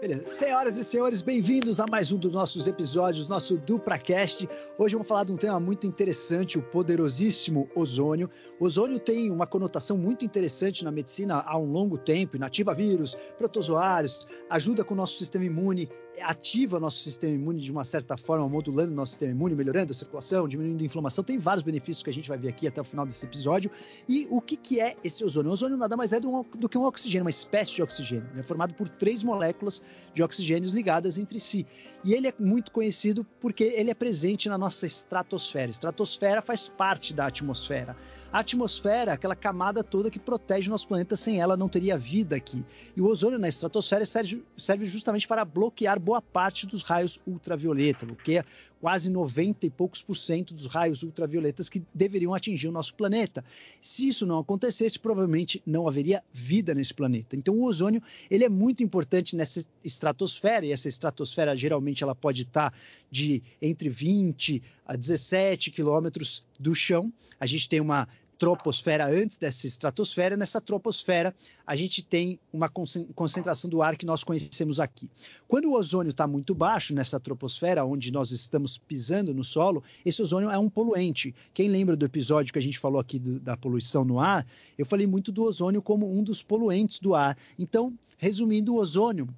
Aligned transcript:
Beleza. 0.00 0.26
Senhoras 0.26 0.78
e 0.78 0.84
senhores, 0.84 1.20
bem-vindos 1.20 1.80
a 1.80 1.86
mais 1.86 2.12
um 2.12 2.18
dos 2.18 2.30
nossos 2.30 2.68
episódios, 2.68 3.28
nosso 3.28 3.58
DupraCast. 3.58 4.48
Hoje 4.78 4.94
vamos 4.94 5.08
falar 5.08 5.24
de 5.24 5.32
um 5.32 5.36
tema 5.36 5.58
muito 5.58 5.88
interessante, 5.88 6.56
o 6.56 6.62
poderosíssimo 6.62 7.68
ozônio. 7.74 8.30
O 8.60 8.66
ozônio 8.66 9.00
tem 9.00 9.28
uma 9.28 9.44
conotação 9.44 9.98
muito 9.98 10.24
interessante 10.24 10.84
na 10.84 10.92
medicina 10.92 11.42
há 11.44 11.58
um 11.58 11.72
longo 11.72 11.98
tempo, 11.98 12.36
inativa 12.36 12.72
vírus, 12.72 13.16
protozoários, 13.36 14.24
ajuda 14.48 14.84
com 14.84 14.94
o 14.94 14.96
nosso 14.96 15.18
sistema 15.18 15.46
imune, 15.46 15.90
ativa 16.20 16.80
nosso 16.80 16.98
sistema 17.02 17.34
imune 17.34 17.60
de 17.60 17.70
uma 17.70 17.84
certa 17.84 18.16
forma, 18.16 18.48
modulando 18.48 18.92
nosso 18.92 19.12
sistema 19.12 19.32
imune, 19.32 19.54
melhorando 19.54 19.92
a 19.92 19.94
circulação, 19.94 20.48
diminuindo 20.48 20.82
a 20.82 20.84
inflamação. 20.84 21.22
Tem 21.22 21.38
vários 21.38 21.62
benefícios 21.62 22.02
que 22.02 22.10
a 22.10 22.12
gente 22.12 22.28
vai 22.28 22.38
ver 22.38 22.48
aqui 22.48 22.66
até 22.66 22.80
o 22.80 22.84
final 22.84 23.06
desse 23.06 23.24
episódio. 23.24 23.70
E 24.08 24.26
o 24.30 24.40
que, 24.40 24.56
que 24.56 24.80
é 24.80 24.96
esse 25.04 25.24
ozônio? 25.24 25.50
O 25.50 25.52
ozônio 25.52 25.76
nada 25.76 25.96
mais 25.96 26.12
é 26.12 26.20
do, 26.20 26.44
do 26.56 26.68
que 26.68 26.76
um 26.76 26.84
oxigênio, 26.84 27.24
uma 27.24 27.30
espécie 27.30 27.74
de 27.74 27.82
oxigênio, 27.82 28.28
né? 28.34 28.42
formado 28.42 28.74
por 28.74 28.88
três 28.88 29.22
moléculas 29.22 29.82
de 30.14 30.22
oxigênios 30.22 30.72
ligadas 30.72 31.18
entre 31.18 31.38
si. 31.38 31.66
E 32.04 32.14
ele 32.14 32.28
é 32.28 32.34
muito 32.38 32.70
conhecido 32.72 33.24
porque 33.40 33.64
ele 33.64 33.90
é 33.90 33.94
presente 33.94 34.48
na 34.48 34.58
nossa 34.58 34.86
estratosfera. 34.86 35.66
A 35.66 35.70
estratosfera 35.70 36.42
faz 36.42 36.68
parte 36.68 37.14
da 37.14 37.26
atmosfera. 37.26 37.96
A 38.32 38.40
atmosfera, 38.40 39.12
aquela 39.12 39.36
camada 39.36 39.82
toda 39.82 40.10
que 40.10 40.18
protege 40.18 40.68
o 40.68 40.70
nosso 40.70 40.86
planeta, 40.86 41.16
sem 41.16 41.40
ela 41.40 41.56
não 41.56 41.68
teria 41.68 41.96
vida 41.96 42.36
aqui. 42.36 42.64
E 42.96 43.00
o 43.00 43.06
ozônio 43.06 43.38
na 43.38 43.48
estratosfera 43.48 44.04
serve, 44.04 44.44
serve 44.56 44.86
justamente 44.86 45.26
para 45.26 45.44
bloquear 45.44 45.97
boa 45.98 46.20
parte 46.22 46.66
dos 46.66 46.82
raios 46.82 47.20
ultravioleta, 47.26 48.06
bloqueia 48.06 48.44
quase 48.80 49.10
90 49.10 49.66
e 49.66 49.70
poucos 49.70 50.02
por 50.02 50.16
cento 50.16 50.54
dos 50.54 50.66
raios 50.66 51.02
ultravioletas 51.02 51.68
que 51.68 51.82
deveriam 51.92 52.34
atingir 52.34 52.68
o 52.68 52.72
nosso 52.72 52.94
planeta. 52.94 53.44
Se 53.80 54.08
isso 54.08 54.24
não 54.24 54.38
acontecesse, 54.38 54.98
provavelmente 54.98 55.62
não 55.66 55.88
haveria 55.88 56.22
vida 56.32 56.74
nesse 56.74 56.94
planeta. 56.94 57.36
Então 57.36 57.54
o 57.54 57.64
ozônio, 57.64 58.02
ele 58.30 58.44
é 58.44 58.48
muito 58.48 58.82
importante 58.82 59.34
nessa 59.34 59.64
estratosfera, 59.82 60.64
e 60.64 60.72
essa 60.72 60.88
estratosfera 60.88 61.56
geralmente 61.56 62.02
ela 62.02 62.14
pode 62.14 62.42
estar 62.42 62.72
de 63.10 63.42
entre 63.60 63.88
20 63.88 64.62
a 64.86 64.96
17 64.96 65.70
quilômetros 65.70 66.44
do 66.58 66.74
chão. 66.74 67.12
A 67.38 67.46
gente 67.46 67.68
tem 67.68 67.80
uma 67.80 68.08
troposfera 68.38 69.06
antes 69.06 69.36
dessa 69.36 69.66
estratosfera. 69.66 70.36
Nessa 70.36 70.60
troposfera, 70.60 71.34
a 71.66 71.74
gente 71.74 72.02
tem 72.02 72.38
uma 72.52 72.68
concentração 72.68 73.68
do 73.68 73.82
ar 73.82 73.96
que 73.96 74.06
nós 74.06 74.22
conhecemos 74.22 74.78
aqui. 74.78 75.10
Quando 75.46 75.66
o 75.66 75.74
ozônio 75.74 76.10
está 76.10 76.26
muito 76.26 76.54
baixo 76.54 76.94
nessa 76.94 77.18
troposfera, 77.18 77.84
onde 77.84 78.12
nós 78.12 78.30
estamos 78.30 78.78
pisando 78.78 79.34
no 79.34 79.42
solo, 79.42 79.82
esse 80.04 80.22
ozônio 80.22 80.50
é 80.50 80.58
um 80.58 80.70
poluente. 80.70 81.34
Quem 81.52 81.68
lembra 81.68 81.96
do 81.96 82.06
episódio 82.06 82.52
que 82.52 82.58
a 82.58 82.62
gente 82.62 82.78
falou 82.78 83.00
aqui 83.00 83.18
do, 83.18 83.40
da 83.40 83.56
poluição 83.56 84.04
no 84.04 84.20
ar? 84.20 84.46
Eu 84.78 84.86
falei 84.86 85.06
muito 85.06 85.32
do 85.32 85.42
ozônio 85.42 85.82
como 85.82 86.10
um 86.10 86.22
dos 86.22 86.42
poluentes 86.42 87.00
do 87.00 87.14
ar. 87.14 87.36
Então, 87.58 87.92
resumindo, 88.16 88.74
o 88.74 88.78
ozônio 88.78 89.28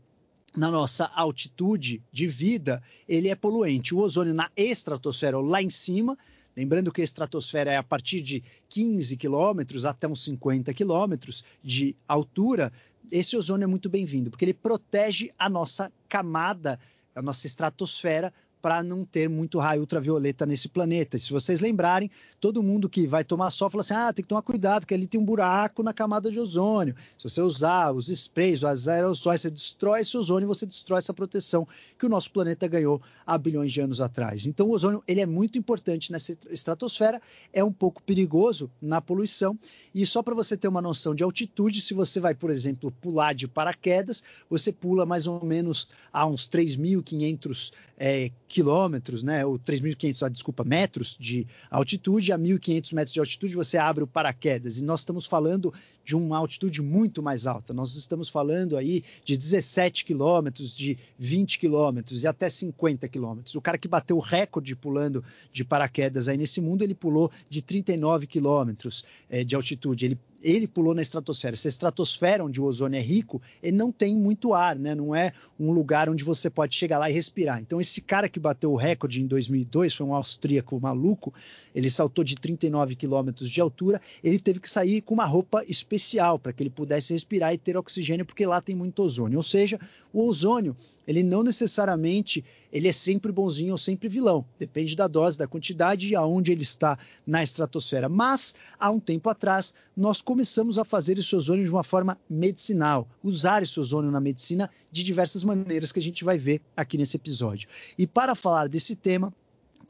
na 0.57 0.71
nossa 0.71 1.07
altitude 1.15 2.03
de 2.11 2.27
vida, 2.27 2.83
ele 3.09 3.29
é 3.29 3.35
poluente. 3.35 3.95
O 3.95 3.99
ozônio 3.99 4.35
na 4.35 4.51
estratosfera, 4.57 5.39
lá 5.39 5.63
em 5.63 5.71
cima, 5.71 6.19
lembrando 6.61 6.93
que 6.93 7.01
a 7.01 7.05
estratosfera 7.05 7.73
é 7.73 7.79
a 7.79 7.83
partir 7.83 8.21
de 8.21 8.45
15 8.69 9.17
quilômetros 9.17 9.87
até 9.87 10.07
uns 10.07 10.23
50 10.25 10.75
quilômetros 10.75 11.43
de 11.65 11.97
altura, 12.07 12.71
esse 13.11 13.35
ozônio 13.35 13.65
é 13.65 13.67
muito 13.67 13.89
bem-vindo, 13.89 14.31
porque 14.31 14.45
ele 14.45 14.53
protege 14.53 15.31
a 15.39 15.49
nossa 15.49 15.91
camada, 16.07 16.79
a 17.15 17.23
nossa 17.23 17.47
estratosfera 17.47 18.31
para 18.61 18.83
não 18.83 19.05
ter 19.05 19.29
muito 19.29 19.59
raio 19.59 19.81
ultravioleta 19.81 20.47
nesse 20.47 20.69
planeta. 20.69 21.17
E 21.17 21.21
se 21.21 21.33
vocês 21.33 21.61
lembrarem, 21.61 22.11
todo 22.41 22.63
mundo 22.63 22.89
que 22.89 23.07
vai 23.07 23.25
tomar 23.25 23.51
sol 23.51 23.71
fala 23.71 23.81
assim: 23.81 23.95
ah, 23.95 24.13
tem 24.13 24.23
que 24.23 24.29
tomar 24.29 24.43
cuidado, 24.43 24.87
que 24.87 24.95
ali 24.95 25.07
tem 25.07 25.21
um 25.21 25.25
buraco 25.25 25.83
na 25.83 25.93
camada 25.93 26.31
de 26.31 26.39
ozônio. 26.39 26.95
Se 27.19 27.29
você 27.29 27.41
usar 27.41 27.93
os 27.93 28.09
sprays, 28.09 28.63
os 28.63 28.89
aerossóis, 28.89 29.41
você 29.41 29.51
destrói 29.51 30.01
esse 30.01 30.17
ozônio, 30.17 30.49
você 30.49 30.67
destrói 30.67 30.99
essa 30.99 31.15
proteção 31.15 31.67
que 31.99 32.07
o 32.07 32.09
nosso 32.09 32.31
planeta 32.33 32.67
ganhou 32.69 33.01
há 33.27 33.37
bilhões 33.37 33.73
de 33.73 33.81
anos 33.81 34.01
atrás. 34.01 34.47
Então, 34.47 34.69
o 34.69 34.73
ozônio 34.73 35.03
ele 35.07 35.21
é 35.21 35.27
muito 35.27 35.59
importante 35.59 36.13
nessa 36.13 36.37
estratosfera, 36.51 37.21
é 37.53 37.63
um 37.65 37.73
pouco 37.73 38.03
perigoso 38.03 38.71
na 38.81 39.01
poluição. 39.01 39.59
E 39.95 40.05
só 40.07 40.23
para 40.23 40.35
você 40.35 40.57
ter 40.57 40.69
uma 40.69 40.83
noção 40.83 41.15
de 41.15 41.23
altitude, 41.23 41.81
se 41.81 41.95
você 41.95 42.21
vai, 42.21 42.35
por 42.35 42.51
exemplo, 42.51 42.91
pular 42.91 43.35
de 43.35 43.49
paraquedas, 43.49 44.23
você 44.49 44.73
pula 44.73 45.07
mais 45.07 45.27
ou 45.27 45.45
menos 45.45 45.89
a 46.13 46.27
uns 46.27 46.49
3.500 46.49 47.73
é, 47.97 48.31
quilômetros, 48.51 49.23
né, 49.23 49.47
ou 49.47 49.57
3.500, 49.59 50.27
ah, 50.27 50.29
desculpa, 50.29 50.65
metros 50.65 51.17
de 51.19 51.47
altitude, 51.71 52.33
a 52.33 52.39
1.500 52.39 52.93
metros 52.93 53.15
de 53.15 53.21
altitude 53.21 53.55
você 53.55 53.79
abre 53.79 54.03
o 54.03 54.09
paraquedas. 54.09 54.79
E 54.79 54.85
nós 54.85 55.01
estamos 55.01 55.25
falando 55.25 55.73
de 56.05 56.17
uma 56.17 56.37
altitude 56.37 56.83
muito 56.83 57.23
mais 57.23 57.47
alta. 57.47 57.73
Nós 57.73 57.95
estamos 57.95 58.29
falando 58.29 58.77
aí 58.77 59.05
de 59.25 59.37
17 59.37 60.05
quilômetros, 60.05 60.77
de 60.77 60.99
20 61.17 61.61
quilômetros 61.61 62.25
e 62.25 62.27
até 62.27 62.49
50 62.49 63.09
quilômetros. 63.09 63.55
O 63.55 63.61
cara 63.61 63.79
que 63.79 63.87
bateu 63.87 64.17
o 64.17 64.21
recorde 64.21 64.75
pulando 64.75 65.23
de 65.53 65.65
paraquedas 65.65 66.29
aí 66.29 66.37
nesse 66.37 66.61
mundo, 66.61 66.83
ele 66.83 66.95
pulou 66.95 67.31
de 67.49 67.63
39 67.63 68.27
quilômetros 68.27 69.05
é, 69.29 69.45
de 69.45 69.55
altitude. 69.55 70.07
Ele 70.07 70.19
ele 70.43 70.67
pulou 70.67 70.95
na 70.95 71.03
estratosfera. 71.03 71.55
Essa 71.55 71.69
estratosfera 71.69 72.45
onde 72.45 72.61
o 72.61 72.65
ozônio 72.65 72.99
é 72.99 73.03
rico, 73.03 73.41
ele 73.63 73.77
não 73.77 73.93
tem 73.93 74.17
muito 74.17 74.55
ar, 74.55 74.77
né? 74.77 74.95
Não 74.95 75.15
é 75.15 75.33
um 75.59 75.71
lugar 75.73 76.09
onde 76.09 76.25
você 76.25 76.49
pode 76.49 76.75
chegar 76.75 76.99
lá 76.99 77.11
e 77.11 77.13
respirar. 77.13 77.61
Então 77.61 77.81
esse 77.81 78.01
cara 78.01 78.29
que 78.29 78.41
bateu 78.41 78.73
o 78.73 78.77
recorde 78.77 79.23
em 79.23 79.27
2002 79.27 79.95
foi 79.95 80.07
um 80.07 80.15
austríaco 80.15 80.79
maluco. 80.81 81.33
Ele 81.75 81.91
saltou 81.91 82.25
de 82.25 82.37
39 82.37 82.95
quilômetros 82.97 83.49
de 83.49 83.61
altura. 83.61 84.01
Ele 84.23 84.39
teve 84.39 84.61
que 84.61 84.69
sair 84.69 85.01
com 85.01 85.15
uma 85.15 85.27
roupa 85.27 85.63
especial 85.69 86.39
para 86.39 86.53
que 86.53 86.63
ele 86.63 86.71
pudesse 86.71 87.13
respirar 87.13 87.53
e 87.53 87.59
ter 87.59 87.77
oxigênio, 87.77 88.25
porque 88.25 88.47
lá 88.47 88.61
tem 88.61 88.75
muito 88.75 89.03
ozônio. 89.03 89.37
Ou 89.37 89.43
seja, 89.43 89.79
o 90.13 90.27
ozônio 90.27 90.77
ele 91.11 91.25
não 91.25 91.43
necessariamente 91.43 92.45
ele 92.73 92.87
é 92.87 92.93
sempre 92.93 93.33
bonzinho 93.33 93.73
ou 93.73 93.79
sempre 93.79 94.09
vilão. 94.09 94.45
Depende 94.61 94.95
da 94.95 95.09
dose, 95.09 95.37
da 95.37 95.49
quantidade 95.49 96.07
e 96.07 96.15
aonde 96.15 96.53
ele 96.53 96.63
está 96.63 96.97
na 97.27 97.43
estratosfera. 97.43 98.09
Mas 98.09 98.55
há 98.79 98.93
um 98.93 99.01
tempo 99.01 99.29
atrás 99.29 99.75
nós 99.97 100.23
começamos 100.23 100.79
a 100.79 100.85
fazer 100.85 101.19
esse 101.19 101.35
ozônio 101.35 101.65
de 101.65 101.71
uma 101.71 101.83
forma 101.83 102.17
medicinal, 102.29 103.09
usar 103.25 103.61
esse 103.61 103.81
ozônio 103.81 104.09
na 104.09 104.21
medicina 104.21 104.71
de 104.93 105.03
diversas 105.03 105.43
maneiras 105.43 105.91
que 105.91 105.99
a 105.99 106.03
gente 106.03 106.23
vai 106.23 106.39
ver 106.39 106.63
aqui 106.77 106.97
nesse 106.97 107.17
episódio. 107.17 107.69
E 107.99 108.07
para 108.07 108.37
falar 108.37 108.69
desse 108.69 108.95
tema, 108.95 109.35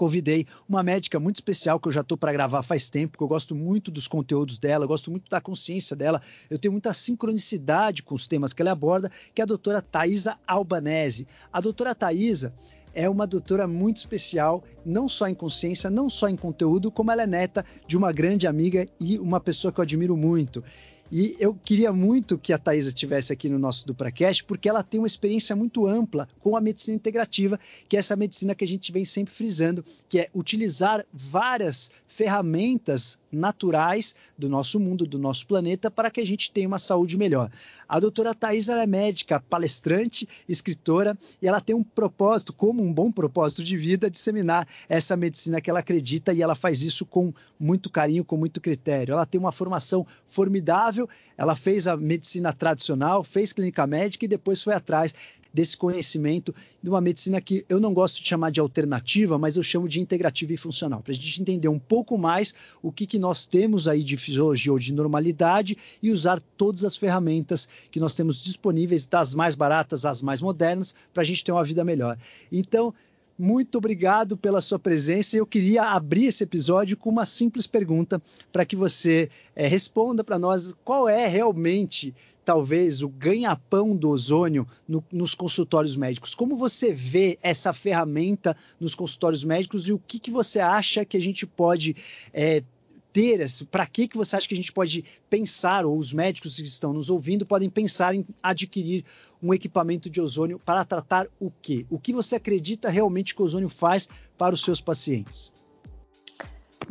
convidei 0.01 0.47
uma 0.67 0.83
médica 0.83 1.21
muito 1.21 1.37
especial 1.37 1.79
que 1.79 1.87
eu 1.87 1.93
já 1.93 2.01
estou 2.01 2.17
para 2.17 2.33
gravar 2.33 2.63
faz 2.63 2.89
tempo, 2.89 3.19
que 3.19 3.23
eu 3.23 3.29
gosto 3.29 3.55
muito 3.55 3.91
dos 3.91 4.09
conteúdos 4.09 4.59
dela, 4.59 4.87
gosto 4.87 5.11
muito 5.11 5.29
da 5.29 5.43
consciência 5.43 5.95
dela, 5.95 6.23
eu 6.49 6.59
tenho 6.59 6.73
muita 6.73 6.95
sincronicidade 6.95 8.03
com 8.03 8.15
os 8.15 8.27
temas 8.27 8.55
que 8.55 8.63
ela 8.63 8.71
aborda, 8.71 9.13
que 9.35 9.43
é 9.43 9.45
a 9.45 9.47
doutora 9.47 9.83
Thaisa 9.83 10.39
Albanese. 10.47 11.29
A 11.53 11.61
doutora 11.61 11.95
Thaisa 11.95 12.55
é 12.95 13.11
uma 13.11 13.27
doutora 13.27 13.69
muito 13.69 13.99
especial, 13.99 14.65
não 14.87 15.07
só 15.07 15.29
em 15.29 15.35
consciência, 15.35 15.91
não 15.91 16.09
só 16.09 16.31
em 16.31 16.37
conteúdo, 16.37 16.91
como 16.91 17.13
ela 17.13 17.25
é 17.25 17.27
neta 17.27 17.63
de 17.87 17.95
uma 17.95 18.11
grande 18.11 18.47
amiga 18.47 18.89
e 18.99 19.19
uma 19.19 19.39
pessoa 19.39 19.71
que 19.71 19.81
eu 19.81 19.83
admiro 19.83 20.17
muito. 20.17 20.65
E 21.13 21.35
eu 21.41 21.55
queria 21.55 21.93
muito 21.93 22.39
que 22.39 22.53
a 22.53 22.59
Thaisa 22.59 22.91
estivesse 22.91 23.33
aqui 23.33 23.49
no 23.49 23.59
nosso 23.59 23.85
DupraCast, 23.85 24.45
porque 24.45 24.69
ela 24.69 24.83
tem 24.83 25.01
uma 25.01 25.09
experiência 25.09 25.57
muito 25.57 25.87
ampla 25.87 26.29
com 26.39 26.57
a 26.57 26.61
medicina 26.61 26.95
integrativa, 26.95 27.59
que 27.89 27.97
é 27.97 27.99
essa 27.99 28.15
medicina 28.15 28.55
que 28.55 28.63
a 28.63 28.69
gente 28.69 28.93
vem 28.93 29.05
sempre 29.05 29.35
frisando, 29.35 29.85
que 30.09 30.21
é 30.21 30.31
utilizar 30.33 31.05
várias 31.13 31.91
ferramentas 32.07 33.19
naturais 33.33 34.15
do 34.39 34.49
nosso 34.49 34.79
mundo, 34.79 35.05
do 35.05 35.19
nosso 35.19 35.47
planeta, 35.47 35.91
para 35.91 36.11
que 36.11 36.21
a 36.21 36.27
gente 36.27 36.53
tenha 36.53 36.69
uma 36.69 36.79
saúde 36.79 37.17
melhor. 37.17 37.51
A 37.89 37.99
doutora 37.99 38.35
Thaisa 38.35 38.81
é 38.81 38.87
médica, 38.87 39.41
palestrante, 39.41 40.29
escritora, 40.49 41.19
e 41.43 41.49
ela 41.49 41.61
tem 41.61 41.75
um 41.75 41.83
propósito, 41.83 42.53
como 42.53 42.83
um 42.83 42.93
bom 42.93 43.11
propósito 43.11 43.65
de 43.65 43.77
vida, 43.77 44.11
disseminar 44.11 44.69
essa 44.89 45.17
medicina 45.17 45.61
que 45.61 45.69
ela 45.69 45.81
acredita, 45.81 46.33
e 46.33 46.41
ela 46.41 46.55
faz 46.55 46.83
isso 46.83 47.05
com 47.05 47.33
muito 47.59 47.91
carinho, 47.91 48.25
com 48.25 48.37
muito 48.37 48.61
critério. 48.61 49.13
Ela 49.13 49.27
tem 49.27 49.41
uma 49.41 49.53
formação 49.53 50.07
formidável 50.29 51.00
ela 51.37 51.55
fez 51.55 51.87
a 51.87 51.97
medicina 51.97 52.53
tradicional, 52.53 53.23
fez 53.23 53.53
clínica 53.53 53.87
médica 53.87 54.25
e 54.25 54.29
depois 54.29 54.63
foi 54.63 54.75
atrás 54.75 55.15
desse 55.53 55.77
conhecimento 55.77 56.55
de 56.83 56.89
uma 56.89 57.01
medicina 57.01 57.41
que 57.41 57.65
eu 57.69 57.81
não 57.81 57.93
gosto 57.93 58.23
de 58.23 58.29
chamar 58.29 58.51
de 58.51 58.61
alternativa, 58.61 59.39
mas 59.39 59.57
eu 59.57 59.63
chamo 59.63 59.89
de 59.89 60.01
integrativa 60.01 60.53
e 60.53 60.57
funcional, 60.57 61.03
para 61.03 61.13
a 61.13 61.15
gente 61.15 61.41
entender 61.43 61.69
um 61.69 61.79
pouco 61.79 62.17
mais 62.17 62.55
o 62.83 62.93
que, 62.93 63.07
que 63.07 63.19
nós 63.19 63.47
temos 63.47 63.89
aí 63.89 64.03
de 64.03 64.17
fisiologia 64.17 64.73
ou 64.73 64.79
de 64.79 64.93
normalidade 64.93 65.77
e 66.03 66.11
usar 66.11 66.41
todas 66.57 66.85
as 66.85 66.97
ferramentas 66.97 67.69
que 67.91 68.01
nós 68.01 68.15
temos 68.15 68.43
disponíveis, 68.43 69.07
das 69.07 69.35
mais 69.35 69.55
baratas 69.55 70.05
às 70.05 70.23
mais 70.23 70.41
modernas, 70.41 70.95
para 71.13 71.23
a 71.23 71.27
gente 71.27 71.45
ter 71.45 71.53
uma 71.53 71.65
vida 71.65 71.85
melhor. 71.85 72.17
Então, 72.51 72.95
muito 73.41 73.79
obrigado 73.79 74.37
pela 74.37 74.61
sua 74.61 74.79
presença. 74.79 75.35
Eu 75.35 75.47
queria 75.47 75.83
abrir 75.83 76.27
esse 76.27 76.45
episódio 76.45 76.95
com 76.95 77.09
uma 77.09 77.25
simples 77.25 77.67
pergunta 77.67 78.21
para 78.53 78.67
que 78.67 78.77
você 78.77 79.31
é, 79.57 79.67
responda 79.67 80.23
para 80.23 80.39
nós 80.39 80.75
qual 80.85 81.09
é 81.09 81.27
realmente, 81.27 82.15
talvez, 82.45 83.03
o 83.03 83.09
ganha-pão 83.09 83.97
do 83.97 84.11
ozônio 84.11 84.69
no, 84.87 85.03
nos 85.11 85.35
consultórios 85.35 85.97
médicos. 85.97 86.35
Como 86.35 86.55
você 86.55 86.93
vê 86.93 87.39
essa 87.43 87.73
ferramenta 87.73 88.55
nos 88.79 88.95
consultórios 88.95 89.43
médicos 89.43 89.89
e 89.89 89.93
o 89.95 89.99
que, 89.99 90.19
que 90.19 90.31
você 90.31 90.61
acha 90.61 91.03
que 91.07 91.17
a 91.17 91.21
gente 91.21 91.47
pode 91.47 91.97
é, 92.35 92.63
ter, 93.13 93.45
para 93.71 93.87
que, 93.87 94.09
que 94.09 94.17
você 94.17 94.37
acha 94.37 94.49
que 94.49 94.55
a 94.55 94.57
gente 94.57 94.73
pode 94.73 95.05
pensar, 95.29 95.85
ou 95.85 95.97
os 95.97 96.13
médicos 96.13 96.57
que 96.57 96.63
estão 96.63 96.93
nos 96.93 97.11
ouvindo 97.11 97.45
podem 97.47 97.69
pensar 97.69 98.15
em 98.15 98.25
adquirir 98.43 99.05
um 99.43 99.53
equipamento 99.55 100.11
de 100.11 100.21
ozônio 100.21 100.59
para 100.59 100.85
tratar 100.85 101.27
o 101.39 101.51
quê? 101.51 101.87
O 101.91 101.99
que 101.99 102.13
você 102.13 102.37
acredita 102.37 102.89
realmente 102.89 103.35
que 103.35 103.43
o 103.43 103.45
ozônio 103.45 103.69
faz 103.69 104.09
para 104.37 104.55
os 104.55 104.63
seus 104.63 104.81
pacientes? 104.81 105.55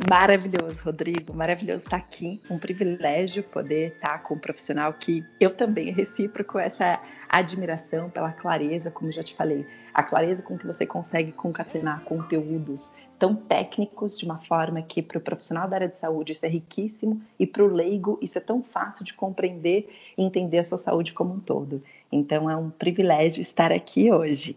Maravilhoso, 0.08 0.82
Rodrigo, 0.82 1.34
maravilhoso 1.34 1.84
estar 1.84 1.98
aqui. 1.98 2.40
Um 2.50 2.58
privilégio 2.58 3.42
poder 3.42 3.92
estar 3.92 4.22
com 4.22 4.34
um 4.34 4.38
profissional 4.38 4.94
que 4.94 5.22
eu 5.38 5.50
também 5.50 5.92
recíproco 5.92 6.58
essa 6.58 6.98
admiração 7.28 8.08
pela 8.08 8.32
clareza, 8.32 8.90
como 8.90 9.12
já 9.12 9.22
te 9.22 9.34
falei, 9.34 9.66
a 9.92 10.02
clareza 10.02 10.42
com 10.42 10.56
que 10.56 10.66
você 10.66 10.86
consegue 10.86 11.32
concatenar 11.32 12.02
conteúdos 12.04 12.90
tão 13.20 13.36
técnicos 13.36 14.18
de 14.18 14.24
uma 14.24 14.38
forma 14.38 14.80
que 14.80 15.02
para 15.02 15.18
o 15.18 15.20
profissional 15.20 15.68
da 15.68 15.76
área 15.76 15.88
de 15.88 15.98
saúde 15.98 16.32
isso 16.32 16.46
é 16.46 16.48
riquíssimo 16.48 17.20
e 17.38 17.46
para 17.46 17.62
o 17.62 17.66
leigo 17.66 18.18
isso 18.22 18.38
é 18.38 18.40
tão 18.40 18.62
fácil 18.62 19.04
de 19.04 19.12
compreender 19.12 19.94
e 20.16 20.22
entender 20.22 20.58
a 20.58 20.64
sua 20.64 20.78
saúde 20.78 21.12
como 21.12 21.34
um 21.34 21.38
todo. 21.38 21.82
Então 22.10 22.50
é 22.50 22.56
um 22.56 22.70
privilégio 22.70 23.42
estar 23.42 23.70
aqui 23.70 24.10
hoje. 24.10 24.56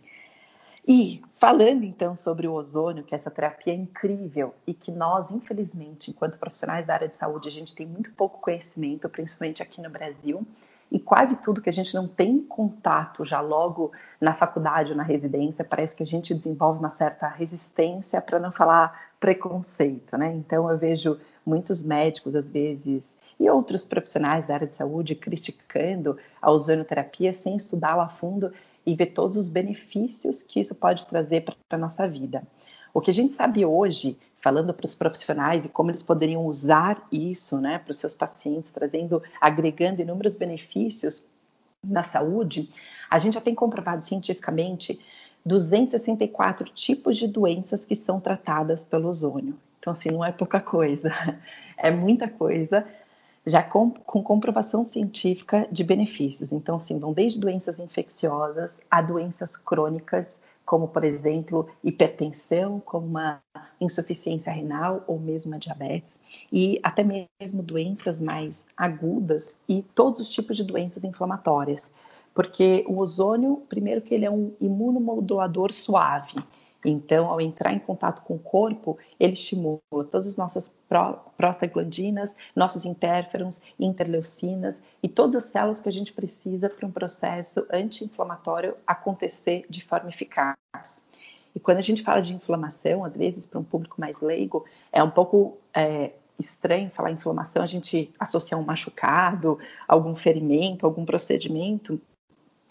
E 0.88 1.22
falando 1.36 1.84
então 1.84 2.16
sobre 2.16 2.48
o 2.48 2.54
ozônio, 2.54 3.04
que 3.04 3.14
essa 3.14 3.30
terapia 3.30 3.74
é 3.74 3.76
incrível 3.76 4.54
e 4.66 4.74
que 4.74 4.92
nós, 4.92 5.30
infelizmente, 5.30 6.12
enquanto 6.12 6.38
profissionais 6.38 6.88
da 6.88 6.94
área 6.94 7.08
de 7.08 7.18
saúde, 7.18 7.50
a 7.50 7.52
gente 7.52 7.76
tem 7.76 7.86
muito 7.86 8.12
pouco 8.14 8.40
conhecimento, 8.40 9.10
principalmente 9.10 9.62
aqui 9.62 9.82
no 9.82 9.90
Brasil, 9.90 10.46
e 10.94 11.00
quase 11.00 11.38
tudo 11.38 11.60
que 11.60 11.72
a 11.72 11.74
gente 11.74 11.96
não 11.96 12.08
tem 12.08 12.40
contato 12.40 13.26
já 13.26 13.42
logo 13.42 13.92
na 14.22 14.36
faculdade 14.36 14.92
ou 14.92 14.98
na 14.98 15.02
residência, 15.02 15.66
parece 15.66 15.96
que 15.96 16.04
a 16.04 16.06
gente 16.06 16.36
desenvolve 16.36 16.78
uma 16.78 16.92
certa 16.92 17.28
resistência, 17.28 18.22
para 18.22 18.38
não 18.38 18.52
falar 18.52 19.10
preconceito, 19.20 20.16
né? 20.16 20.32
Então 20.36 20.70
eu 20.70 20.78
vejo 20.78 21.20
muitos 21.44 21.82
médicos, 21.82 22.36
às 22.36 22.46
vezes, 22.46 23.04
e 23.40 23.50
outros 23.50 23.84
profissionais 23.84 24.46
da 24.46 24.54
área 24.54 24.68
de 24.68 24.76
saúde 24.76 25.16
criticando 25.16 26.16
a 26.40 26.52
ozonoterapia 26.52 27.34
sem 27.34 27.56
estudá-la 27.56 28.04
a 28.04 28.10
fundo 28.10 28.54
e 28.86 28.94
ver 28.94 29.08
todos 29.08 29.36
os 29.36 29.50
benefícios 29.50 30.44
que 30.44 30.60
isso 30.60 30.76
pode 30.76 31.08
trazer 31.08 31.42
para 31.42 31.56
a 31.72 31.78
nossa 31.78 32.08
vida. 32.08 32.44
O 32.94 33.02
que 33.02 33.10
a 33.10 33.14
gente 33.14 33.34
sabe 33.34 33.66
hoje, 33.66 34.16
falando 34.44 34.74
para 34.74 34.86
os 34.86 34.94
profissionais 34.94 35.64
e 35.64 35.70
como 35.70 35.90
eles 35.90 36.04
poderiam 36.04 36.46
usar 36.46 37.02
isso 37.10 37.58
né, 37.58 37.80
para 37.80 37.92
os 37.92 37.98
seus 37.98 38.14
pacientes, 38.14 38.70
trazendo, 38.72 39.24
agregando 39.40 40.02
inúmeros 40.02 40.36
benefícios 40.36 41.24
na 41.82 42.04
saúde, 42.04 42.70
a 43.10 43.18
gente 43.18 43.36
já 43.36 43.42
tem 43.42 43.56
comprovado 43.56 44.04
cientificamente 44.04 45.00
264 45.46 46.70
tipos 46.72 47.18
de 47.18 47.26
doenças 47.26 47.86
que 47.86 47.96
são 47.96 48.20
tratadas 48.20 48.84
pelo 48.84 49.08
ozônio. 49.08 49.58
Então, 49.80 49.94
assim, 49.94 50.10
não 50.10 50.24
é 50.26 50.32
pouca 50.34 50.60
coisa, 50.60 51.10
é 51.78 51.90
muita 51.90 52.28
coisa 52.28 52.86
já 53.46 53.64
com, 53.64 53.92
com, 53.92 54.22
comprovação 54.22 54.84
científica 54.84 55.68
de 55.72 55.86
benefícios. 55.86 56.52
Então, 56.52 56.76
assim, 56.76 57.00
vão 57.00 57.14
desde 57.14 57.40
doenças 57.40 57.80
infecciosas 57.80 58.80
a 58.92 59.02
doenças 59.02 59.56
crônicas, 59.56 60.42
como, 60.66 60.88
por 60.88 61.04
exemplo, 61.04 61.68
hipertensão, 61.84 62.80
como 62.80 63.06
uma 63.06 63.42
insuficiência 63.80 64.52
renal 64.52 65.04
ou 65.08 65.20
mesmo 65.20 65.54
a 65.56 65.58
diabetes, 65.58 66.20
e 66.52 66.80
até 66.82 67.04
mesmo 67.04 67.62
doenças 67.62 68.20
mais 68.20 68.66
agudas 68.78 69.56
e 69.68 69.82
todos 69.94 70.22
os 70.22 70.30
tipos 70.30 70.58
de 70.58 70.64
doenças 70.64 71.04
inflamatórias. 71.04 71.92
Porque 72.34 72.84
o 72.88 72.98
ozônio, 72.98 73.64
primeiro 73.70 74.02
que 74.02 74.14
ele 74.14 74.26
é 74.26 74.32
um 74.32 74.54
imunomodulador 74.60 75.72
suave, 75.72 76.36
então, 76.86 77.28
ao 77.28 77.40
entrar 77.40 77.74
em 77.74 77.80
contato 77.80 78.22
com 78.24 78.36
o 78.36 78.40
corpo, 78.40 78.98
ele 79.20 79.34
estimula 79.34 79.80
todas 79.90 80.28
as 80.28 80.38
nossas 80.38 80.74
prostaglandinas, 81.38 82.36
nossos 82.56 82.86
interferons, 82.86 83.62
interleucinas 83.80 84.82
e 85.02 85.08
todas 85.08 85.46
as 85.46 85.52
células 85.52 85.80
que 85.80 85.90
a 85.90 85.92
gente 85.92 86.14
precisa 86.14 86.70
para 86.70 86.86
um 86.86 86.92
processo 86.92 87.66
anti-inflamatório 87.72 88.76
acontecer 88.86 89.66
de 89.70 89.84
forma 89.84 90.10
eficaz. 90.10 90.56
E 91.56 91.60
quando 91.60 91.78
a 91.78 91.82
gente 91.82 92.04
fala 92.04 92.22
de 92.22 92.34
inflamação, 92.34 93.06
às 93.06 93.16
vezes 93.16 93.46
para 93.46 93.60
um 93.60 93.64
público 93.64 94.00
mais 94.00 94.20
leigo, 94.22 94.66
é 94.92 95.04
um 95.04 95.10
pouco 95.10 95.58
é, 95.74 96.12
estranho 96.38 96.90
falar 96.90 97.12
inflamação, 97.12 97.62
a 97.62 97.68
gente 97.68 98.12
associar 98.20 98.60
um 98.60 98.64
machucado, 98.64 99.60
algum 99.88 100.16
ferimento, 100.16 100.86
algum 100.86 101.06
procedimento, 101.06 102.02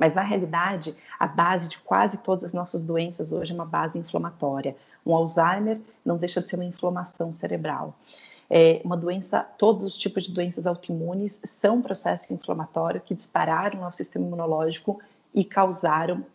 mas 0.02 0.14
na 0.14 0.22
realidade, 0.22 0.96
a 1.16 1.28
base 1.28 1.68
de 1.68 1.78
quase 1.78 2.18
todas 2.18 2.42
as 2.42 2.52
nossas 2.52 2.82
doenças 2.82 3.30
hoje 3.30 3.52
é 3.52 3.54
uma 3.54 3.64
base 3.64 3.96
inflamatória. 3.96 4.74
Um 5.06 5.14
Alzheimer 5.14 5.80
não 6.04 6.16
deixa 6.16 6.42
de 6.42 6.50
ser 6.50 6.56
uma 6.56 6.64
inflamação 6.64 7.32
cerebral. 7.32 7.94
É 8.50 8.82
uma 8.84 8.96
doença, 8.96 9.46
todos 9.56 9.84
os 9.84 9.96
tipos 9.96 10.24
de 10.24 10.32
doenças 10.32 10.66
autoimunes 10.66 11.40
são 11.44 11.76
um 11.76 11.82
processo 11.82 12.34
inflamatório 12.34 13.00
que 13.00 13.14
dispararam 13.14 13.78
o 13.78 13.82
nosso 13.82 13.98
sistema 13.98 14.26
imunológico 14.26 15.00
e 15.32 15.44
causaram 15.44 16.26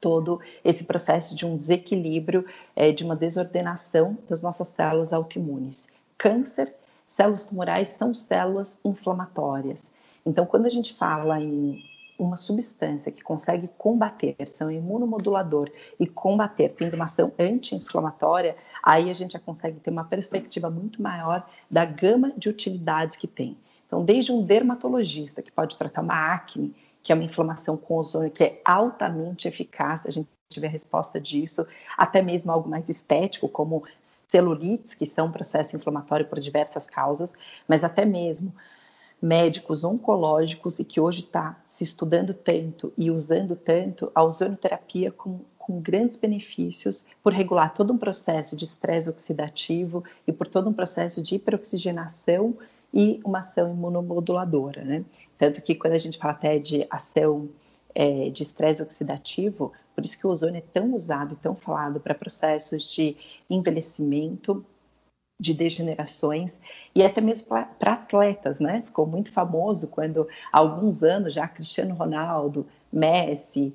todo 0.00 0.40
esse 0.64 0.82
processo 0.82 1.36
de 1.36 1.46
um 1.46 1.56
desequilíbrio, 1.56 2.44
é, 2.74 2.90
de 2.90 3.04
uma 3.04 3.14
desordenação 3.14 4.18
das 4.28 4.42
nossas 4.42 4.66
células 4.66 5.12
autoimunes. 5.12 5.86
Câncer, 6.18 6.74
células 7.06 7.44
tumorais 7.44 7.86
são 7.86 8.12
células 8.12 8.80
inflamatórias. 8.84 9.88
Então, 10.26 10.44
quando 10.44 10.66
a 10.66 10.70
gente 10.70 10.92
fala 10.94 11.40
em 11.40 11.88
uma 12.22 12.36
substância 12.36 13.10
que 13.10 13.22
consegue 13.22 13.68
combater, 13.78 14.36
ser 14.46 14.64
um 14.64 14.70
imunomodulador 14.70 15.70
e 15.98 16.06
combater, 16.06 16.68
tendo 16.70 16.94
uma 16.94 17.06
ação 17.06 17.32
anti-inflamatória, 17.38 18.56
aí 18.82 19.10
a 19.10 19.14
gente 19.14 19.32
já 19.32 19.38
consegue 19.38 19.80
ter 19.80 19.90
uma 19.90 20.04
perspectiva 20.04 20.68
muito 20.68 21.02
maior 21.02 21.48
da 21.70 21.84
gama 21.84 22.32
de 22.36 22.48
utilidades 22.48 23.16
que 23.16 23.26
tem. 23.26 23.56
Então, 23.86 24.04
desde 24.04 24.32
um 24.32 24.42
dermatologista 24.42 25.42
que 25.42 25.50
pode 25.50 25.76
tratar 25.76 26.02
uma 26.02 26.32
acne, 26.34 26.74
que 27.02 27.10
é 27.10 27.14
uma 27.14 27.24
inflamação 27.24 27.76
com 27.76 27.96
ozônio 27.96 28.30
que 28.30 28.44
é 28.44 28.60
altamente 28.64 29.48
eficaz, 29.48 30.04
a 30.06 30.10
gente 30.10 30.28
tiver 30.50 30.68
resposta 30.68 31.20
disso, 31.20 31.66
até 31.96 32.20
mesmo 32.20 32.52
algo 32.52 32.68
mais 32.68 32.88
estético, 32.88 33.48
como 33.48 33.84
celulites, 34.28 34.94
que 34.94 35.06
são 35.06 35.26
um 35.26 35.32
processo 35.32 35.74
inflamatório 35.74 36.26
por 36.26 36.38
diversas 36.38 36.86
causas, 36.86 37.32
mas 37.66 37.82
até 37.82 38.04
mesmo 38.04 38.52
médicos 39.20 39.84
oncológicos 39.84 40.78
e 40.78 40.84
que 40.84 41.00
hoje 41.00 41.20
está 41.20 41.60
se 41.66 41.84
estudando 41.84 42.32
tanto 42.32 42.92
e 42.96 43.10
usando 43.10 43.54
tanto 43.54 44.10
a 44.14 44.24
ozonoterapia 44.24 45.12
com, 45.12 45.40
com 45.58 45.80
grandes 45.80 46.16
benefícios 46.16 47.04
por 47.22 47.32
regular 47.32 47.74
todo 47.74 47.92
um 47.92 47.98
processo 47.98 48.56
de 48.56 48.64
estresse 48.64 49.10
oxidativo 49.10 50.02
e 50.26 50.32
por 50.32 50.48
todo 50.48 50.70
um 50.70 50.72
processo 50.72 51.22
de 51.22 51.36
hiperoxigenação 51.36 52.56
e 52.92 53.20
uma 53.24 53.40
ação 53.40 53.70
imunomoduladora, 53.70 54.82
né? 54.82 55.04
Tanto 55.38 55.62
que 55.62 55.74
quando 55.74 55.92
a 55.92 55.98
gente 55.98 56.18
fala 56.18 56.32
até 56.32 56.58
de 56.58 56.86
ação 56.90 57.48
é, 57.94 58.30
de 58.30 58.42
estresse 58.42 58.82
oxidativo, 58.82 59.72
por 59.94 60.04
isso 60.04 60.18
que 60.18 60.26
o 60.26 60.30
ozônio 60.30 60.58
é 60.58 60.64
tão 60.72 60.94
usado 60.94 61.34
e 61.34 61.36
tão 61.36 61.54
falado 61.54 62.00
para 62.00 62.14
processos 62.14 62.90
de 62.90 63.16
envelhecimento, 63.48 64.64
de 65.40 65.54
degenerações 65.54 66.58
e 66.94 67.02
até 67.02 67.20
mesmo 67.20 67.48
para 67.48 67.92
atletas, 67.92 68.60
né? 68.60 68.82
Ficou 68.84 69.06
muito 69.06 69.32
famoso 69.32 69.88
quando 69.88 70.28
há 70.52 70.58
alguns 70.58 71.02
anos 71.02 71.32
já 71.32 71.48
Cristiano 71.48 71.94
Ronaldo, 71.94 72.66
Messi, 72.92 73.74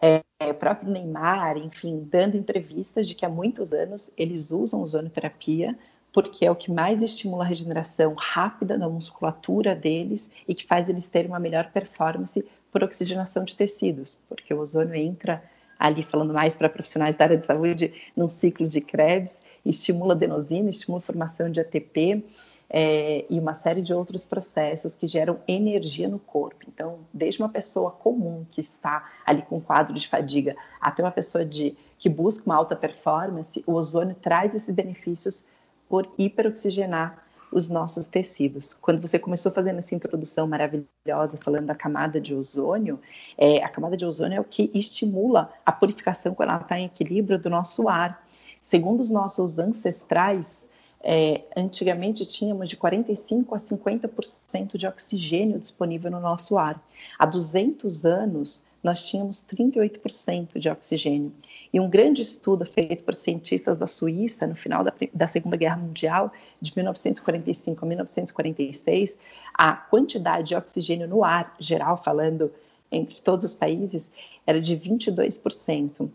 é, 0.00 0.22
próprio 0.52 0.90
Neymar, 0.90 1.58
enfim, 1.58 2.08
dando 2.10 2.36
entrevistas 2.36 3.06
de 3.06 3.14
que 3.14 3.26
há 3.26 3.28
muitos 3.28 3.72
anos 3.72 4.10
eles 4.16 4.50
usam 4.50 4.80
ozonoterapia 4.80 5.76
porque 6.12 6.44
é 6.44 6.50
o 6.50 6.56
que 6.56 6.70
mais 6.70 7.02
estimula 7.02 7.44
a 7.44 7.46
regeneração 7.46 8.14
rápida 8.14 8.76
da 8.76 8.88
musculatura 8.88 9.74
deles 9.74 10.30
e 10.46 10.54
que 10.54 10.66
faz 10.66 10.88
eles 10.88 11.08
terem 11.08 11.28
uma 11.28 11.40
melhor 11.40 11.70
performance 11.70 12.44
por 12.70 12.84
oxigenação 12.84 13.44
de 13.44 13.56
tecidos, 13.56 14.18
porque 14.28 14.52
o 14.52 14.58
ozônio 14.58 14.94
entra 14.94 15.42
ali 15.78 16.04
falando 16.04 16.32
mais 16.32 16.54
para 16.54 16.68
profissionais 16.68 17.16
da 17.16 17.24
área 17.24 17.38
de 17.38 17.46
saúde 17.46 17.92
num 18.16 18.28
ciclo 18.28 18.68
de 18.68 18.80
Krebs 18.80 19.42
estimula 19.64 20.14
adenosina, 20.14 20.70
estimula 20.70 21.00
a 21.00 21.06
formação 21.06 21.50
de 21.50 21.60
ATP 21.60 22.24
é, 22.68 23.26
e 23.28 23.38
uma 23.38 23.52
série 23.52 23.82
de 23.82 23.92
outros 23.92 24.24
processos 24.24 24.94
que 24.94 25.06
geram 25.06 25.38
energia 25.46 26.08
no 26.08 26.18
corpo. 26.18 26.64
Então, 26.66 27.00
desde 27.12 27.42
uma 27.42 27.50
pessoa 27.50 27.90
comum 27.90 28.46
que 28.50 28.60
está 28.60 29.10
ali 29.26 29.42
com 29.42 29.60
quadro 29.60 29.92
de 29.92 30.08
fadiga 30.08 30.56
até 30.80 31.02
uma 31.02 31.10
pessoa 31.10 31.44
de, 31.44 31.76
que 31.98 32.08
busca 32.08 32.44
uma 32.46 32.56
alta 32.56 32.74
performance, 32.74 33.62
o 33.66 33.74
ozônio 33.74 34.16
traz 34.20 34.54
esses 34.54 34.74
benefícios 34.74 35.44
por 35.88 36.10
hiperoxigenar 36.16 37.22
os 37.52 37.68
nossos 37.68 38.06
tecidos. 38.06 38.72
Quando 38.72 39.06
você 39.06 39.18
começou 39.18 39.52
fazendo 39.52 39.78
essa 39.78 39.94
introdução 39.94 40.46
maravilhosa, 40.46 41.36
falando 41.36 41.66
da 41.66 41.74
camada 41.74 42.18
de 42.18 42.34
ozônio, 42.34 42.98
é, 43.36 43.62
a 43.62 43.68
camada 43.68 43.96
de 43.96 44.06
ozônio 44.06 44.38
é 44.38 44.40
o 44.40 44.44
que 44.44 44.70
estimula 44.72 45.52
a 45.64 45.70
purificação 45.70 46.34
quando 46.34 46.48
ela 46.48 46.62
está 46.62 46.78
em 46.78 46.86
equilíbrio 46.86 47.38
do 47.38 47.50
nosso 47.50 47.88
ar. 47.88 48.26
Segundo 48.62 49.00
os 49.00 49.10
nossos 49.10 49.58
ancestrais, 49.58 50.68
é, 51.02 51.42
antigamente 51.56 52.24
tínhamos 52.24 52.68
de 52.68 52.76
45% 52.76 53.48
a 53.52 53.56
50% 53.56 54.76
de 54.76 54.86
oxigênio 54.86 55.58
disponível 55.58 56.10
no 56.10 56.20
nosso 56.20 56.56
ar. 56.56 56.80
Há 57.18 57.26
200 57.26 58.04
anos, 58.04 58.64
nós 58.82 59.04
tínhamos 59.04 59.42
38% 59.42 60.58
de 60.58 60.68
oxigênio. 60.68 61.32
E 61.72 61.80
um 61.80 61.88
grande 61.88 62.22
estudo 62.22 62.64
feito 62.64 63.02
por 63.04 63.14
cientistas 63.14 63.78
da 63.78 63.86
Suíça 63.86 64.46
no 64.46 64.54
final 64.54 64.84
da, 64.84 64.92
da 65.12 65.26
Segunda 65.26 65.56
Guerra 65.56 65.76
Mundial, 65.76 66.32
de 66.60 66.72
1945 66.74 67.84
a 67.84 67.88
1946, 67.88 69.18
a 69.54 69.72
quantidade 69.72 70.48
de 70.48 70.54
oxigênio 70.54 71.08
no 71.08 71.24
ar 71.24 71.54
geral, 71.58 72.00
falando 72.02 72.50
entre 72.90 73.20
todos 73.22 73.44
os 73.44 73.54
países, 73.54 74.10
era 74.46 74.60
de 74.60 74.76
22%. 74.76 76.08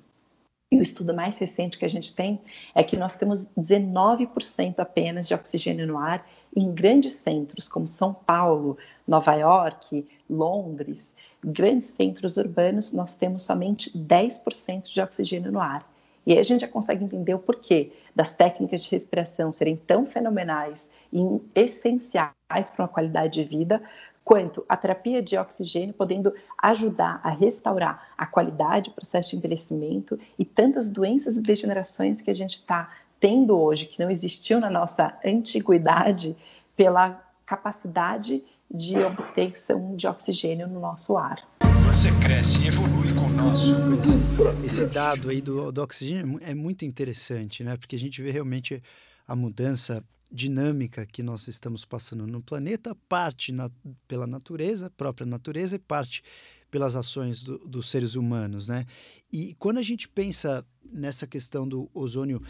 E 0.69 0.77
o 0.77 0.81
estudo 0.81 1.13
mais 1.13 1.37
recente 1.37 1.77
que 1.77 1.85
a 1.85 1.89
gente 1.89 2.13
tem 2.13 2.41
é 2.75 2.83
que 2.83 2.97
nós 2.97 3.15
temos 3.15 3.45
19% 3.57 4.79
apenas 4.79 5.27
de 5.27 5.33
oxigênio 5.33 5.87
no 5.87 5.97
ar 5.97 6.27
em 6.53 6.73
grandes 6.73 7.13
centros 7.13 7.69
como 7.69 7.87
São 7.87 8.13
Paulo, 8.13 8.77
Nova 9.07 9.33
York, 9.33 10.05
Londres, 10.29 11.15
grandes 11.41 11.89
centros 11.89 12.35
urbanos, 12.35 12.91
nós 12.91 13.13
temos 13.13 13.43
somente 13.43 13.97
10% 13.97 14.91
de 14.91 14.99
oxigênio 14.99 15.51
no 15.53 15.61
ar. 15.61 15.89
E 16.25 16.33
aí 16.33 16.39
a 16.39 16.43
gente 16.43 16.61
já 16.61 16.67
consegue 16.67 17.05
entender 17.05 17.33
o 17.33 17.39
porquê 17.39 17.93
das 18.13 18.33
técnicas 18.33 18.83
de 18.83 18.91
respiração 18.91 19.49
serem 19.53 19.77
tão 19.77 20.05
fenomenais 20.05 20.91
e 21.13 21.19
essenciais 21.55 22.33
para 22.51 22.83
uma 22.83 22.87
qualidade 22.89 23.41
de 23.41 23.45
vida, 23.45 23.81
quanto 24.27 24.65
a 24.67 24.75
terapia 24.75 25.21
de 25.21 25.37
oxigênio 25.37 25.93
podendo 25.93 26.33
ajudar 26.61 27.21
a 27.23 27.29
restaurar 27.29 28.09
a 28.17 28.25
qualidade 28.25 28.89
do 28.89 28.93
processo 28.93 29.29
de 29.29 29.37
envelhecimento 29.37 30.19
e 30.37 30.43
tantas 30.43 30.89
doenças 30.89 31.37
e 31.37 31.41
degenerações 31.41 32.19
que 32.19 32.29
a 32.29 32.33
gente 32.33 32.55
está 32.55 32.91
tendo 33.21 33.57
hoje, 33.57 33.85
que 33.85 34.03
não 34.03 34.11
existiam 34.11 34.59
na 34.59 34.69
nossa 34.69 35.17
antiguidade, 35.25 36.35
pela 36.75 37.23
capacidade 37.45 38.43
de 38.69 38.97
obtenção 38.97 39.95
de 39.95 40.05
oxigênio 40.05 40.67
no 40.67 40.81
nosso 40.81 41.15
ar. 41.15 41.47
Você 41.85 42.09
cresce 42.21 42.65
e 42.65 42.67
evolui 42.67 43.13
com 43.13 43.27
o 43.27 43.29
nosso. 43.29 43.71
Esse, 43.97 44.65
esse 44.65 44.87
dado 44.87 45.29
aí 45.29 45.39
do, 45.39 45.71
do 45.71 45.81
oxigênio 45.81 46.37
é 46.43 46.53
muito 46.53 46.83
interessante, 46.83 47.63
né? 47.63 47.77
Porque 47.77 47.95
a 47.95 47.99
gente 47.99 48.21
vê 48.21 48.29
realmente 48.29 48.83
a 49.25 49.37
mudança 49.37 50.03
dinâmica 50.31 51.05
que 51.05 51.23
nós 51.23 51.47
estamos 51.47 51.85
passando 51.85 52.27
no 52.27 52.41
planeta, 52.41 52.95
parte 53.07 53.51
na, 53.51 53.71
pela 54.07 54.27
natureza, 54.27 54.89
própria 54.89 55.25
natureza, 55.25 55.75
e 55.75 55.79
parte 55.79 56.23
pelas 56.69 56.95
ações 56.95 57.43
do, 57.43 57.57
dos 57.59 57.89
seres 57.89 58.15
humanos, 58.15 58.67
né? 58.67 58.85
E 59.31 59.55
quando 59.55 59.77
a 59.77 59.81
gente 59.81 60.07
pensa 60.07 60.65
nessa 60.83 61.25
questão 61.25 61.67
do 61.67 61.89
ozônio, 61.93 62.41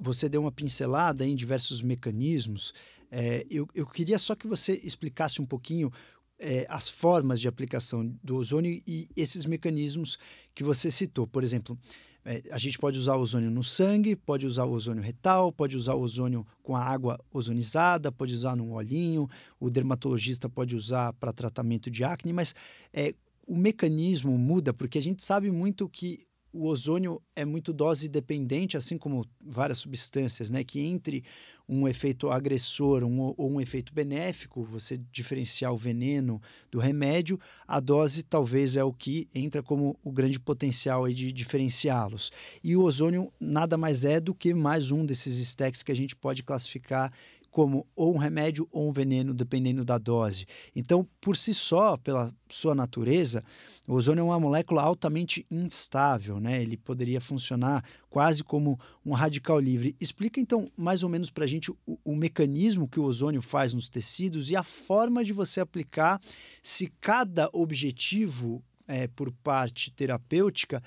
você 0.00 0.28
deu 0.28 0.40
uma 0.40 0.52
pincelada 0.52 1.26
em 1.26 1.36
diversos 1.36 1.82
mecanismos, 1.82 2.72
é, 3.10 3.46
eu, 3.50 3.68
eu 3.74 3.86
queria 3.86 4.18
só 4.18 4.34
que 4.34 4.46
você 4.46 4.80
explicasse 4.82 5.42
um 5.42 5.46
pouquinho 5.46 5.92
é, 6.38 6.66
as 6.68 6.88
formas 6.88 7.40
de 7.40 7.46
aplicação 7.46 8.06
do 8.22 8.36
ozônio 8.36 8.82
e 8.86 9.06
esses 9.14 9.44
mecanismos 9.44 10.18
que 10.54 10.64
você 10.64 10.90
citou. 10.90 11.26
Por 11.26 11.44
exemplo, 11.44 11.78
é, 12.24 12.42
a 12.50 12.58
gente 12.58 12.78
pode 12.78 12.98
usar 12.98 13.16
o 13.16 13.20
ozônio 13.20 13.50
no 13.50 13.64
sangue, 13.64 14.14
pode 14.14 14.46
usar 14.46 14.64
o 14.64 14.72
ozônio 14.72 15.02
retal, 15.02 15.52
pode 15.52 15.76
usar 15.76 15.94
o 15.94 16.00
ozônio 16.00 16.46
com 16.62 16.76
a 16.76 16.82
água 16.82 17.18
ozonizada, 17.32 18.12
pode 18.12 18.32
usar 18.32 18.56
num 18.56 18.72
olhinho, 18.72 19.28
o 19.58 19.68
dermatologista 19.68 20.48
pode 20.48 20.76
usar 20.76 21.12
para 21.14 21.32
tratamento 21.32 21.90
de 21.90 22.04
acne, 22.04 22.32
mas 22.32 22.54
é, 22.92 23.14
o 23.46 23.56
mecanismo 23.56 24.38
muda 24.38 24.72
porque 24.72 24.98
a 24.98 25.02
gente 25.02 25.22
sabe 25.24 25.50
muito 25.50 25.88
que 25.88 26.24
o 26.52 26.66
ozônio 26.66 27.20
é 27.34 27.44
muito 27.44 27.72
dose 27.72 28.08
dependente, 28.08 28.76
assim 28.76 28.98
como 28.98 29.24
várias 29.40 29.78
substâncias, 29.78 30.50
né? 30.50 30.62
Que 30.62 30.80
entre 30.80 31.24
um 31.66 31.88
efeito 31.88 32.28
agressor 32.28 33.02
um, 33.02 33.34
ou 33.36 33.50
um 33.52 33.60
efeito 33.60 33.92
benéfico, 33.94 34.62
você 34.62 35.00
diferenciar 35.10 35.72
o 35.72 35.78
veneno 35.78 36.40
do 36.70 36.78
remédio, 36.78 37.40
a 37.66 37.80
dose 37.80 38.22
talvez 38.22 38.76
é 38.76 38.84
o 38.84 38.92
que 38.92 39.28
entra 39.34 39.62
como 39.62 39.98
o 40.04 40.12
grande 40.12 40.38
potencial 40.38 41.08
de 41.08 41.32
diferenciá-los. 41.32 42.30
E 42.62 42.76
o 42.76 42.82
ozônio 42.82 43.32
nada 43.40 43.78
mais 43.78 44.04
é 44.04 44.20
do 44.20 44.34
que 44.34 44.52
mais 44.52 44.90
um 44.90 45.06
desses 45.06 45.38
stacks 45.38 45.82
que 45.82 45.92
a 45.92 45.96
gente 45.96 46.14
pode 46.14 46.42
classificar 46.42 47.10
como 47.52 47.86
ou 47.94 48.14
um 48.14 48.18
remédio 48.18 48.66
ou 48.72 48.88
um 48.88 48.92
veneno, 48.92 49.34
dependendo 49.34 49.84
da 49.84 49.98
dose. 49.98 50.46
Então, 50.74 51.06
por 51.20 51.36
si 51.36 51.52
só, 51.52 51.98
pela 51.98 52.34
sua 52.48 52.74
natureza, 52.74 53.44
o 53.86 53.92
ozônio 53.92 54.22
é 54.22 54.24
uma 54.24 54.40
molécula 54.40 54.82
altamente 54.82 55.46
instável, 55.50 56.40
né? 56.40 56.62
Ele 56.62 56.78
poderia 56.78 57.20
funcionar 57.20 57.84
quase 58.08 58.42
como 58.42 58.80
um 59.04 59.12
radical 59.12 59.60
livre. 59.60 59.94
Explica 60.00 60.40
então 60.40 60.70
mais 60.76 61.02
ou 61.02 61.10
menos 61.10 61.28
para 61.28 61.44
a 61.44 61.46
gente 61.46 61.70
o, 61.70 61.76
o 62.02 62.16
mecanismo 62.16 62.88
que 62.88 62.98
o 62.98 63.04
ozônio 63.04 63.42
faz 63.42 63.74
nos 63.74 63.90
tecidos 63.90 64.50
e 64.50 64.56
a 64.56 64.62
forma 64.62 65.22
de 65.22 65.34
você 65.34 65.60
aplicar 65.60 66.18
se 66.62 66.90
cada 67.00 67.50
objetivo 67.52 68.64
é, 68.88 69.06
por 69.08 69.30
parte 69.30 69.90
terapêutica 69.90 70.82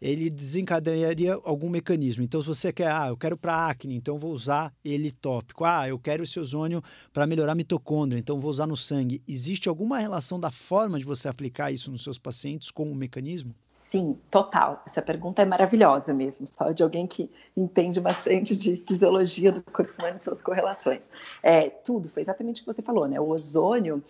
ele 0.00 0.28
desencadearia 0.30 1.38
algum 1.44 1.68
mecanismo. 1.68 2.22
Então, 2.22 2.40
se 2.40 2.48
você 2.48 2.72
quer, 2.72 2.90
ah, 2.90 3.08
eu 3.08 3.16
quero 3.16 3.36
para 3.36 3.68
acne, 3.68 3.94
então 3.94 4.18
vou 4.18 4.32
usar 4.32 4.72
ele 4.84 5.10
tópico. 5.10 5.64
Ah, 5.64 5.88
eu 5.88 5.98
quero 5.98 6.22
esse 6.22 6.38
ozônio 6.38 6.82
para 7.12 7.26
melhorar 7.26 7.52
a 7.52 7.54
mitocôndria, 7.54 8.18
então 8.18 8.38
vou 8.38 8.50
usar 8.50 8.66
no 8.66 8.76
sangue. 8.76 9.22
Existe 9.26 9.68
alguma 9.68 9.98
relação 9.98 10.38
da 10.38 10.50
forma 10.50 10.98
de 10.98 11.04
você 11.04 11.28
aplicar 11.28 11.70
isso 11.70 11.90
nos 11.90 12.04
seus 12.04 12.18
pacientes 12.18 12.70
com 12.70 12.90
o 12.90 12.94
mecanismo? 12.94 13.54
Sim, 13.90 14.18
total. 14.30 14.82
Essa 14.84 15.00
pergunta 15.00 15.42
é 15.42 15.44
maravilhosa 15.44 16.12
mesmo, 16.12 16.46
só 16.46 16.72
de 16.72 16.82
alguém 16.82 17.06
que 17.06 17.30
entende 17.56 18.00
bastante 18.00 18.56
de 18.56 18.76
fisiologia 18.86 19.52
do 19.52 19.62
corpo 19.62 19.92
humano 19.96 20.18
e 20.20 20.24
suas 20.24 20.42
correlações. 20.42 21.08
É, 21.40 21.70
tudo, 21.70 22.08
foi 22.08 22.22
exatamente 22.22 22.60
o 22.60 22.64
que 22.64 22.74
você 22.74 22.82
falou, 22.82 23.06
né? 23.06 23.20
O 23.20 23.28
ozônio, 23.28 24.02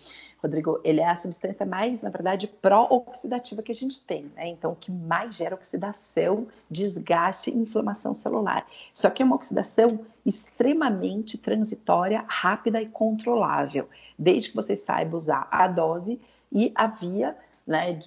Rodrigo, 0.47 0.81
ele 0.85 1.01
é 1.01 1.09
a 1.09 1.15
substância 1.15 1.67
mais, 1.67 2.01
na 2.01 2.11
verdade, 2.11 2.47
pró-oxidativa 2.47 3.63
que 3.63 3.73
a 3.73 3.75
gente 3.75 4.01
tem, 4.01 4.31
né? 4.35 4.49
Então, 4.49 4.73
o 4.73 4.77
que 4.77 4.91
mais 4.91 5.37
gera 5.37 5.55
oxidação, 5.55 6.47
desgaste 6.71 7.51
e 7.51 7.57
inflamação 7.57 8.15
celular. 8.15 8.67
Só 8.93 9.11
que 9.11 9.23
é 9.23 9.27
uma 9.27 9.37
oxidação 9.37 10.01
extremamente 10.25 11.37
transitória, 11.37 12.25
rápida 12.27 12.81
e 12.81 12.87
controlável, 12.87 13.89
desde 14.19 14.51
que 14.51 14.57
você 14.57 14.77
saiba 14.77 15.17
usar 15.17 15.49
a 15.51 15.67
dose 15.69 16.21
e 16.53 16.73
a 16.75 16.87
via 16.87 17.37
né, 17.67 17.99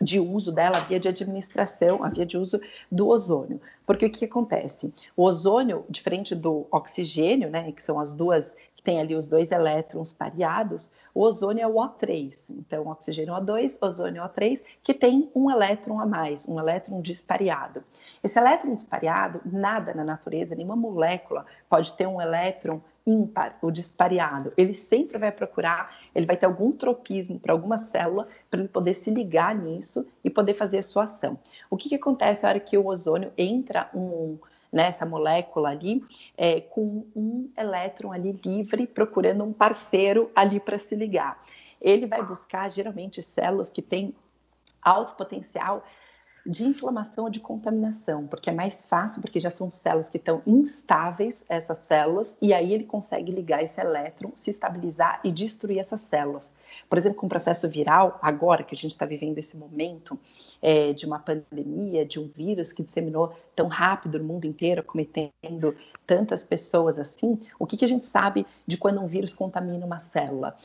de 0.00 0.18
uso 0.18 0.50
dela, 0.50 0.78
a 0.78 0.84
via 0.84 0.98
de 0.98 1.08
administração, 1.08 2.02
a 2.02 2.08
via 2.08 2.24
de 2.24 2.38
uso 2.38 2.60
do 2.90 3.08
ozônio. 3.08 3.60
Porque 3.86 4.06
o 4.06 4.10
que 4.10 4.24
acontece? 4.24 4.92
O 5.16 5.24
ozônio, 5.24 5.84
diferente 5.90 6.34
do 6.34 6.66
oxigênio, 6.70 7.50
né, 7.50 7.70
que 7.72 7.82
são 7.82 8.00
as 8.00 8.12
duas, 8.14 8.56
que 8.80 8.84
tem 8.84 8.98
ali 8.98 9.14
os 9.14 9.26
dois 9.26 9.52
elétrons 9.52 10.10
pareados, 10.10 10.90
o 11.14 11.20
ozônio 11.20 11.62
é 11.62 11.66
o 11.66 11.74
O3. 11.74 12.34
Então, 12.48 12.88
oxigênio 12.88 13.34
O2, 13.34 13.76
ozônio 13.82 14.22
O3, 14.22 14.64
que 14.82 14.94
tem 14.94 15.30
um 15.34 15.50
elétron 15.50 16.00
a 16.00 16.06
mais, 16.06 16.48
um 16.48 16.58
elétron 16.58 17.02
dispareado. 17.02 17.84
Esse 18.24 18.38
elétron 18.38 18.74
dispareado, 18.74 19.42
nada 19.44 19.92
na 19.92 20.02
natureza, 20.02 20.54
nenhuma 20.54 20.76
molécula 20.76 21.44
pode 21.68 21.92
ter 21.92 22.06
um 22.06 22.22
elétron 22.22 22.80
ímpar, 23.06 23.58
o 23.60 23.70
dispareado, 23.70 24.52
ele 24.56 24.74
sempre 24.74 25.18
vai 25.18 25.32
procurar, 25.32 25.96
ele 26.14 26.26
vai 26.26 26.36
ter 26.36 26.46
algum 26.46 26.70
tropismo 26.70 27.40
para 27.40 27.52
alguma 27.52 27.76
célula 27.76 28.28
para 28.50 28.60
ele 28.60 28.68
poder 28.68 28.94
se 28.94 29.10
ligar 29.10 29.54
nisso 29.54 30.06
e 30.22 30.30
poder 30.30 30.54
fazer 30.54 30.78
a 30.78 30.82
sua 30.82 31.04
ação. 31.04 31.38
O 31.68 31.76
que, 31.76 31.88
que 31.88 31.94
acontece 31.94 32.42
na 32.42 32.50
hora 32.50 32.60
que 32.60 32.76
o 32.76 32.86
ozônio 32.86 33.32
entra 33.36 33.90
um, 33.94 34.38
nessa 34.72 35.04
né, 35.04 35.10
molécula 35.10 35.70
ali, 35.70 36.04
é, 36.36 36.60
com 36.60 37.06
um 37.14 37.50
elétron 37.56 38.12
ali 38.12 38.32
livre, 38.44 38.86
procurando 38.86 39.44
um 39.44 39.52
parceiro 39.52 40.30
ali 40.34 40.60
para 40.60 40.78
se 40.78 40.94
ligar. 40.94 41.42
Ele 41.80 42.06
vai 42.06 42.22
buscar 42.22 42.70
geralmente 42.70 43.22
células 43.22 43.70
que 43.70 43.82
têm 43.82 44.14
alto 44.82 45.14
potencial 45.14 45.84
de 46.50 46.66
inflamação 46.66 47.24
ou 47.24 47.30
de 47.30 47.38
contaminação, 47.38 48.26
porque 48.26 48.50
é 48.50 48.52
mais 48.52 48.82
fácil, 48.82 49.22
porque 49.22 49.38
já 49.38 49.50
são 49.50 49.70
células 49.70 50.10
que 50.10 50.16
estão 50.16 50.42
instáveis, 50.44 51.44
essas 51.48 51.78
células, 51.78 52.36
e 52.42 52.52
aí 52.52 52.74
ele 52.74 52.84
consegue 52.84 53.30
ligar 53.30 53.62
esse 53.62 53.80
elétron, 53.80 54.32
se 54.34 54.50
estabilizar 54.50 55.20
e 55.22 55.30
destruir 55.30 55.78
essas 55.78 56.00
células. 56.00 56.52
Por 56.88 56.98
exemplo, 56.98 57.18
com 57.18 57.26
o 57.26 57.28
processo 57.28 57.68
viral, 57.68 58.18
agora 58.20 58.64
que 58.64 58.74
a 58.74 58.76
gente 58.76 58.90
está 58.90 59.06
vivendo 59.06 59.38
esse 59.38 59.56
momento 59.56 60.18
é, 60.60 60.92
de 60.92 61.06
uma 61.06 61.20
pandemia, 61.20 62.04
de 62.04 62.18
um 62.18 62.26
vírus 62.26 62.72
que 62.72 62.82
disseminou 62.82 63.32
tão 63.54 63.68
rápido 63.68 64.18
no 64.18 64.24
mundo 64.24 64.44
inteiro, 64.44 64.82
cometendo 64.82 65.76
tantas 66.04 66.42
pessoas 66.42 66.98
assim, 66.98 67.38
o 67.60 67.66
que, 67.66 67.76
que 67.76 67.84
a 67.84 67.88
gente 67.88 68.06
sabe 68.06 68.44
de 68.66 68.76
quando 68.76 69.00
um 69.00 69.06
vírus 69.06 69.32
contamina 69.32 69.86
uma 69.86 70.00
célula? 70.00 70.56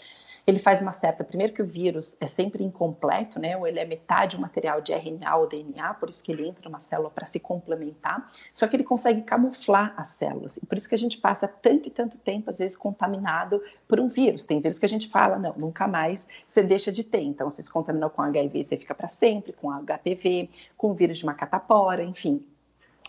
Ele 0.47 0.59
faz 0.59 0.81
uma 0.81 0.91
certa. 0.91 1.23
Primeiro, 1.23 1.53
que 1.53 1.61
o 1.61 1.65
vírus 1.65 2.15
é 2.19 2.27
sempre 2.27 2.63
incompleto, 2.63 3.39
né? 3.39 3.57
Ou 3.57 3.65
ele 3.65 3.79
é 3.79 3.85
metade 3.85 4.35
o 4.35 4.39
material 4.39 4.79
de 4.79 4.93
RNA 4.93 5.35
ou 5.35 5.47
DNA, 5.47 5.93
por 5.95 6.07
isso 6.07 6.23
que 6.23 6.31
ele 6.31 6.47
entra 6.47 6.69
numa 6.69 6.79
célula 6.79 7.09
para 7.09 7.25
se 7.25 7.39
complementar. 7.39 8.31
Só 8.53 8.67
que 8.67 8.75
ele 8.75 8.83
consegue 8.83 9.23
camuflar 9.23 9.93
as 9.97 10.09
células. 10.09 10.57
E 10.57 10.65
por 10.65 10.77
isso 10.77 10.87
que 10.87 10.93
a 10.93 10.97
gente 10.97 11.17
passa 11.17 11.47
tanto 11.47 11.87
e 11.87 11.91
tanto 11.91 12.17
tempo, 12.17 12.49
às 12.49 12.59
vezes, 12.59 12.77
contaminado 12.77 13.61
por 13.87 13.99
um 13.99 14.07
vírus. 14.07 14.43
Tem 14.43 14.61
vírus 14.61 14.77
que 14.77 14.85
a 14.85 14.89
gente 14.89 15.09
fala, 15.09 15.39
não, 15.39 15.53
nunca 15.57 15.87
mais 15.87 16.27
você 16.47 16.61
deixa 16.61 16.91
de 16.91 17.03
ter. 17.03 17.21
Então, 17.21 17.49
você 17.49 17.63
se 17.63 17.69
contaminou 17.69 18.11
com 18.11 18.21
HIV, 18.21 18.63
você 18.63 18.77
fica 18.77 18.93
para 18.93 19.07
sempre, 19.07 19.51
com 19.51 19.71
HPV, 19.71 20.49
com 20.77 20.93
vírus 20.93 21.17
de 21.17 21.23
uma 21.23 21.33
catapora, 21.33 22.03
enfim. 22.03 22.45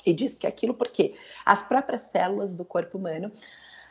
E 0.06 0.14
diz 0.14 0.34
que 0.34 0.46
aquilo 0.46 0.72
porque 0.72 1.14
as 1.44 1.62
próprias 1.62 2.02
células 2.02 2.54
do 2.54 2.64
corpo 2.64 2.96
humano 2.96 3.30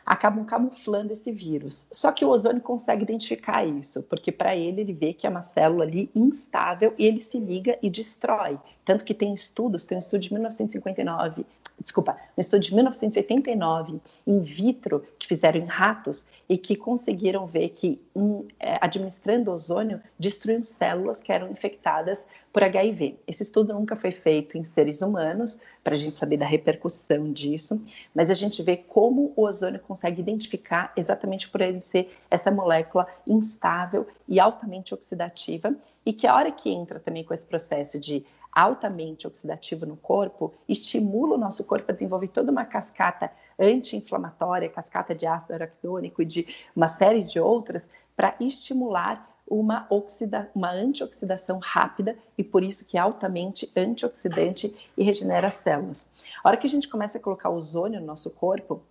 acabam 0.06 0.44
camuflando 0.44 1.12
esse 1.12 1.32
vírus. 1.32 1.86
Só 1.90 2.12
que 2.12 2.24
o 2.24 2.28
ozônio 2.28 2.62
consegue 2.62 3.02
identificar 3.02 3.66
isso, 3.66 4.02
porque 4.04 4.30
para 4.30 4.54
ele 4.54 4.82
ele 4.82 4.92
vê 4.92 5.12
que 5.12 5.26
é 5.26 5.30
uma 5.30 5.42
célula 5.42 5.84
ali 5.84 6.08
instável 6.14 6.94
e 6.96 7.04
ele 7.04 7.18
se 7.18 7.38
liga 7.38 7.76
e 7.82 7.90
destrói. 7.90 8.58
Tanto 8.84 9.04
que 9.04 9.12
tem 9.12 9.34
estudos, 9.34 9.84
tem 9.84 9.96
um 9.96 9.98
estudo 9.98 10.20
de 10.20 10.32
1959 10.32 11.44
desculpa, 11.80 12.16
um 12.36 12.40
estudo 12.40 12.60
de 12.60 12.74
1989 12.74 14.00
in 14.26 14.40
vitro 14.40 15.04
que 15.18 15.26
fizeram 15.26 15.60
em 15.60 15.66
ratos 15.66 16.24
e 16.48 16.56
que 16.56 16.74
conseguiram 16.74 17.46
ver 17.46 17.70
que 17.70 18.00
um, 18.14 18.46
é, 18.58 18.78
administrando 18.80 19.50
ozônio 19.50 20.00
destruiu 20.18 20.62
células 20.64 21.20
que 21.20 21.30
eram 21.30 21.50
infectadas 21.50 22.26
por 22.52 22.62
HIV. 22.62 23.18
Esse 23.26 23.42
estudo 23.42 23.74
nunca 23.74 23.94
foi 23.96 24.10
feito 24.10 24.56
em 24.56 24.64
seres 24.64 25.02
humanos 25.02 25.60
para 25.84 25.94
a 25.94 25.96
gente 25.96 26.16
saber 26.16 26.38
da 26.38 26.46
repercussão 26.46 27.30
disso, 27.32 27.80
mas 28.14 28.30
a 28.30 28.34
gente 28.34 28.62
vê 28.62 28.76
como 28.76 29.32
o 29.36 29.42
ozônio 29.42 29.78
consegue 29.80 30.20
identificar 30.20 30.92
exatamente 30.96 31.48
por 31.48 31.60
ele 31.60 31.80
ser 31.80 32.16
essa 32.30 32.50
molécula 32.50 33.06
instável 33.26 34.06
e 34.26 34.40
altamente 34.40 34.94
oxidativa 34.94 35.74
e 36.04 36.12
que 36.12 36.26
a 36.26 36.34
hora 36.34 36.50
que 36.50 36.70
entra 36.70 36.98
também 36.98 37.24
com 37.24 37.34
esse 37.34 37.44
processo 37.44 37.98
de 37.98 38.24
altamente 38.56 39.26
oxidativo 39.26 39.84
no 39.84 39.98
corpo, 39.98 40.54
estimula 40.66 41.34
o 41.34 41.38
nosso 41.38 41.62
corpo 41.62 41.90
a 41.90 41.94
desenvolver 41.94 42.28
toda 42.28 42.50
uma 42.50 42.64
cascata 42.64 43.30
anti-inflamatória, 43.58 44.70
cascata 44.70 45.14
de 45.14 45.26
ácido 45.26 45.52
araquidônico 45.52 46.22
e 46.22 46.24
de 46.24 46.48
uma 46.74 46.88
série 46.88 47.22
de 47.22 47.38
outras, 47.38 47.86
para 48.16 48.34
estimular 48.40 49.30
uma, 49.46 49.86
oxida, 49.90 50.50
uma 50.54 50.72
antioxidação 50.72 51.58
rápida 51.62 52.16
e 52.36 52.42
por 52.42 52.64
isso 52.64 52.86
que 52.86 52.96
é 52.96 53.00
altamente 53.00 53.70
antioxidante 53.76 54.74
e 54.96 55.04
regenera 55.04 55.48
as 55.48 55.54
células. 55.54 56.08
A 56.42 56.48
hora 56.48 56.56
que 56.56 56.66
a 56.66 56.70
gente 56.70 56.88
começa 56.88 57.18
a 57.18 57.20
colocar 57.20 57.50
ozônio 57.50 58.00
no 58.00 58.06
nosso 58.06 58.30
corpo, 58.30 58.82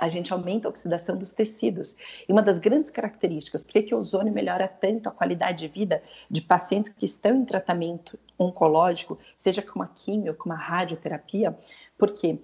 a 0.00 0.08
gente 0.08 0.32
aumenta 0.32 0.66
a 0.66 0.70
oxidação 0.70 1.14
dos 1.14 1.30
tecidos. 1.30 1.94
E 2.26 2.32
uma 2.32 2.42
das 2.42 2.58
grandes 2.58 2.90
características, 2.90 3.62
por 3.62 3.72
que 3.72 3.94
o 3.94 3.98
ozônio 3.98 4.32
melhora 4.32 4.66
tanto 4.66 5.10
a 5.10 5.12
qualidade 5.12 5.58
de 5.58 5.68
vida 5.68 6.02
de 6.30 6.40
pacientes 6.40 6.90
que 6.94 7.04
estão 7.04 7.36
em 7.36 7.44
tratamento 7.44 8.18
oncológico, 8.38 9.18
seja 9.36 9.60
com 9.60 9.82
a 9.82 9.86
quimio, 9.86 10.34
com 10.34 10.50
a 10.50 10.56
radioterapia, 10.56 11.56
porque 11.98 12.38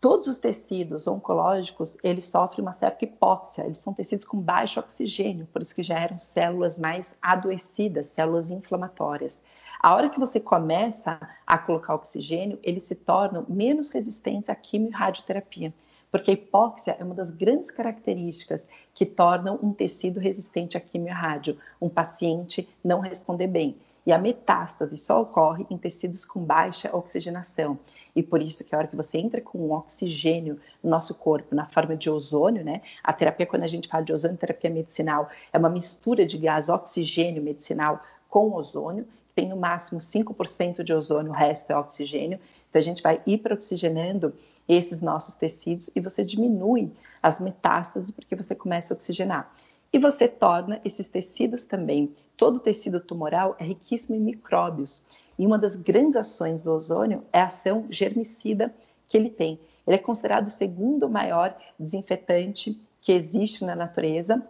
todos 0.00 0.26
os 0.26 0.38
tecidos 0.38 1.06
oncológicos, 1.06 1.96
eles 2.02 2.24
sofrem 2.24 2.62
uma 2.62 2.72
certa 2.72 3.04
hipóxia, 3.04 3.62
eles 3.62 3.78
são 3.78 3.94
tecidos 3.94 4.24
com 4.24 4.40
baixo 4.40 4.80
oxigênio, 4.80 5.46
por 5.52 5.62
isso 5.62 5.74
que 5.76 5.84
já 5.84 6.00
eram 6.00 6.18
células 6.18 6.76
mais 6.76 7.14
adoecidas, 7.22 8.08
células 8.08 8.50
inflamatórias. 8.50 9.40
A 9.80 9.94
hora 9.94 10.10
que 10.10 10.18
você 10.18 10.40
começa 10.40 11.20
a 11.46 11.56
colocar 11.56 11.94
oxigênio, 11.94 12.58
eles 12.64 12.82
se 12.82 12.96
tornam 12.96 13.46
menos 13.48 13.88
resistentes 13.90 14.50
à 14.50 14.54
quimio 14.56 14.88
e 14.88 14.92
radioterapia 14.92 15.72
porque 16.10 16.30
a 16.30 16.34
hipóxia 16.34 16.96
é 16.98 17.04
uma 17.04 17.14
das 17.14 17.30
grandes 17.30 17.70
características 17.70 18.66
que 18.94 19.06
tornam 19.06 19.58
um 19.62 19.72
tecido 19.72 20.20
resistente 20.20 20.76
à 20.76 20.80
quimio-rádio, 20.80 21.58
um 21.80 21.88
paciente 21.88 22.68
não 22.84 23.00
responder 23.00 23.46
bem. 23.46 23.76
E 24.08 24.12
a 24.12 24.16
metástase 24.16 24.96
só 24.96 25.20
ocorre 25.20 25.66
em 25.68 25.76
tecidos 25.76 26.24
com 26.24 26.42
baixa 26.42 26.88
oxigenação. 26.96 27.78
E 28.16 28.22
por 28.22 28.40
isso 28.40 28.64
que 28.64 28.74
a 28.74 28.78
hora 28.78 28.86
que 28.88 28.96
você 28.96 29.18
entra 29.18 29.38
com 29.38 29.58
um 29.58 29.72
oxigênio 29.72 30.58
no 30.82 30.88
nosso 30.88 31.14
corpo, 31.14 31.54
na 31.54 31.66
forma 31.66 31.94
de 31.94 32.08
ozônio, 32.08 32.64
né? 32.64 32.80
A 33.04 33.12
terapia, 33.12 33.44
quando 33.44 33.64
a 33.64 33.66
gente 33.66 33.86
fala 33.86 34.02
de 34.02 34.10
ozônio 34.10 34.38
terapia 34.38 34.70
medicinal, 34.70 35.28
é 35.52 35.58
uma 35.58 35.68
mistura 35.68 36.24
de 36.24 36.38
gás 36.38 36.70
oxigênio 36.70 37.42
medicinal 37.42 38.02
com 38.30 38.54
ozônio, 38.54 39.04
que 39.04 39.34
tem 39.34 39.48
no 39.50 39.58
máximo 39.58 40.00
5% 40.00 40.82
de 40.82 40.94
ozônio, 40.94 41.30
o 41.30 41.34
resto 41.34 41.70
é 41.70 41.76
oxigênio. 41.76 42.40
Então 42.68 42.80
a 42.80 42.82
gente 42.82 43.02
vai 43.02 43.20
hiperoxigenando 43.26 44.34
esses 44.68 45.00
nossos 45.00 45.34
tecidos 45.34 45.90
e 45.94 46.00
você 46.00 46.22
diminui 46.22 46.92
as 47.22 47.40
metástases 47.40 48.10
porque 48.10 48.36
você 48.36 48.54
começa 48.54 48.92
a 48.92 48.96
oxigenar. 48.96 49.52
E 49.92 49.98
você 49.98 50.28
torna 50.28 50.80
esses 50.84 51.08
tecidos 51.08 51.64
também, 51.64 52.14
todo 52.36 52.60
tecido 52.60 53.00
tumoral 53.00 53.56
é 53.58 53.64
riquíssimo 53.64 54.14
em 54.14 54.20
micróbios. 54.20 55.02
E 55.38 55.46
uma 55.46 55.58
das 55.58 55.76
grandes 55.76 56.16
ações 56.16 56.62
do 56.62 56.72
ozônio 56.72 57.24
é 57.32 57.40
a 57.40 57.46
ação 57.46 57.86
germicida 57.88 58.74
que 59.06 59.16
ele 59.16 59.30
tem. 59.30 59.58
Ele 59.86 59.96
é 59.96 59.98
considerado 59.98 60.48
o 60.48 60.50
segundo 60.50 61.08
maior 61.08 61.56
desinfetante 61.78 62.78
que 63.00 63.12
existe 63.12 63.64
na 63.64 63.74
natureza 63.74 64.46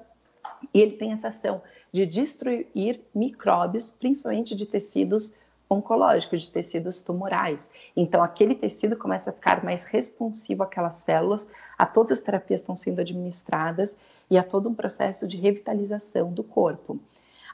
e 0.74 0.80
ele 0.80 0.96
tem 0.96 1.12
essa 1.12 1.28
ação 1.28 1.62
de 1.92 2.04
destruir 2.04 3.00
micróbios, 3.14 3.90
principalmente 3.90 4.56
de 4.56 4.66
tecidos 4.66 5.32
oncológico, 5.68 6.36
de 6.36 6.50
tecidos 6.50 7.00
tumorais. 7.00 7.70
Então, 7.96 8.22
aquele 8.22 8.54
tecido 8.54 8.96
começa 8.96 9.30
a 9.30 9.32
ficar 9.32 9.62
mais 9.62 9.84
responsivo 9.84 10.62
àquelas 10.62 10.96
células, 10.96 11.46
a 11.76 11.84
todas 11.84 12.18
as 12.18 12.24
terapias 12.24 12.60
estão 12.60 12.74
sendo 12.74 13.00
administradas 13.00 13.96
e 14.30 14.38
a 14.38 14.42
todo 14.42 14.68
um 14.68 14.74
processo 14.74 15.26
de 15.26 15.36
revitalização 15.36 16.32
do 16.32 16.42
corpo. 16.42 16.98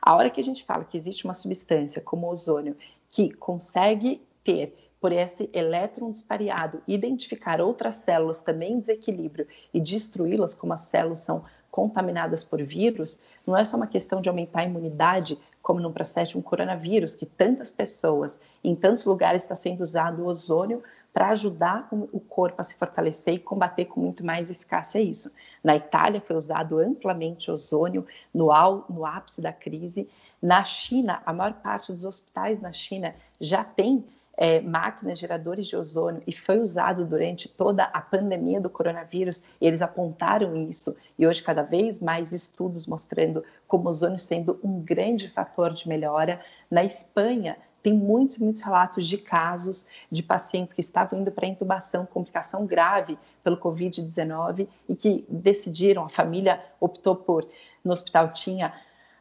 A 0.00 0.14
hora 0.14 0.30
que 0.30 0.40
a 0.40 0.44
gente 0.44 0.64
fala 0.64 0.84
que 0.84 0.96
existe 0.96 1.24
uma 1.24 1.34
substância 1.34 2.00
como 2.00 2.26
o 2.26 2.30
ozônio 2.30 2.76
que 3.08 3.32
consegue 3.32 4.20
ter 4.44 4.76
por 5.00 5.12
esse 5.12 5.50
elétron 5.52 6.10
dispareado, 6.10 6.82
identificar 6.88 7.60
outras 7.60 7.96
células 7.96 8.40
também 8.40 8.72
em 8.72 8.80
desequilíbrio 8.80 9.46
e 9.72 9.80
destruí-las, 9.80 10.54
como 10.54 10.72
as 10.72 10.80
células 10.80 11.18
são 11.18 11.44
contaminadas 11.70 12.44
por 12.44 12.62
vírus, 12.62 13.18
não 13.46 13.56
é 13.56 13.64
só 13.64 13.76
uma 13.76 13.86
questão 13.86 14.20
de 14.20 14.28
aumentar 14.28 14.60
a 14.60 14.64
imunidade, 14.64 15.38
como 15.64 15.80
no 15.80 15.90
processo 15.90 16.32
de 16.32 16.38
um 16.38 16.42
coronavírus, 16.42 17.16
que 17.16 17.24
tantas 17.24 17.70
pessoas, 17.70 18.38
em 18.62 18.76
tantos 18.76 19.06
lugares 19.06 19.42
está 19.42 19.54
sendo 19.54 19.80
usado 19.80 20.22
o 20.22 20.26
ozônio 20.26 20.82
para 21.10 21.30
ajudar 21.30 21.88
o 21.90 22.20
corpo 22.20 22.60
a 22.60 22.62
se 22.62 22.74
fortalecer 22.74 23.32
e 23.32 23.38
combater 23.38 23.86
com 23.86 23.98
muito 23.98 24.22
mais 24.26 24.50
eficácia 24.50 25.00
isso. 25.00 25.32
Na 25.62 25.74
Itália 25.74 26.20
foi 26.20 26.36
usado 26.36 26.78
amplamente 26.78 27.50
ozônio 27.50 28.06
no, 28.32 28.50
no 28.90 29.06
ápice 29.06 29.40
da 29.40 29.54
crise. 29.54 30.06
Na 30.42 30.62
China, 30.64 31.22
a 31.24 31.32
maior 31.32 31.54
parte 31.54 31.90
dos 31.94 32.04
hospitais 32.04 32.60
na 32.60 32.72
China 32.72 33.14
já 33.40 33.64
tem 33.64 34.04
é, 34.36 34.60
máquinas 34.60 35.18
geradores 35.18 35.66
de 35.66 35.76
ozônio 35.76 36.22
e 36.26 36.32
foi 36.32 36.58
usado 36.58 37.04
durante 37.04 37.48
toda 37.48 37.84
a 37.84 38.00
pandemia 38.00 38.60
do 38.60 38.70
coronavírus. 38.70 39.42
eles 39.60 39.82
apontaram 39.82 40.56
isso 40.56 40.96
e 41.18 41.26
hoje 41.26 41.42
cada 41.42 41.62
vez 41.62 42.00
mais 42.00 42.32
estudos 42.32 42.86
mostrando 42.86 43.44
como 43.66 43.88
ozônio 43.88 44.18
sendo 44.18 44.58
um 44.62 44.80
grande 44.80 45.28
fator 45.28 45.72
de 45.72 45.88
melhora. 45.88 46.40
Na 46.70 46.84
Espanha 46.84 47.56
tem 47.82 47.92
muitos, 47.92 48.38
muitos 48.38 48.62
relatos 48.62 49.06
de 49.06 49.18
casos 49.18 49.86
de 50.10 50.22
pacientes 50.22 50.72
que 50.72 50.80
estavam 50.80 51.20
indo 51.20 51.30
para 51.30 51.46
intubação, 51.46 52.06
complicação 52.06 52.64
grave 52.64 53.18
pelo 53.42 53.58
Covid-19 53.58 54.66
e 54.88 54.96
que 54.96 55.24
decidiram, 55.28 56.04
a 56.04 56.08
família 56.08 56.64
optou 56.80 57.14
por, 57.14 57.46
no 57.84 57.92
hospital 57.92 58.32
tinha 58.32 58.72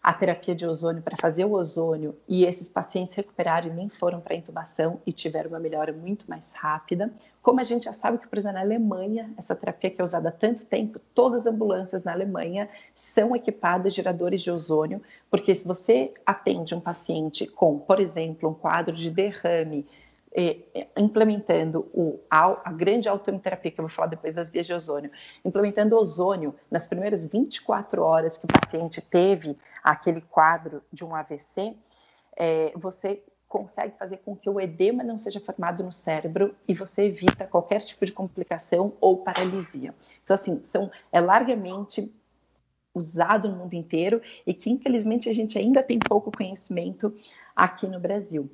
a 0.04 0.12
terapia 0.12 0.54
de 0.54 0.66
ozônio 0.66 1.02
para 1.02 1.16
fazer 1.16 1.46
o 1.46 1.54
ozônio 1.54 2.14
e 2.28 2.44
esses 2.44 2.68
pacientes 2.68 3.16
recuperaram 3.16 3.70
e 3.70 3.74
nem 3.74 3.88
foram 3.88 4.20
para 4.20 4.36
intubação 4.36 5.00
e 5.08 5.14
tiveram 5.14 5.50
uma 5.50 5.62
melhora 5.62 5.94
muito 5.94 6.30
mais 6.30 6.52
rápida. 6.52 7.10
Como 7.42 7.62
a 7.62 7.64
gente 7.64 7.86
já 7.86 7.94
sabe 7.94 8.18
que, 8.18 8.28
por 8.28 8.38
exemplo, 8.38 8.56
na 8.56 8.62
Alemanha, 8.62 9.34
essa 9.38 9.56
terapia 9.56 9.90
que 9.90 10.02
é 10.02 10.04
usada 10.04 10.28
há 10.28 10.32
tanto 10.32 10.66
tempo, 10.66 11.00
todas 11.16 11.48
as 11.48 11.54
ambulâncias 11.54 12.04
na 12.04 12.12
Alemanha 12.12 12.68
são 12.94 13.34
equipadas 13.34 13.94
geradores 13.94 14.42
de 14.42 14.52
ozônio, 14.52 15.02
porque 15.32 15.56
se 15.56 15.66
você 15.66 16.14
atende 16.26 16.76
um 16.76 16.82
paciente 16.82 17.48
com, 17.48 17.80
por 17.80 18.02
exemplo, 18.02 18.50
um 18.50 18.54
quadro 18.54 18.94
de 18.94 19.10
derrame, 19.10 19.88
implementando 20.98 21.88
o, 21.94 22.20
a, 22.30 22.72
grande 22.72 23.08
autoterapia, 23.08 23.72
que 23.72 23.80
eu 23.80 23.84
vou 23.84 23.90
falar 23.90 24.08
depois 24.08 24.34
das 24.34 24.50
vias 24.50 24.66
de 24.66 24.74
ozônio, 24.74 25.12
implementando 25.46 25.96
ozônio 25.96 26.56
nas 26.72 26.88
primeiras 26.88 27.26
24 27.26 28.02
horas 28.02 28.38
que 28.38 28.46
o 28.46 28.48
paciente 28.48 29.00
teve 29.00 29.56
aquele 29.84 30.22
quadro 30.22 30.82
de 30.92 31.04
um 31.04 31.14
AVC, 31.14 31.76
é, 32.38 32.72
você 32.76 33.24
consegue 33.48 33.96
fazer 33.98 34.18
com 34.18 34.36
que 34.36 34.50
o 34.50 34.60
edema 34.60 35.04
não 35.04 35.18
seja 35.18 35.40
formado 35.40 35.84
no 35.84 35.92
cérebro 35.92 36.56
e 36.68 36.74
você 36.74 37.04
evita 37.04 37.46
qualquer 37.46 37.82
tipo 37.82 38.04
de 38.04 38.12
complicação 38.12 38.94
ou 39.00 39.18
paralisia. 39.18 39.94
Então, 40.24 40.34
assim, 40.34 40.64
são, 40.64 40.90
é 41.12 41.22
largamente 41.22 42.12
usado 42.96 43.50
no 43.50 43.58
mundo 43.58 43.74
inteiro 43.74 44.22
e 44.46 44.54
que, 44.54 44.72
infelizmente, 44.72 45.30
a 45.30 45.34
gente 45.34 45.58
ainda 45.58 45.84
tem 45.84 46.00
pouco 46.00 46.32
conhecimento 46.32 47.16
aqui 47.56 47.86
no 47.86 48.00
Brasil. 48.00 48.50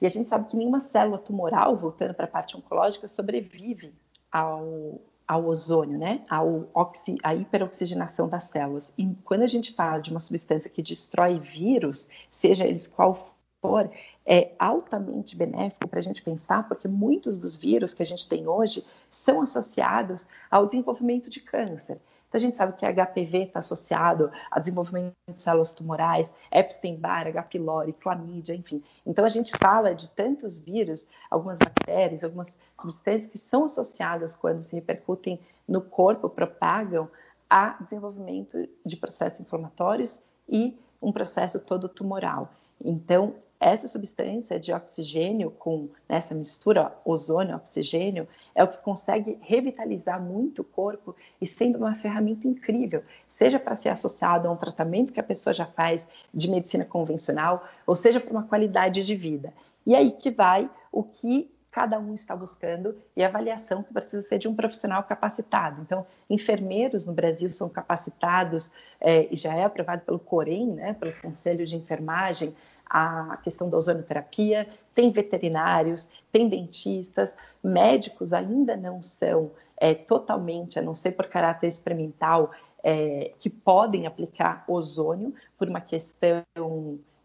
E 0.00 0.06
a 0.06 0.08
gente 0.08 0.28
sabe 0.28 0.48
que 0.48 0.56
nenhuma 0.56 0.80
célula 0.80 1.18
tumoral, 1.18 1.76
voltando 1.76 2.12
para 2.12 2.24
a 2.24 2.28
parte 2.28 2.56
oncológica, 2.56 3.06
sobrevive 3.06 3.94
ao, 4.30 5.00
ao 5.26 5.46
ozônio, 5.46 5.98
né? 5.98 6.24
Ao 6.28 6.68
oxi, 6.74 7.16
à 7.22 7.34
hiperoxigenação 7.34 8.28
das 8.28 8.44
células. 8.44 8.92
E 8.96 9.14
quando 9.24 9.42
a 9.42 9.46
gente 9.46 9.72
fala 9.72 9.98
de 9.98 10.10
uma 10.10 10.20
substância 10.20 10.70
que 10.70 10.82
destrói 10.82 11.38
vírus, 11.38 12.08
seja 12.30 12.66
eles 12.66 12.86
qual 12.86 13.32
for, 13.60 13.90
é 14.26 14.52
altamente 14.58 15.36
benéfico 15.36 15.88
para 15.88 16.00
a 16.00 16.02
gente 16.02 16.22
pensar, 16.22 16.66
porque 16.68 16.88
muitos 16.88 17.38
dos 17.38 17.56
vírus 17.56 17.94
que 17.94 18.02
a 18.02 18.06
gente 18.06 18.28
tem 18.28 18.46
hoje 18.46 18.84
são 19.08 19.40
associados 19.40 20.26
ao 20.50 20.66
desenvolvimento 20.66 21.30
de 21.30 21.40
câncer. 21.40 22.00
Então, 22.32 22.38
a 22.38 22.40
gente 22.40 22.56
sabe 22.56 22.72
que 22.72 22.86
HPV 22.86 23.42
está 23.44 23.58
associado 23.58 24.32
a 24.50 24.58
desenvolvimento 24.58 25.12
de 25.30 25.38
células 25.38 25.70
tumorais, 25.70 26.32
Epstein-Barr, 26.50 27.26
H. 27.26 27.42
pylori, 27.42 27.92
clamídia, 27.92 28.54
enfim. 28.54 28.82
Então, 29.04 29.22
a 29.22 29.28
gente 29.28 29.52
fala 29.58 29.94
de 29.94 30.08
tantos 30.08 30.58
vírus, 30.58 31.06
algumas 31.30 31.58
bactérias, 31.58 32.24
algumas 32.24 32.58
substâncias 32.80 33.26
que 33.26 33.36
são 33.36 33.64
associadas 33.64 34.34
quando 34.34 34.62
se 34.62 34.74
repercutem 34.74 35.38
no 35.68 35.82
corpo 35.82 36.26
propagam 36.26 37.06
a 37.50 37.76
desenvolvimento 37.82 38.66
de 38.82 38.96
processos 38.96 39.40
inflamatórios 39.40 40.18
e 40.48 40.80
um 41.02 41.12
processo 41.12 41.60
todo 41.60 41.86
tumoral. 41.86 42.50
Então, 42.82 43.34
essa 43.62 43.86
substância 43.86 44.58
de 44.58 44.72
oxigênio 44.72 45.52
com 45.52 45.88
essa 46.08 46.34
mistura 46.34 46.92
ozônio-oxigênio 47.04 48.26
é 48.56 48.64
o 48.64 48.68
que 48.68 48.78
consegue 48.78 49.38
revitalizar 49.40 50.20
muito 50.20 50.62
o 50.62 50.64
corpo 50.64 51.14
e 51.40 51.46
sendo 51.46 51.78
uma 51.78 51.94
ferramenta 51.94 52.48
incrível, 52.48 53.04
seja 53.28 53.60
para 53.60 53.76
ser 53.76 53.90
associado 53.90 54.48
a 54.48 54.50
um 54.50 54.56
tratamento 54.56 55.12
que 55.12 55.20
a 55.20 55.22
pessoa 55.22 55.54
já 55.54 55.64
faz 55.64 56.08
de 56.34 56.50
medicina 56.50 56.84
convencional, 56.84 57.64
ou 57.86 57.94
seja 57.94 58.18
para 58.18 58.32
uma 58.32 58.42
qualidade 58.42 59.04
de 59.04 59.14
vida. 59.14 59.54
E 59.86 59.94
aí 59.94 60.10
que 60.10 60.30
vai 60.30 60.68
o 60.90 61.04
que 61.04 61.48
cada 61.70 61.98
um 61.98 62.14
está 62.14 62.34
buscando 62.34 62.96
e 63.16 63.22
a 63.22 63.28
avaliação 63.28 63.82
que 63.82 63.94
precisa 63.94 64.22
ser 64.22 64.38
de 64.38 64.48
um 64.48 64.54
profissional 64.54 65.04
capacitado. 65.04 65.80
Então, 65.80 66.04
enfermeiros 66.28 67.06
no 67.06 67.14
Brasil 67.14 67.50
são 67.52 67.68
capacitados 67.68 68.70
é, 69.00 69.26
e 69.32 69.36
já 69.36 69.54
é 69.54 69.64
aprovado 69.64 70.02
pelo 70.02 70.18
COREM, 70.18 70.66
né, 70.72 70.92
pelo 70.92 71.12
Conselho 71.22 71.64
de 71.64 71.74
Enfermagem, 71.74 72.54
a 72.92 73.38
questão 73.38 73.70
da 73.70 73.78
ozonoterapia, 73.78 74.68
tem 74.94 75.10
veterinários, 75.10 76.10
tem 76.30 76.46
dentistas, 76.46 77.34
médicos 77.64 78.34
ainda 78.34 78.76
não 78.76 79.00
são 79.00 79.50
é, 79.78 79.94
totalmente, 79.94 80.78
a 80.78 80.82
não 80.82 80.94
ser 80.94 81.12
por 81.12 81.26
caráter 81.26 81.68
experimental, 81.68 82.50
é, 82.84 83.32
que 83.38 83.48
podem 83.48 84.06
aplicar 84.06 84.62
ozônio 84.68 85.34
por 85.56 85.70
uma 85.70 85.80
questão, 85.80 86.44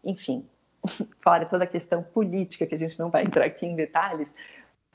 enfim, 0.02 0.42
fora 1.20 1.44
toda 1.44 1.64
a 1.64 1.66
questão 1.66 2.02
política, 2.02 2.66
que 2.66 2.74
a 2.74 2.78
gente 2.78 2.98
não 2.98 3.10
vai 3.10 3.24
entrar 3.24 3.44
aqui 3.44 3.66
em 3.66 3.76
detalhes, 3.76 4.34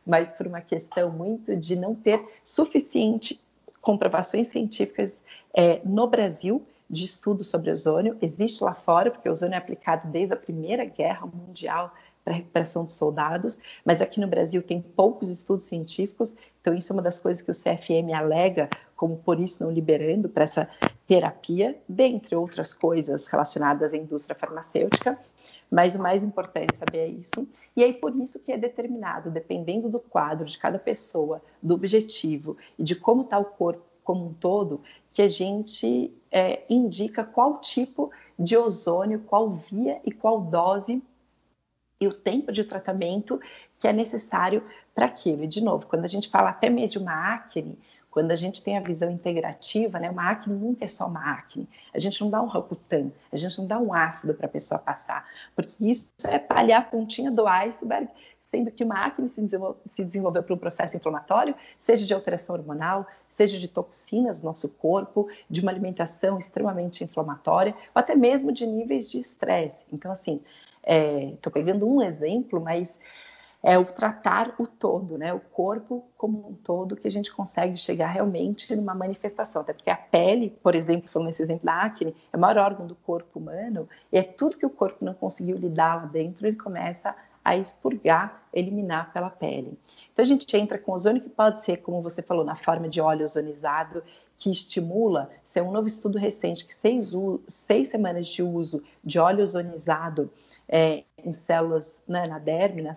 mas 0.03 0.33
por 0.33 0.47
uma 0.47 0.61
questão 0.61 1.11
muito 1.11 1.55
de 1.55 1.75
não 1.75 1.93
ter 1.93 2.19
suficiente 2.43 3.39
comprovações 3.79 4.47
científicas 4.47 5.23
é, 5.55 5.81
no 5.85 6.07
Brasil 6.07 6.65
de 6.93 7.05
estudo 7.05 7.43
sobre 7.43 7.71
ozônio. 7.71 8.15
Existe 8.21 8.63
lá 8.63 8.75
fora, 8.75 9.09
porque 9.09 9.27
o 9.27 9.31
ozônio 9.31 9.55
é 9.55 9.57
aplicado 9.57 10.07
desde 10.07 10.33
a 10.33 10.37
Primeira 10.37 10.85
Guerra 10.85 11.25
Mundial 11.25 11.91
para 12.23 12.33
a 12.33 12.37
recuperação 12.37 12.85
dos 12.85 12.93
soldados, 12.93 13.59
mas 13.83 14.01
aqui 14.01 14.21
no 14.21 14.27
Brasil 14.27 14.61
tem 14.61 14.81
poucos 14.81 15.29
estudos 15.29 15.65
científicos, 15.65 16.33
então 16.61 16.73
isso 16.73 16.93
é 16.93 16.95
uma 16.95 17.01
das 17.01 17.19
coisas 17.19 17.41
que 17.41 17.51
o 17.51 17.53
CFM 17.53 18.13
alega 18.15 18.69
como 18.95 19.17
por 19.17 19.41
isso 19.41 19.61
não 19.61 19.69
liberando 19.69 20.29
para 20.29 20.45
essa 20.45 20.69
terapia, 21.05 21.77
dentre 21.89 22.33
outras 22.35 22.73
coisas 22.73 23.27
relacionadas 23.27 23.93
à 23.93 23.97
indústria 23.97 24.35
farmacêutica. 24.35 25.19
Mas 25.69 25.95
o 25.95 25.99
mais 25.99 26.23
importante 26.23 26.77
saber 26.77 26.99
é 26.99 27.07
isso. 27.07 27.47
E 27.75 27.83
aí, 27.83 27.93
por 27.93 28.15
isso 28.15 28.39
que 28.39 28.51
é 28.51 28.57
determinado, 28.57 29.31
dependendo 29.31 29.89
do 29.89 29.99
quadro 29.99 30.45
de 30.45 30.57
cada 30.57 30.77
pessoa, 30.77 31.41
do 31.61 31.73
objetivo 31.73 32.55
e 32.77 32.83
de 32.83 32.95
como 32.95 33.23
está 33.23 33.39
o 33.39 33.45
corpo 33.45 33.83
como 34.03 34.27
um 34.27 34.33
todo, 34.33 34.81
que 35.13 35.21
a 35.21 35.29
gente 35.29 36.13
é, 36.31 36.63
indica 36.69 37.23
qual 37.23 37.59
tipo 37.59 38.11
de 38.37 38.57
ozônio, 38.57 39.19
qual 39.19 39.51
via 39.51 39.99
e 40.03 40.11
qual 40.11 40.41
dose 40.41 41.01
e 41.99 42.07
o 42.07 42.13
tempo 42.13 42.51
de 42.51 42.63
tratamento 42.63 43.39
que 43.79 43.87
é 43.87 43.93
necessário 43.93 44.63
para 44.93 45.05
aquilo. 45.05 45.43
E, 45.43 45.47
de 45.47 45.61
novo, 45.61 45.87
quando 45.87 46.05
a 46.05 46.07
gente 46.07 46.29
fala 46.29 46.49
até 46.49 46.69
mesmo 46.69 46.91
de 46.91 46.97
uma 46.99 47.33
acne, 47.33 47.77
quando 48.13 48.31
a 48.31 48.35
gente 48.35 48.61
tem 48.61 48.77
a 48.77 48.81
visão 48.81 49.09
integrativa, 49.09 49.99
né, 49.99 50.09
uma 50.09 50.29
acne 50.29 50.53
nunca 50.53 50.85
é 50.85 50.87
só 50.87 51.07
uma 51.07 51.31
acne. 51.31 51.67
A 51.93 51.97
gente 51.97 52.21
não 52.21 52.29
dá 52.29 52.41
um 52.41 52.47
Rocutan, 52.47 53.09
a 53.31 53.37
gente 53.37 53.57
não 53.57 53.65
dá 53.65 53.79
um 53.79 53.91
ácido 53.91 54.35
para 54.35 54.45
a 54.45 54.49
pessoa 54.49 54.77
passar, 54.77 55.27
porque 55.55 55.73
isso 55.79 56.11
é 56.25 56.37
palhar 56.37 56.79
a 56.79 56.83
pontinha 56.83 57.31
do 57.31 57.47
iceberg, 57.47 58.07
sendo 58.53 58.69
que 58.69 58.83
uma 58.83 59.03
acne 59.03 59.27
se, 59.27 59.41
desenvolveu, 59.41 59.81
se 59.87 60.05
desenvolveu 60.05 60.43
por 60.43 60.53
um 60.53 60.59
processo 60.59 60.95
inflamatório, 60.95 61.55
seja 61.79 62.05
de 62.05 62.13
alteração 62.13 62.55
hormonal, 62.55 63.07
seja 63.27 63.57
de 63.57 63.67
toxinas 63.67 64.43
no 64.43 64.45
nosso 64.45 64.69
corpo, 64.69 65.27
de 65.49 65.59
uma 65.61 65.71
alimentação 65.71 66.37
extremamente 66.37 67.03
inflamatória, 67.03 67.73
ou 67.95 67.99
até 67.99 68.13
mesmo 68.13 68.51
de 68.51 68.67
níveis 68.67 69.09
de 69.09 69.17
estresse. 69.17 69.83
Então, 69.91 70.11
assim, 70.11 70.39
estou 71.33 71.49
é, 71.49 71.53
pegando 71.53 71.89
um 71.89 71.99
exemplo, 71.99 72.61
mas 72.61 72.99
é 73.63 73.75
o 73.75 73.85
tratar 73.85 74.53
o 74.59 74.67
todo, 74.67 75.17
né? 75.17 75.33
O 75.33 75.39
corpo 75.39 76.05
como 76.15 76.49
um 76.49 76.53
todo 76.53 76.95
que 76.95 77.07
a 77.07 77.11
gente 77.11 77.33
consegue 77.33 77.75
chegar 77.75 78.07
realmente 78.07 78.75
numa 78.75 78.93
manifestação. 78.93 79.63
Até 79.63 79.73
porque 79.73 79.89
a 79.89 79.95
pele, 79.95 80.51
por 80.61 80.75
exemplo, 80.75 81.09
falando 81.09 81.27
nesse 81.27 81.41
exemplo 81.41 81.65
da 81.65 81.81
acne, 81.81 82.15
é 82.31 82.37
o 82.37 82.39
maior 82.39 82.57
órgão 82.57 82.85
do 82.85 82.93
corpo 82.93 83.39
humano 83.39 83.89
e 84.11 84.17
é 84.19 84.21
tudo 84.21 84.57
que 84.57 84.65
o 84.65 84.69
corpo 84.69 85.03
não 85.03 85.15
conseguiu 85.15 85.57
lidar 85.57 85.95
lá 85.95 86.05
dentro, 86.05 86.45
ele 86.45 86.57
começa 86.57 87.09
a 87.09 87.32
expurgar, 87.51 88.43
eliminar 88.53 89.11
pela 89.11 89.29
pele. 89.29 89.77
Então 90.11 90.23
a 90.23 90.25
gente 90.25 90.55
entra 90.55 90.77
com 90.77 90.93
ozônio 90.93 91.21
que 91.21 91.29
pode 91.29 91.61
ser, 91.61 91.77
como 91.77 92.01
você 92.01 92.21
falou, 92.21 92.45
na 92.45 92.55
forma 92.55 92.87
de 92.87 93.01
óleo 93.01 93.25
ozonizado, 93.25 94.03
que 94.37 94.51
estimula, 94.51 95.29
isso 95.43 95.59
é 95.59 95.61
um 95.61 95.71
novo 95.71 95.87
estudo 95.87 96.17
recente, 96.17 96.65
que 96.65 96.75
seis, 96.75 97.11
seis 97.47 97.89
semanas 97.89 98.27
de 98.27 98.41
uso 98.41 98.83
de 99.03 99.19
óleo 99.19 99.43
ozonizado 99.43 100.31
é, 100.67 101.03
em 101.23 101.33
células 101.33 102.01
né, 102.07 102.27
na 102.27 102.39
derme, 102.39 102.81
na, 102.81 102.93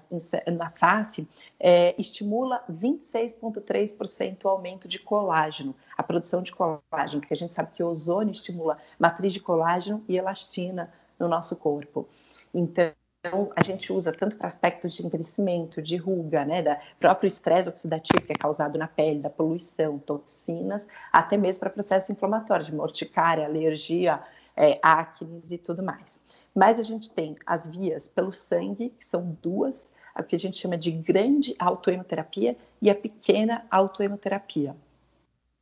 na 0.53 0.71
face, 0.71 1.29
é, 1.59 1.95
estimula 1.99 2.65
26,3% 2.71 4.45
o 4.45 4.49
aumento 4.49 4.89
de 4.89 4.99
colágeno, 4.99 5.75
a 5.97 6.03
produção 6.03 6.43
de 6.43 6.53
colágeno, 6.53 7.21
porque 7.21 7.35
a 7.35 7.37
gente 7.37 7.55
sabe 7.55 7.73
que 7.75 7.83
o 7.83 7.89
ozônio 7.89 8.33
estimula 8.33 8.79
matriz 8.99 9.33
de 9.33 9.41
colágeno 9.41 10.05
e 10.09 10.17
elastina 10.17 10.93
no 11.19 11.29
nosso 11.29 11.57
corpo. 11.57 12.09
Então, 12.53 12.93
a 13.55 13.63
gente 13.63 13.93
usa 13.93 14.13
tanto 14.13 14.37
para 14.37 14.47
aspectos 14.47 14.95
de 14.95 15.05
envelhecimento, 15.05 15.83
de 15.83 15.97
ruga, 15.97 16.45
né, 16.45 16.63
da 16.63 16.81
próprio 16.99 17.29
estresse 17.29 17.69
oxidativo 17.69 18.21
que 18.23 18.33
é 18.33 18.37
causado 18.37 18.79
na 18.79 18.89
pele, 18.89 19.21
da 19.21 19.31
poluição, 19.31 19.99
toxinas, 19.99 20.89
até 21.13 21.37
mesmo 21.37 21.61
para 21.61 21.71
processos 21.71 22.11
inflamatórios, 22.11 22.67
de 22.67 22.75
morticária, 22.75 23.45
alergia, 23.45 24.21
é, 24.57 24.79
acnes 24.83 25.53
e 25.53 25.59
tudo 25.59 25.83
mais. 25.83 26.21
Mas 26.55 26.81
a 26.81 26.83
gente 26.83 27.11
tem 27.11 27.37
as 27.45 27.69
vias 27.69 28.09
pelo 28.09 28.33
sangue, 28.33 28.89
que 28.99 29.05
são 29.05 29.37
duas, 29.43 29.91
a 30.15 30.23
que 30.23 30.35
a 30.35 30.39
gente 30.39 30.57
chama 30.57 30.79
de 30.79 30.91
grande 30.91 31.55
autohemoterapia 31.59 32.57
e 32.81 32.89
a 32.89 32.95
pequena 32.95 33.67
autohemoterapia. 33.71 34.75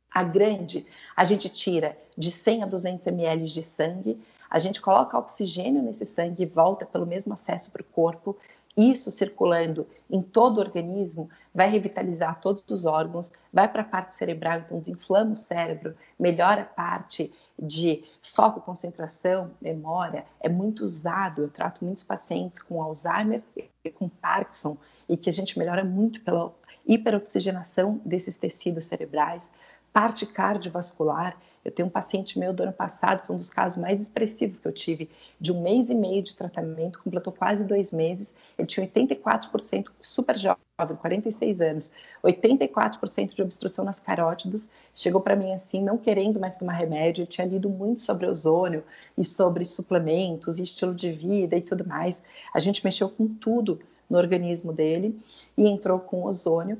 A 0.09 0.23
grande, 0.23 0.85
a 1.13 1.25
gente 1.25 1.49
tira 1.49 1.97
de 2.17 2.31
100 2.31 2.63
a 2.63 2.65
200 2.65 3.07
ml 3.07 3.47
de 3.47 3.61
sangue, 3.61 4.17
a 4.55 4.59
gente 4.59 4.79
coloca 4.79 5.17
oxigênio 5.17 5.81
nesse 5.81 6.05
sangue 6.05 6.43
e 6.43 6.45
volta 6.45 6.85
pelo 6.85 7.05
mesmo 7.05 7.33
acesso 7.33 7.69
para 7.69 7.81
o 7.81 7.85
corpo 7.85 8.37
isso 8.77 9.09
circulando 9.09 9.87
em 10.09 10.21
todo 10.21 10.57
o 10.57 10.59
organismo 10.59 11.29
vai 11.53 11.69
revitalizar 11.69 12.41
todos 12.41 12.63
os 12.69 12.85
órgãos, 12.85 13.31
vai 13.51 13.69
para 13.71 13.83
a 13.83 13.85
parte 13.85 14.15
cerebral, 14.15 14.59
então 14.59 14.79
desinflama 14.79 15.31
o 15.31 15.35
cérebro, 15.35 15.95
melhora 16.19 16.63
a 16.63 16.65
parte 16.65 17.33
de 17.57 18.03
foco, 18.21 18.59
concentração, 18.59 19.51
memória. 19.61 20.25
É 20.41 20.49
muito 20.49 20.83
usado. 20.83 21.43
Eu 21.43 21.49
trato 21.49 21.85
muitos 21.85 22.03
pacientes 22.03 22.61
com 22.61 22.83
Alzheimer 22.83 23.41
e 23.55 23.89
com 23.89 24.09
Parkinson 24.09 24.77
e 25.07 25.15
que 25.15 25.29
a 25.29 25.33
gente 25.33 25.57
melhora 25.57 25.85
muito 25.85 26.21
pela 26.21 26.53
hiperoxigenação 26.85 28.01
desses 28.03 28.35
tecidos 28.35 28.85
cerebrais, 28.85 29.49
parte 29.95 30.25
cardiovascular. 30.25 31.37
Eu 31.63 31.71
tenho 31.71 31.87
um 31.87 31.91
paciente 31.91 32.37
meu 32.37 32.51
do 32.51 32.63
ano 32.63 32.73
passado, 32.73 33.25
foi 33.25 33.33
um 33.33 33.37
dos 33.37 33.49
casos 33.49 33.77
mais 33.77 34.01
expressivos 34.01 34.59
que 34.59 34.67
eu 34.67 34.73
tive, 34.73 35.09
de 35.39 35.53
um 35.53 35.61
mês 35.61 35.89
e 35.89 35.95
meio 35.95 36.21
de 36.21 36.35
tratamento, 36.35 37.01
completou 37.01 37.31
quase 37.31 37.63
dois 37.63 37.93
meses. 37.93 38.35
Ele 38.57 38.67
tinha 38.67 38.85
84%, 38.85 39.89
super 40.01 40.37
jovem, 40.37 40.57
46 40.99 41.61
anos, 41.61 41.93
84% 42.21 43.33
de 43.33 43.41
obstrução 43.41 43.85
nas 43.85 43.97
carótidas. 43.97 44.69
Chegou 44.93 45.21
para 45.21 45.33
mim 45.33 45.53
assim, 45.53 45.81
não 45.81 45.97
querendo 45.97 46.41
mais 46.41 46.57
tomar 46.57 46.73
remédio. 46.73 47.21
Eu 47.21 47.27
tinha 47.27 47.47
lido 47.47 47.69
muito 47.69 48.01
sobre 48.01 48.27
ozônio 48.27 48.83
e 49.17 49.23
sobre 49.23 49.63
suplementos 49.63 50.59
e 50.59 50.63
estilo 50.63 50.93
de 50.93 51.13
vida 51.13 51.55
e 51.55 51.61
tudo 51.61 51.87
mais. 51.87 52.21
A 52.53 52.59
gente 52.59 52.83
mexeu 52.83 53.09
com 53.09 53.29
tudo 53.29 53.79
no 54.09 54.17
organismo 54.17 54.73
dele 54.73 55.17
e 55.57 55.65
entrou 55.65 55.99
com 55.99 56.25
ozônio. 56.25 56.77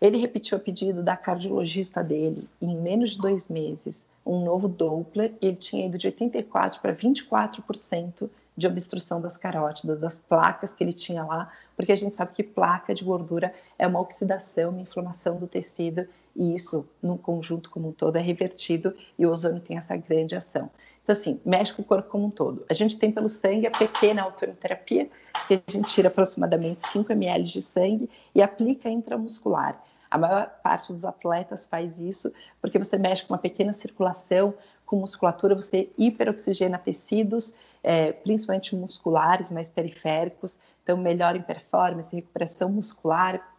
Ele 0.00 0.18
repetiu 0.18 0.58
o 0.58 0.60
pedido 0.60 1.02
da 1.02 1.16
cardiologista 1.16 2.02
dele 2.02 2.48
em 2.60 2.76
menos 2.76 3.10
de 3.10 3.18
dois 3.18 3.48
meses 3.48 4.06
um 4.28 4.44
novo 4.44 4.68
Doppler 4.68 5.32
ele 5.40 5.56
tinha 5.56 5.86
ido 5.86 5.96
de 5.96 6.12
84% 6.12 6.80
para 6.80 6.94
24% 6.94 8.28
de 8.54 8.66
obstrução 8.66 9.20
das 9.20 9.36
carótidas, 9.36 9.98
das 9.98 10.18
placas 10.18 10.72
que 10.72 10.84
ele 10.84 10.92
tinha 10.92 11.24
lá, 11.24 11.50
porque 11.74 11.92
a 11.92 11.96
gente 11.96 12.14
sabe 12.14 12.34
que 12.34 12.42
placa 12.42 12.94
de 12.94 13.04
gordura 13.04 13.54
é 13.78 13.86
uma 13.86 14.00
oxidação, 14.00 14.70
uma 14.70 14.82
inflamação 14.82 15.36
do 15.36 15.46
tecido, 15.46 16.06
e 16.36 16.54
isso, 16.54 16.86
no 17.02 17.16
conjunto 17.16 17.70
como 17.70 17.88
um 17.88 17.92
todo, 17.92 18.16
é 18.16 18.20
revertido 18.20 18.94
e 19.18 19.24
o 19.24 19.30
ozônio 19.30 19.60
tem 19.60 19.78
essa 19.78 19.96
grande 19.96 20.36
ação. 20.36 20.68
Então, 21.02 21.14
assim, 21.14 21.40
mexe 21.44 21.72
com 21.72 21.80
o 21.80 21.84
corpo 21.84 22.10
como 22.10 22.26
um 22.26 22.30
todo. 22.30 22.66
A 22.68 22.74
gente 22.74 22.98
tem 22.98 23.10
pelo 23.10 23.30
sangue 23.30 23.66
a 23.66 23.70
pequena 23.70 24.22
autoterapia, 24.22 25.08
que 25.46 25.54
a 25.54 25.70
gente 25.70 25.90
tira 25.90 26.08
aproximadamente 26.08 26.86
5 26.88 27.10
ml 27.10 27.44
de 27.44 27.62
sangue 27.62 28.10
e 28.34 28.42
aplica 28.42 28.90
intramuscular. 28.90 29.82
A 30.10 30.16
maior 30.16 30.48
parte 30.62 30.92
dos 30.92 31.04
atletas 31.04 31.66
faz 31.66 31.98
isso 32.00 32.32
porque 32.60 32.78
você 32.78 32.96
mexe 32.96 33.24
com 33.24 33.34
uma 33.34 33.38
pequena 33.38 33.72
circulação, 33.72 34.54
com 34.86 34.96
musculatura, 34.96 35.54
você 35.54 35.90
hiperoxigena 35.98 36.78
tecidos, 36.78 37.54
é, 37.82 38.12
principalmente 38.12 38.74
musculares, 38.74 39.50
mais 39.50 39.68
periféricos, 39.68 40.58
então 40.82 40.96
melhora 40.96 41.36
em 41.36 41.42
performance, 41.42 42.14
recuperação 42.14 42.70
muscular. 42.70 43.54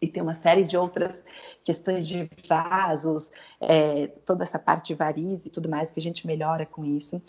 e 0.00 0.08
tem 0.08 0.22
uma 0.22 0.34
série 0.34 0.64
de 0.64 0.76
outras 0.76 1.24
questões 1.64 2.08
de 2.08 2.28
vasos, 2.48 3.30
é, 3.60 4.08
toda 4.26 4.42
essa 4.42 4.58
parte 4.58 4.88
de 4.88 4.94
variz 4.94 5.46
e 5.46 5.50
tudo 5.50 5.68
mais 5.68 5.90
que 5.92 6.00
a 6.00 6.02
gente 6.02 6.26
melhora 6.26 6.66
com 6.66 6.84
isso. 6.84 7.22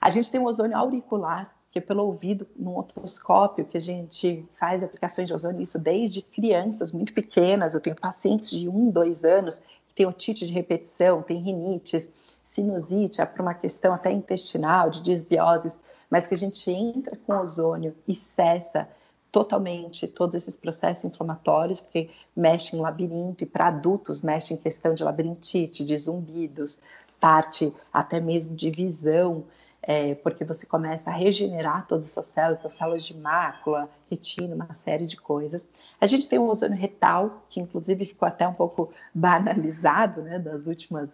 A 0.00 0.10
gente 0.10 0.30
tem 0.30 0.40
o 0.40 0.44
ozônio 0.44 0.76
auricular, 0.76 1.52
que 1.78 1.84
é 1.84 1.86
pelo 1.86 2.04
ouvido, 2.04 2.46
num 2.56 2.76
otoscópio, 2.76 3.64
que 3.64 3.76
a 3.76 3.80
gente 3.80 4.44
faz 4.58 4.82
aplicações 4.82 5.28
de 5.28 5.34
ozônio, 5.34 5.62
isso 5.62 5.78
desde 5.78 6.22
crianças 6.22 6.90
muito 6.90 7.12
pequenas. 7.12 7.74
Eu 7.74 7.80
tenho 7.80 7.94
pacientes 7.94 8.50
de 8.50 8.68
um, 8.68 8.90
dois 8.90 9.24
anos 9.24 9.60
que 9.86 9.94
têm 9.94 10.06
otite 10.06 10.46
de 10.46 10.52
repetição, 10.52 11.22
tem 11.22 11.38
rinites, 11.38 12.10
sinusite, 12.42 13.20
é 13.20 13.26
por 13.26 13.42
uma 13.42 13.54
questão 13.54 13.94
até 13.94 14.10
intestinal, 14.10 14.90
de 14.90 15.02
disbioses, 15.02 15.78
mas 16.10 16.26
que 16.26 16.34
a 16.34 16.36
gente 16.36 16.68
entra 16.70 17.16
com 17.16 17.32
ozônio 17.32 17.94
e 18.06 18.14
cessa 18.14 18.88
totalmente 19.30 20.08
todos 20.08 20.34
esses 20.34 20.56
processos 20.56 21.04
inflamatórios, 21.04 21.80
porque 21.80 22.10
mexe 22.34 22.74
em 22.74 22.80
labirinto, 22.80 23.44
e 23.44 23.46
para 23.46 23.68
adultos 23.68 24.22
mexe 24.22 24.54
em 24.54 24.56
questão 24.56 24.94
de 24.94 25.04
labirintite, 25.04 25.84
de 25.84 25.96
zumbidos, 25.96 26.78
parte 27.20 27.72
até 27.92 28.18
mesmo 28.18 28.56
de 28.56 28.70
visão, 28.70 29.44
é, 29.82 30.14
porque 30.16 30.44
você 30.44 30.66
começa 30.66 31.10
a 31.10 31.12
regenerar 31.12 31.86
todas 31.86 32.06
essas 32.06 32.26
células, 32.26 32.58
então 32.58 32.70
células 32.70 33.04
de 33.04 33.16
mácula, 33.16 33.88
retina, 34.10 34.54
uma 34.54 34.74
série 34.74 35.06
de 35.06 35.16
coisas. 35.16 35.66
A 36.00 36.06
gente 36.06 36.28
tem 36.28 36.38
o 36.38 36.48
ozônio 36.48 36.76
retal, 36.76 37.44
que 37.48 37.60
inclusive 37.60 38.06
ficou 38.06 38.26
até 38.26 38.46
um 38.46 38.54
pouco 38.54 38.92
banalizado, 39.14 40.22
né, 40.22 40.38
das 40.38 40.66
últimas, 40.66 41.10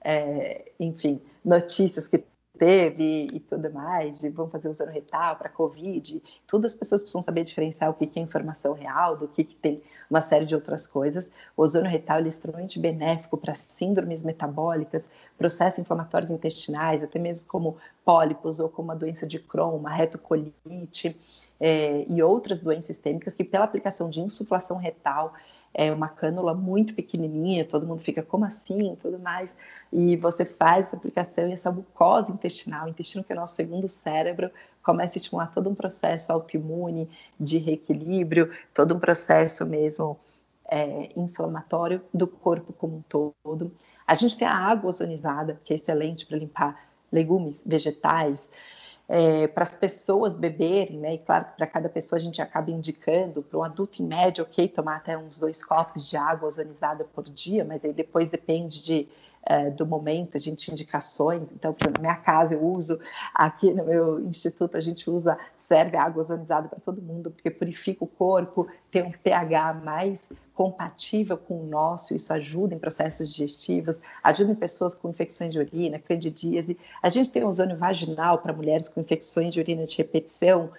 é, 0.00 0.70
enfim, 0.78 1.20
notícias 1.44 2.08
que 2.08 2.24
teve 2.64 3.28
e 3.30 3.40
tudo 3.40 3.70
mais, 3.70 4.18
de 4.18 4.30
vão 4.30 4.48
fazer 4.48 4.70
ozônio 4.70 4.94
retal 4.94 5.36
para 5.36 5.50
Covid, 5.50 6.22
tudo 6.46 6.64
as 6.64 6.74
pessoas 6.74 7.02
precisam 7.02 7.20
saber 7.20 7.44
diferenciar 7.44 7.90
o 7.90 7.94
que, 7.94 8.18
é 8.18 8.22
informação 8.22 8.72
real, 8.72 9.18
do 9.18 9.28
que, 9.28 9.44
que 9.44 9.54
tem 9.54 9.82
uma 10.08 10.22
série 10.22 10.46
de 10.46 10.54
outras 10.54 10.86
coisas. 10.86 11.30
O 11.54 11.62
ozônio 11.62 11.90
retal 11.90 12.20
é 12.20 12.28
extremamente 12.28 12.78
benéfico 12.78 13.36
para 13.36 13.54
síndromes 13.54 14.22
metabólicas, 14.22 15.06
processos 15.36 15.80
inflamatórios 15.80 16.30
intestinais, 16.30 17.02
até 17.02 17.18
mesmo 17.18 17.44
como 17.46 17.76
pólipos 18.02 18.58
ou 18.58 18.70
como 18.70 18.92
a 18.92 18.94
doença 18.94 19.26
de 19.26 19.38
Crohn, 19.38 19.76
uma 19.76 19.90
retocolite 19.90 21.14
é, 21.60 22.06
e 22.08 22.22
outras 22.22 22.62
doenças 22.62 22.86
sistêmicas 22.86 23.34
que 23.34 23.44
pela 23.44 23.64
aplicação 23.64 24.08
de 24.08 24.20
insuflação 24.20 24.78
retal 24.78 25.34
é 25.74 25.92
uma 25.92 26.08
cânula 26.08 26.54
muito 26.54 26.94
pequenininha, 26.94 27.64
todo 27.64 27.86
mundo 27.86 28.00
fica 28.00 28.22
como 28.22 28.44
assim, 28.44 28.96
tudo 29.02 29.18
mais, 29.18 29.58
e 29.92 30.16
você 30.16 30.44
faz 30.44 30.86
essa 30.86 30.96
aplicação 30.96 31.48
e 31.48 31.52
essa 31.52 31.70
mucosa 31.70 32.30
intestinal, 32.30 32.86
o 32.86 32.88
intestino 32.88 33.24
que 33.24 33.32
é 33.32 33.36
nosso 33.36 33.56
segundo 33.56 33.88
cérebro, 33.88 34.50
começa 34.82 35.16
a 35.16 35.18
estimular 35.18 35.48
todo 35.48 35.68
um 35.68 35.74
processo 35.74 36.32
autoimune 36.32 37.10
de 37.38 37.58
reequilíbrio, 37.58 38.52
todo 38.72 38.94
um 38.94 39.00
processo 39.00 39.66
mesmo 39.66 40.16
é, 40.66 41.10
inflamatório 41.16 42.00
do 42.12 42.26
corpo 42.26 42.72
como 42.72 42.98
um 42.98 43.02
todo. 43.02 43.72
A 44.06 44.14
gente 44.14 44.38
tem 44.38 44.46
a 44.46 44.54
água 44.54 44.90
ozonizada, 44.90 45.60
que 45.64 45.72
é 45.72 45.76
excelente 45.76 46.26
para 46.26 46.36
limpar 46.36 46.88
legumes, 47.10 47.62
vegetais, 47.64 48.48
é, 49.08 49.46
para 49.46 49.62
as 49.64 49.74
pessoas 49.74 50.34
beberem, 50.34 50.98
né? 50.98 51.14
E 51.14 51.18
claro, 51.18 51.46
para 51.56 51.66
cada 51.66 51.88
pessoa 51.88 52.18
a 52.18 52.22
gente 52.22 52.40
acaba 52.40 52.70
indicando, 52.70 53.42
para 53.42 53.58
um 53.58 53.62
adulto 53.62 54.02
em 54.02 54.06
média, 54.06 54.42
ok, 54.42 54.68
tomar 54.68 54.96
até 54.96 55.16
uns 55.16 55.38
dois 55.38 55.62
copos 55.62 56.08
de 56.08 56.16
água 56.16 56.48
ozonizada 56.48 57.04
por 57.04 57.24
dia, 57.24 57.64
mas 57.64 57.84
aí 57.84 57.92
depois 57.92 58.28
depende 58.28 58.82
de, 58.82 59.08
é, 59.46 59.70
do 59.70 59.86
momento, 59.86 60.36
a 60.36 60.40
gente 60.40 60.70
indicações. 60.70 61.50
Então, 61.52 61.74
na 61.94 62.00
minha 62.00 62.16
casa 62.16 62.54
eu 62.54 62.62
uso, 62.62 62.98
aqui 63.34 63.72
no 63.72 63.84
meu 63.84 64.20
instituto 64.20 64.76
a 64.76 64.80
gente 64.80 65.08
usa 65.08 65.38
serve 65.66 65.96
água 65.96 66.20
ozonizada 66.20 66.68
para 66.68 66.78
todo 66.78 67.00
mundo, 67.00 67.30
porque 67.30 67.50
purifica 67.50 68.04
o 68.04 68.06
corpo, 68.06 68.68
tem 68.90 69.02
um 69.02 69.10
pH 69.10 69.74
mais 69.82 70.30
compatível 70.52 71.38
com 71.38 71.62
o 71.62 71.66
nosso, 71.66 72.14
isso 72.14 72.32
ajuda 72.32 72.74
em 72.74 72.78
processos 72.78 73.32
digestivos, 73.32 73.98
ajuda 74.22 74.52
em 74.52 74.54
pessoas 74.54 74.94
com 74.94 75.08
infecções 75.08 75.52
de 75.52 75.58
urina, 75.58 75.98
candidíase. 75.98 76.78
A 77.02 77.08
gente 77.08 77.30
tem 77.30 77.44
ozônio 77.44 77.76
vaginal 77.76 78.38
para 78.38 78.52
mulheres 78.52 78.88
com 78.88 79.00
infecções 79.00 79.52
de 79.52 79.60
urina 79.60 79.86
de 79.86 79.96
repetição. 79.96 80.70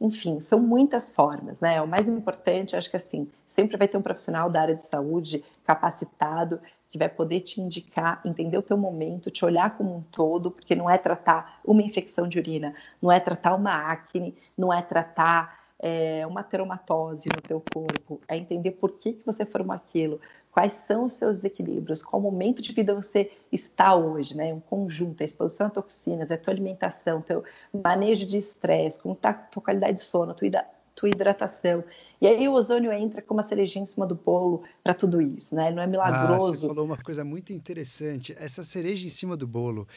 Enfim, 0.00 0.40
são 0.40 0.58
muitas 0.58 1.10
formas, 1.10 1.60
né? 1.60 1.80
O 1.82 1.86
mais 1.86 2.08
importante, 2.08 2.74
acho 2.74 2.90
que 2.90 2.96
assim, 2.96 3.28
sempre 3.60 3.76
vai 3.76 3.86
ter 3.86 3.98
um 3.98 4.02
profissional 4.02 4.48
da 4.48 4.62
área 4.62 4.74
de 4.74 4.86
saúde 4.86 5.44
capacitado 5.64 6.60
que 6.90 6.98
vai 6.98 7.08
poder 7.08 7.40
te 7.40 7.60
indicar, 7.60 8.20
entender 8.24 8.56
o 8.58 8.62
teu 8.62 8.76
momento, 8.76 9.30
te 9.30 9.44
olhar 9.44 9.76
como 9.76 9.94
um 9.94 10.02
todo, 10.10 10.50
porque 10.50 10.74
não 10.74 10.90
é 10.90 10.98
tratar 10.98 11.60
uma 11.64 11.82
infecção 11.82 12.26
de 12.26 12.38
urina, 12.38 12.74
não 13.00 13.12
é 13.12 13.20
tratar 13.20 13.54
uma 13.54 13.92
acne, 13.92 14.34
não 14.58 14.72
é 14.72 14.82
tratar 14.82 15.60
é, 15.78 16.26
uma 16.26 16.42
teromatose 16.42 17.28
no 17.28 17.40
teu 17.40 17.62
corpo, 17.72 18.20
é 18.26 18.36
entender 18.36 18.72
por 18.72 18.92
que, 18.92 19.12
que 19.12 19.24
você 19.24 19.44
formou 19.44 19.76
aquilo, 19.76 20.20
quais 20.50 20.72
são 20.72 21.04
os 21.04 21.12
seus 21.12 21.36
desequilíbrios, 21.36 22.02
qual 22.02 22.20
momento 22.20 22.60
de 22.60 22.72
vida 22.72 22.92
você 22.94 23.30
está 23.52 23.94
hoje, 23.94 24.36
né? 24.36 24.52
Um 24.52 24.58
conjunto, 24.60 25.22
a 25.22 25.24
exposição 25.24 25.68
a 25.68 25.70
toxinas, 25.70 26.32
a 26.32 26.36
tua 26.36 26.52
alimentação, 26.52 27.22
teu 27.22 27.44
manejo 27.72 28.26
de 28.26 28.36
estresse, 28.38 28.98
como 28.98 29.14
está 29.14 29.30
a 29.30 29.34
tua 29.34 29.62
qualidade 29.62 29.98
de 29.98 30.02
sono, 30.02 30.32
a 30.32 30.34
tua 30.34 30.48
tua 30.94 31.08
hidratação. 31.08 31.84
E 32.20 32.26
aí 32.26 32.46
o 32.48 32.52
ozônio 32.52 32.92
entra 32.92 33.22
como 33.22 33.40
uma 33.40 33.46
cerejinha 33.46 33.82
em 33.82 33.86
cima 33.86 34.06
do 34.06 34.14
bolo 34.14 34.62
para 34.82 34.92
tudo 34.92 35.22
isso, 35.22 35.54
né? 35.54 35.70
Não 35.70 35.82
é 35.82 35.86
milagroso. 35.86 36.52
Ah, 36.52 36.56
você 36.56 36.66
falou 36.66 36.84
uma 36.84 36.98
coisa 36.98 37.24
muito 37.24 37.52
interessante. 37.52 38.34
Essa 38.38 38.62
cereja 38.62 39.06
em 39.06 39.08
cima 39.08 39.36
do 39.36 39.46
bolo. 39.46 39.88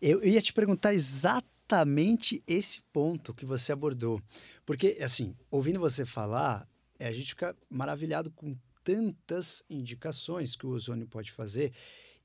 Eu, 0.00 0.22
ia 0.22 0.42
te 0.42 0.52
perguntar 0.52 0.92
exatamente 0.92 2.42
esse 2.46 2.82
ponto 2.92 3.32
que 3.32 3.46
você 3.46 3.72
abordou. 3.72 4.20
Porque, 4.66 4.98
assim, 5.00 5.34
ouvindo 5.50 5.80
você 5.80 6.04
falar, 6.04 6.68
é, 6.98 7.08
a 7.08 7.12
gente 7.12 7.30
fica 7.30 7.56
maravilhado 7.70 8.30
com 8.30 8.54
tantas 8.84 9.64
indicações 9.70 10.54
que 10.54 10.66
o 10.66 10.70
ozônio 10.70 11.06
pode 11.06 11.32
fazer. 11.32 11.72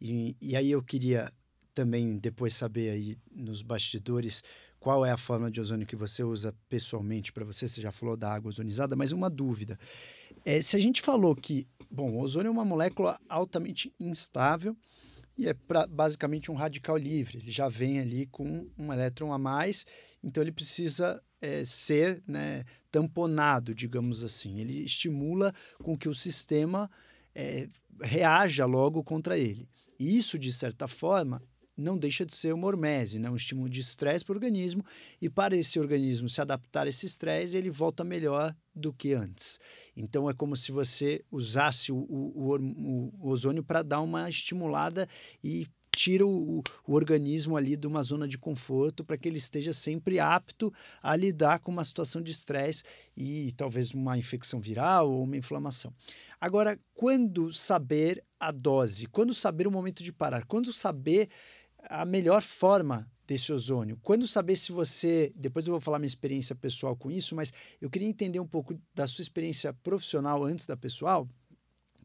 E, 0.02 0.36
e 0.42 0.56
aí 0.56 0.72
eu 0.72 0.84
queria 0.84 1.32
também 1.74 2.18
depois 2.18 2.56
saber 2.56 2.90
aí 2.90 3.18
nos 3.32 3.62
bastidores 3.62 4.44
qual 4.80 5.06
é 5.06 5.12
a 5.12 5.18
forma 5.18 5.50
de 5.50 5.60
ozônio 5.60 5.88
que 5.88 5.96
você 5.96 6.24
usa 6.24 6.54
pessoalmente 6.70 7.32
para 7.32 7.44
você? 7.44 7.68
Você 7.68 7.82
já 7.82 7.92
falou 7.92 8.16
da 8.16 8.32
água 8.32 8.50
ozonizada, 8.50 8.96
mas 8.96 9.12
uma 9.12 9.30
dúvida. 9.30 9.78
É, 10.46 10.62
se 10.62 10.76
a 10.76 10.80
gente 10.80 11.02
falou 11.02 11.36
que, 11.36 11.68
bom, 11.90 12.12
o 12.12 12.22
ozônio 12.22 12.50
é 12.50 12.52
uma 12.52 12.66
molécula 12.66 13.20
altamente 13.28 13.94
instável 14.00 14.78
e 15.38 15.48
é 15.48 15.54
pra, 15.54 15.86
basicamente 15.86 16.52
um 16.52 16.56
radical 16.56 16.98
livre, 16.98 17.38
ele 17.38 17.52
já 17.52 17.68
vem 17.68 18.00
ali 18.00 18.26
com 18.28 18.68
um 18.78 18.92
elétron 18.92 19.32
a 19.32 19.38
mais, 19.38 19.86
então 20.24 20.42
ele 20.42 20.52
precisa 20.52 21.22
é, 21.42 21.64
ser 21.64 22.24
né, 22.28 22.64
tamponado, 22.92 23.76
digamos 23.76 24.24
assim. 24.24 24.60
Ele 24.60 24.84
estimula 24.84 25.54
com 25.84 25.98
que 25.98 26.10
o 26.10 26.14
sistema 26.14 26.90
é, 27.36 27.68
reaja 28.02 28.66
logo 28.66 29.04
contra 29.04 29.38
ele. 29.38 29.70
E 30.00 30.18
isso, 30.18 30.38
de 30.38 30.52
certa 30.52 30.88
forma, 30.88 31.42
não 31.78 31.98
deixa 31.98 32.26
de 32.26 32.34
ser 32.34 32.54
uma 32.54 32.68
hormese, 32.68 33.20
né? 33.20 33.30
um 33.30 33.36
estímulo 33.36 33.70
de 33.70 33.80
estresse 33.80 34.26
para 34.26 34.34
o 34.34 34.36
organismo, 34.36 34.84
e 35.22 35.30
para 35.30 35.56
esse 35.56 35.80
organismo 35.80 36.28
se 36.28 36.42
adaptar 36.42 36.88
a 36.88 36.90
esse 36.90 37.06
estresse, 37.06 37.56
ele 37.56 37.70
volta 37.70 38.04
melhor 38.04 38.56
do 38.74 38.92
que 38.92 39.14
antes. 39.14 39.60
Então 39.96 40.30
é 40.30 40.34
como 40.34 40.56
se 40.56 40.72
você 40.72 41.24
usasse 41.32 41.92
o, 41.92 41.98
o, 41.98 42.56
o, 42.56 43.14
o 43.20 43.30
ozônio 43.30 43.64
para 43.64 43.84
dar 43.84 44.02
uma 44.02 44.30
estimulada 44.30 45.08
e 45.44 45.68
tira 45.98 46.28
o, 46.28 46.60
o, 46.86 46.94
organismo 46.94 47.58
ali 47.58 47.76
de 47.76 47.88
uma 47.88 48.04
zona 48.04 48.28
de 48.28 48.38
conforto 48.38 49.04
para 49.04 49.18
que 49.18 49.28
ele 49.28 49.40
esteja 49.40 49.74
sempre 49.74 50.20
apto 50.20 50.72
a 51.02 51.16
lidar 51.16 51.58
com 51.60 51.72
uma 51.72 51.84
situação 51.84 52.22
de 52.22 52.32
estresse 52.32 52.84
e 53.16 53.52
talvez 53.54 53.96
uma 53.96 54.16
infecção 54.16 54.62
viral 54.62 55.12
ou 55.12 55.24
uma 55.24 55.36
inflamação. 55.36 55.92
Agora, 56.40 56.80
quando 56.94 57.52
saber 57.52 58.24
a 58.40 58.52
dose? 58.52 59.08
Quando 59.08 59.34
saber 59.34 59.68
o 59.68 59.72
momento 59.72 60.04
de 60.04 60.14
parar? 60.14 60.46
Quando 60.46 60.72
saber 60.72 61.30
a 61.90 62.06
melhor 62.06 62.42
forma 62.42 63.10
desse 63.28 63.52
ozônio. 63.52 64.00
Quando 64.02 64.26
saber 64.26 64.56
se 64.56 64.72
você. 64.72 65.32
Depois 65.36 65.68
eu 65.68 65.72
vou 65.72 65.82
falar 65.82 66.00
minha 66.00 66.08
experiência 66.08 66.56
pessoal 66.56 66.96
com 66.96 67.12
isso, 67.12 67.36
mas 67.36 67.52
eu 67.82 67.90
queria 67.90 68.08
entender 68.08 68.40
um 68.40 68.48
pouco 68.48 68.80
da 68.96 69.06
sua 69.06 69.22
experiência 69.22 69.74
profissional 69.74 70.44
antes 70.44 70.66
da 70.66 70.78
pessoal. 70.78 71.28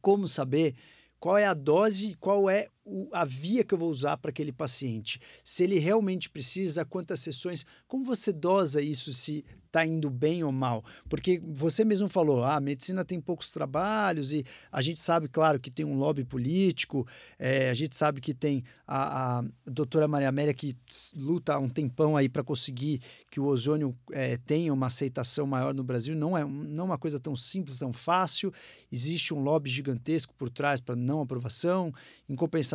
Como 0.00 0.26
saber 0.26 0.74
qual 1.20 1.38
é 1.38 1.46
a 1.46 1.54
dose, 1.54 2.16
qual 2.18 2.50
é 2.50 2.66
o, 2.84 3.08
a 3.12 3.24
via 3.24 3.64
que 3.64 3.74
eu 3.74 3.78
vou 3.78 3.90
usar 3.90 4.16
para 4.16 4.30
aquele 4.30 4.52
paciente. 4.52 5.20
Se 5.44 5.64
ele 5.64 5.78
realmente 5.78 6.28
precisa, 6.28 6.84
quantas 6.84 7.20
sessões, 7.20 7.64
como 7.86 8.04
você 8.04 8.32
dosa 8.32 8.80
isso 8.80 9.12
se 9.12 9.44
está 9.72 9.86
indo 9.86 10.10
bem 10.10 10.44
ou 10.44 10.52
mal. 10.52 10.84
Porque 11.08 11.42
você 11.42 11.82
mesmo 11.82 12.06
falou, 12.06 12.44
ah, 12.44 12.56
a 12.56 12.60
medicina 12.60 13.04
tem 13.04 13.18
poucos 13.18 13.50
trabalhos 13.52 14.30
e 14.30 14.44
a 14.70 14.82
gente 14.82 15.00
sabe, 15.00 15.28
claro, 15.28 15.58
que 15.58 15.70
tem 15.70 15.84
um 15.84 15.96
lobby 15.96 16.24
político, 16.24 17.06
é, 17.38 17.70
a 17.70 17.74
gente 17.74 17.96
sabe 17.96 18.20
que 18.20 18.34
tem 18.34 18.62
a, 18.86 19.38
a 19.38 19.44
doutora 19.64 20.06
Maria 20.06 20.28
Amélia 20.28 20.52
que 20.52 20.76
luta 21.16 21.54
há 21.54 21.58
um 21.58 21.70
tempão 21.70 22.16
aí 22.16 22.28
para 22.28 22.44
conseguir 22.44 23.00
que 23.30 23.40
o 23.40 23.46
ozônio 23.46 23.96
é, 24.12 24.36
tenha 24.36 24.72
uma 24.74 24.88
aceitação 24.88 25.46
maior 25.46 25.72
no 25.72 25.82
Brasil. 25.82 26.14
Não 26.14 26.36
é, 26.36 26.44
não 26.44 26.84
é 26.84 26.86
uma 26.88 26.98
coisa 26.98 27.18
tão 27.18 27.34
simples, 27.34 27.78
tão 27.78 27.92
fácil. 27.92 28.52
Existe 28.90 29.32
um 29.32 29.40
lobby 29.40 29.70
gigantesco 29.70 30.34
por 30.34 30.50
trás 30.50 30.80
para 30.82 30.94
não 30.94 31.20
aprovação. 31.20 31.92
Em 32.28 32.36
compensação, 32.36 32.71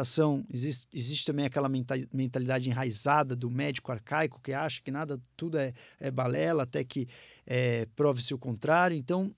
existe, 0.51 0.87
existe 0.93 1.25
também 1.25 1.45
aquela 1.45 1.69
mentalidade 1.69 2.69
enraizada 2.69 3.35
do 3.35 3.49
médico 3.49 3.91
arcaico 3.91 4.41
que 4.41 4.53
acha 4.53 4.81
que 4.81 4.91
nada, 4.91 5.19
tudo 5.35 5.57
é, 5.57 5.73
é 5.99 6.11
balela, 6.11 6.63
até 6.63 6.83
que 6.83 7.07
é, 7.45 7.85
prove-se 7.95 8.33
o 8.33 8.37
contrário. 8.37 8.95
Então, 8.95 9.33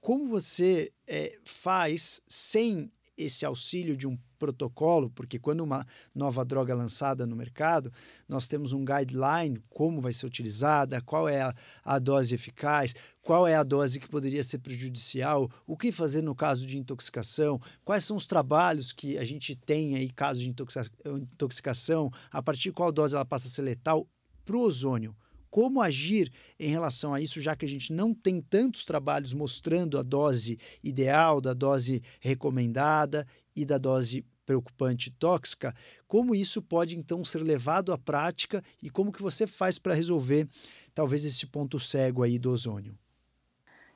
como 0.00 0.28
você 0.28 0.92
é, 1.06 1.38
faz 1.44 2.20
sem 2.28 2.90
esse 3.16 3.44
auxílio 3.44 3.96
de 3.96 4.06
um 4.06 4.18
protocolo, 4.38 5.08
porque 5.10 5.38
quando 5.38 5.60
uma 5.60 5.86
nova 6.14 6.44
droga 6.44 6.72
é 6.72 6.76
lançada 6.76 7.26
no 7.26 7.36
mercado, 7.36 7.92
nós 8.28 8.46
temos 8.46 8.72
um 8.72 8.84
guideline, 8.84 9.62
como 9.70 10.00
vai 10.00 10.12
ser 10.12 10.26
utilizada, 10.26 11.00
qual 11.00 11.28
é 11.28 11.42
a, 11.42 11.54
a 11.84 11.98
dose 11.98 12.34
eficaz, 12.34 12.94
qual 13.22 13.46
é 13.46 13.54
a 13.54 13.62
dose 13.62 13.98
que 13.98 14.08
poderia 14.08 14.44
ser 14.44 14.58
prejudicial, 14.58 15.50
o 15.66 15.76
que 15.76 15.90
fazer 15.90 16.22
no 16.22 16.34
caso 16.34 16.66
de 16.66 16.78
intoxicação, 16.78 17.60
quais 17.84 18.04
são 18.04 18.16
os 18.16 18.26
trabalhos 18.26 18.92
que 18.92 19.16
a 19.16 19.24
gente 19.24 19.56
tem 19.56 19.96
aí, 19.96 20.10
caso 20.10 20.40
de 20.40 20.48
intoxicação, 20.48 22.10
a 22.30 22.42
partir 22.42 22.64
de 22.64 22.72
qual 22.72 22.92
dose 22.92 23.14
ela 23.14 23.24
passa 23.24 23.46
a 23.46 23.50
ser 23.50 23.62
letal 23.62 24.06
para 24.44 24.56
o 24.56 24.60
ozônio 24.60 25.16
como 25.54 25.80
agir 25.80 26.32
em 26.58 26.68
relação 26.68 27.14
a 27.14 27.20
isso, 27.20 27.40
já 27.40 27.54
que 27.54 27.64
a 27.64 27.68
gente 27.68 27.92
não 27.92 28.12
tem 28.12 28.42
tantos 28.42 28.84
trabalhos 28.84 29.32
mostrando 29.32 29.96
a 30.00 30.02
dose 30.02 30.58
ideal, 30.82 31.40
da 31.40 31.54
dose 31.54 32.02
recomendada 32.20 33.24
e 33.54 33.64
da 33.64 33.78
dose 33.78 34.26
preocupante 34.44 35.12
tóxica, 35.12 35.72
como 36.08 36.34
isso 36.34 36.60
pode 36.60 36.98
então 36.98 37.24
ser 37.24 37.38
levado 37.38 37.92
à 37.92 37.96
prática 37.96 38.64
e 38.82 38.90
como 38.90 39.12
que 39.12 39.22
você 39.22 39.46
faz 39.46 39.78
para 39.78 39.94
resolver 39.94 40.48
talvez 40.92 41.24
esse 41.24 41.46
ponto 41.46 41.78
cego 41.78 42.24
aí 42.24 42.36
do 42.36 42.50
ozônio? 42.50 42.98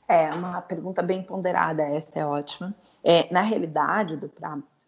É 0.06 0.32
uma 0.32 0.60
pergunta 0.60 1.02
bem 1.02 1.24
ponderada, 1.24 1.82
essa 1.82 2.20
é 2.20 2.24
ótima. 2.24 2.72
É, 3.02 3.32
na 3.32 3.42
realidade, 3.42 4.16
do, 4.16 4.30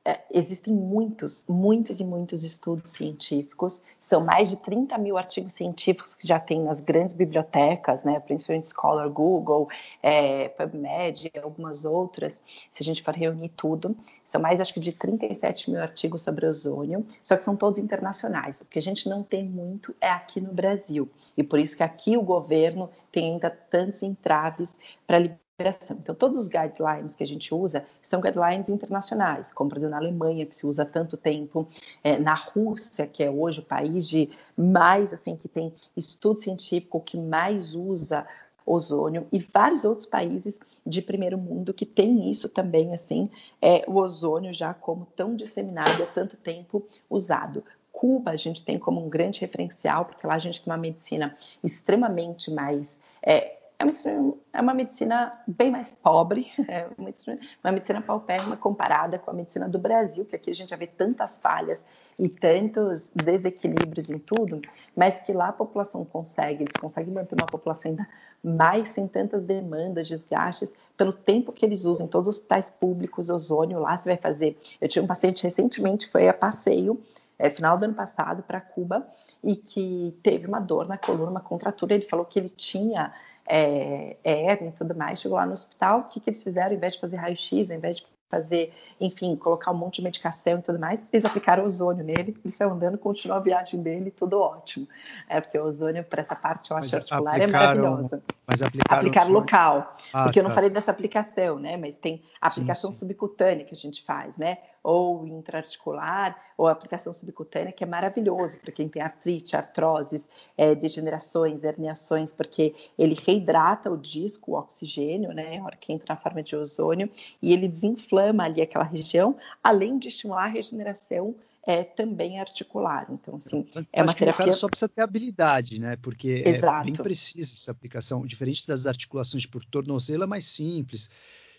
é, 0.04 0.20
existem 0.30 0.72
muitos, 0.72 1.44
muitos 1.48 1.98
e 1.98 2.04
muitos 2.04 2.44
estudos 2.44 2.92
científicos. 2.92 3.82
São 4.10 4.20
mais 4.20 4.50
de 4.50 4.56
30 4.56 4.98
mil 4.98 5.16
artigos 5.16 5.52
científicos 5.52 6.16
que 6.16 6.26
já 6.26 6.40
tem 6.40 6.60
nas 6.60 6.80
grandes 6.80 7.14
bibliotecas, 7.14 8.02
né, 8.02 8.18
principalmente 8.18 8.66
Scholar, 8.66 9.08
Google, 9.08 9.68
é, 10.02 10.48
PubMed 10.48 11.30
e 11.32 11.38
algumas 11.38 11.84
outras. 11.84 12.42
Se 12.72 12.82
a 12.82 12.84
gente 12.84 13.04
for 13.04 13.14
reunir 13.14 13.50
tudo, 13.50 13.96
são 14.24 14.40
mais, 14.40 14.60
acho 14.60 14.74
que, 14.74 14.80
de 14.80 14.92
37 14.92 15.70
mil 15.70 15.80
artigos 15.80 16.22
sobre 16.22 16.44
ozônio, 16.44 17.06
só 17.22 17.36
que 17.36 17.44
são 17.44 17.54
todos 17.54 17.78
internacionais. 17.78 18.60
O 18.60 18.64
que 18.64 18.80
a 18.80 18.82
gente 18.82 19.08
não 19.08 19.22
tem 19.22 19.44
muito 19.44 19.94
é 20.00 20.10
aqui 20.10 20.40
no 20.40 20.52
Brasil. 20.52 21.08
E 21.36 21.44
por 21.44 21.60
isso 21.60 21.76
que 21.76 21.84
aqui 21.84 22.16
o 22.16 22.22
governo 22.22 22.90
tem 23.12 23.34
ainda 23.34 23.48
tantos 23.48 24.02
entraves 24.02 24.76
para 25.06 25.20
liberar 25.20 25.49
então, 25.92 26.14
todos 26.14 26.38
os 26.38 26.48
guidelines 26.48 27.14
que 27.14 27.22
a 27.22 27.26
gente 27.26 27.54
usa 27.54 27.84
são 28.00 28.20
guidelines 28.20 28.68
internacionais, 28.68 29.52
como, 29.52 29.68
por 29.70 29.78
exemplo, 29.78 29.92
na 29.92 29.98
Alemanha, 29.98 30.46
que 30.46 30.54
se 30.54 30.66
usa 30.66 30.84
tanto 30.84 31.16
tempo, 31.16 31.68
é, 32.02 32.18
na 32.18 32.34
Rússia, 32.34 33.06
que 33.06 33.22
é 33.22 33.30
hoje 33.30 33.60
o 33.60 33.64
país 33.64 34.08
de 34.08 34.30
mais, 34.56 35.12
assim, 35.12 35.36
que 35.36 35.48
tem 35.48 35.72
estudo 35.96 36.40
científico 36.40 37.00
que 37.00 37.16
mais 37.16 37.74
usa 37.74 38.26
ozônio 38.64 39.26
e 39.32 39.38
vários 39.38 39.84
outros 39.84 40.06
países 40.06 40.60
de 40.86 41.02
primeiro 41.02 41.36
mundo 41.36 41.74
que 41.74 41.84
tem 41.84 42.30
isso 42.30 42.48
também, 42.48 42.92
assim, 42.94 43.28
é, 43.60 43.84
o 43.86 43.96
ozônio 43.96 44.52
já 44.52 44.72
como 44.72 45.06
tão 45.16 45.34
disseminado 45.34 46.02
há 46.02 46.06
tanto 46.06 46.36
tempo 46.36 46.86
usado. 47.08 47.64
Cuba 47.92 48.30
a 48.30 48.36
gente 48.36 48.64
tem 48.64 48.78
como 48.78 49.04
um 49.04 49.08
grande 49.08 49.40
referencial, 49.40 50.06
porque 50.06 50.26
lá 50.26 50.34
a 50.34 50.38
gente 50.38 50.62
tem 50.62 50.72
uma 50.72 50.78
medicina 50.78 51.36
extremamente 51.62 52.50
mais 52.50 52.98
é, 53.22 53.59
é 53.80 53.84
uma, 53.84 54.34
é 54.52 54.60
uma 54.60 54.74
medicina 54.74 55.32
bem 55.46 55.70
mais 55.70 55.94
pobre, 55.94 56.52
é 56.68 56.86
uma 56.98 57.06
medicina, 57.06 57.38
uma 57.64 57.72
medicina 57.72 58.02
paupérrima 58.02 58.56
comparada 58.56 59.18
com 59.18 59.30
a 59.30 59.34
medicina 59.34 59.66
do 59.66 59.78
Brasil, 59.78 60.26
que 60.26 60.36
aqui 60.36 60.50
a 60.50 60.54
gente 60.54 60.68
já 60.68 60.76
vê 60.76 60.86
tantas 60.86 61.38
falhas 61.38 61.84
e 62.18 62.28
tantos 62.28 63.10
desequilíbrios 63.14 64.10
em 64.10 64.18
tudo, 64.18 64.60
mas 64.94 65.20
que 65.20 65.32
lá 65.32 65.48
a 65.48 65.52
população 65.52 66.04
consegue, 66.04 66.64
eles 66.64 66.76
conseguem 66.78 67.14
manter 67.14 67.34
uma 67.34 67.46
população 67.46 67.90
ainda 67.90 68.06
mais 68.44 68.88
sem 68.90 69.08
tantas 69.08 69.42
demandas, 69.44 70.06
desgastes, 70.06 70.72
pelo 70.96 71.14
tempo 71.14 71.50
que 71.50 71.64
eles 71.64 71.86
usam 71.86 72.06
todos 72.06 72.28
os 72.28 72.34
hospitais 72.34 72.68
públicos, 72.68 73.30
ozônio, 73.30 73.78
lá 73.78 73.96
você 73.96 74.10
vai 74.10 74.18
fazer. 74.18 74.60
Eu 74.78 74.88
tive 74.88 75.04
um 75.04 75.08
paciente 75.08 75.42
recentemente, 75.42 76.08
foi 76.08 76.28
a 76.28 76.34
passeio, 76.34 77.00
é, 77.38 77.48
final 77.48 77.78
do 77.78 77.84
ano 77.84 77.94
passado, 77.94 78.42
para 78.42 78.60
Cuba, 78.60 79.06
e 79.42 79.56
que 79.56 80.14
teve 80.22 80.46
uma 80.46 80.60
dor 80.60 80.86
na 80.86 80.98
coluna, 80.98 81.30
uma 81.30 81.40
contratura, 81.40 81.94
ele 81.94 82.04
falou 82.04 82.26
que 82.26 82.38
ele 82.38 82.50
tinha 82.50 83.14
é, 83.46 84.16
hérnia 84.24 84.70
e 84.70 84.72
tudo 84.72 84.94
mais, 84.94 85.20
chegou 85.20 85.36
lá 85.36 85.46
no 85.46 85.52
hospital, 85.52 86.00
o 86.00 86.04
que, 86.04 86.20
que 86.20 86.30
eles 86.30 86.42
fizeram? 86.42 86.68
Ao 86.68 86.74
invés 86.74 86.94
de 86.94 87.00
fazer 87.00 87.16
raio-x, 87.16 87.70
ao 87.70 87.76
invés 87.76 87.98
de 87.98 88.06
fazer, 88.30 88.72
enfim, 89.00 89.34
colocar 89.34 89.72
um 89.72 89.74
monte 89.74 89.96
de 89.96 90.02
medicação 90.02 90.60
e 90.60 90.62
tudo 90.62 90.78
mais, 90.78 91.04
eles 91.12 91.24
aplicaram 91.24 91.64
ozônio 91.64 92.04
nele, 92.04 92.36
ele 92.42 92.52
saiu 92.52 92.70
andando, 92.70 92.96
continuou 92.96 93.38
a 93.38 93.42
viagem 93.42 93.82
dele, 93.82 94.12
tudo 94.12 94.38
ótimo. 94.40 94.86
É 95.28 95.40
porque 95.40 95.58
o 95.58 95.64
ozônio, 95.64 96.04
para 96.04 96.22
essa 96.22 96.36
parte 96.36 96.72
osteoarticular, 96.72 97.40
é 97.40 97.46
maravilhosa. 97.48 98.22
Mas 98.46 98.62
aplicaram, 98.62 99.00
aplicar 99.00 99.28
local, 99.28 99.96
ah, 100.12 100.24
porque 100.24 100.40
tá. 100.40 100.44
eu 100.44 100.48
não 100.48 100.54
falei 100.54 100.70
dessa 100.70 100.92
aplicação, 100.92 101.58
né? 101.58 101.76
Mas 101.76 101.96
tem 101.96 102.22
aplicação 102.40 102.92
sim, 102.92 102.98
sim. 102.98 103.00
subcutânea 103.00 103.64
que 103.64 103.74
a 103.74 103.78
gente 103.78 104.04
faz, 104.04 104.36
né? 104.36 104.58
Ou 104.82 105.26
intraarticular, 105.26 106.36
ou 106.56 106.66
aplicação 106.66 107.12
subcutânea, 107.12 107.72
que 107.72 107.84
é 107.84 107.86
maravilhoso 107.86 108.58
para 108.58 108.72
quem 108.72 108.88
tem 108.88 109.02
artrite, 109.02 109.56
artroses, 109.56 110.26
é, 110.56 110.74
degenerações, 110.74 111.64
herniações, 111.64 112.32
porque 112.32 112.74
ele 112.98 113.14
reidrata 113.14 113.90
o 113.90 113.96
disco, 113.96 114.52
o 114.52 114.54
oxigênio, 114.54 115.32
né? 115.32 115.58
A 115.58 115.64
hora 115.64 115.76
que 115.76 115.92
entra 115.92 116.14
na 116.14 116.20
forma 116.20 116.42
de 116.42 116.56
ozônio, 116.56 117.10
e 117.42 117.52
ele 117.52 117.68
desinflama 117.68 118.44
ali 118.44 118.62
aquela 118.62 118.84
região, 118.84 119.36
além 119.62 119.98
de 119.98 120.08
estimular 120.08 120.44
a 120.44 120.48
regeneração 120.48 121.34
é 121.62 121.84
também 121.84 122.40
articular. 122.40 123.06
Então, 123.10 123.36
assim, 123.36 123.66
é 123.92 124.02
uma 124.02 124.14
terapia. 124.14 124.44
O 124.44 124.46
cara 124.46 124.52
só 124.52 124.68
precisa 124.68 124.88
ter 124.88 125.02
habilidade, 125.02 125.80
né? 125.80 125.96
Porque 125.96 126.42
Exato. 126.46 126.88
é 126.88 126.92
bem 126.92 126.94
precisa 126.94 127.54
essa 127.54 127.70
aplicação, 127.70 128.24
diferente 128.24 128.66
das 128.66 128.86
articulações 128.86 129.46
por 129.46 129.64
tornozelo, 129.64 130.24
é 130.24 130.26
mais 130.26 130.46
simples. 130.46 131.10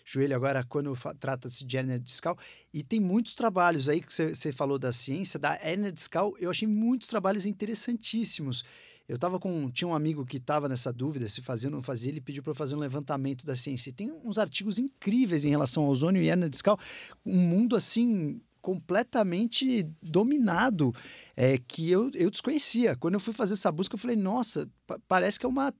Joelho, 0.04 0.34
agora, 0.34 0.64
quando 0.64 0.92
trata-se 1.18 1.64
de 1.64 1.76
hernia 1.76 1.98
discal, 1.98 2.36
e 2.72 2.82
tem 2.82 3.00
muitos 3.00 3.34
trabalhos 3.34 3.88
aí 3.88 4.00
que 4.00 4.12
você 4.12 4.52
falou 4.52 4.78
da 4.78 4.92
ciência, 4.92 5.38
da 5.38 5.58
hernia 5.62 5.92
discal, 5.92 6.34
eu 6.38 6.50
achei 6.50 6.66
muitos 6.66 7.08
trabalhos 7.08 7.46
interessantíssimos. 7.46 8.64
Eu 9.08 9.18
tava 9.18 9.38
com. 9.38 9.70
Tinha 9.70 9.88
um 9.88 9.94
amigo 9.94 10.24
que 10.24 10.36
estava 10.36 10.68
nessa 10.68 10.92
dúvida 10.92 11.28
se 11.28 11.42
fazia 11.42 11.68
ou 11.68 11.74
não 11.74 11.82
fazia, 11.82 12.10
ele 12.10 12.20
pediu 12.20 12.42
para 12.42 12.52
eu 12.52 12.54
fazer 12.54 12.74
um 12.74 12.78
levantamento 12.78 13.44
da 13.44 13.54
ciência. 13.54 13.90
E 13.90 13.92
tem 13.92 14.10
uns 14.24 14.38
artigos 14.38 14.78
incríveis 14.78 15.44
em 15.44 15.50
relação 15.50 15.84
ao 15.84 15.90
ozônio 15.90 16.22
e 16.22 16.28
hernia 16.28 16.48
discal, 16.48 16.78
um 17.26 17.36
mundo 17.36 17.76
assim 17.76 18.40
completamente 18.62 19.82
dominado 20.00 20.94
é, 21.36 21.58
que 21.58 21.90
eu, 21.90 22.10
eu 22.14 22.30
desconhecia. 22.30 22.96
Quando 22.96 23.14
eu 23.14 23.20
fui 23.20 23.34
fazer 23.34 23.54
essa 23.54 23.72
busca, 23.72 23.96
eu 23.96 23.98
falei, 23.98 24.16
nossa, 24.16 24.70
parece 25.08 25.38
que 25.38 25.44
é 25.44 25.48
uma 25.48 25.72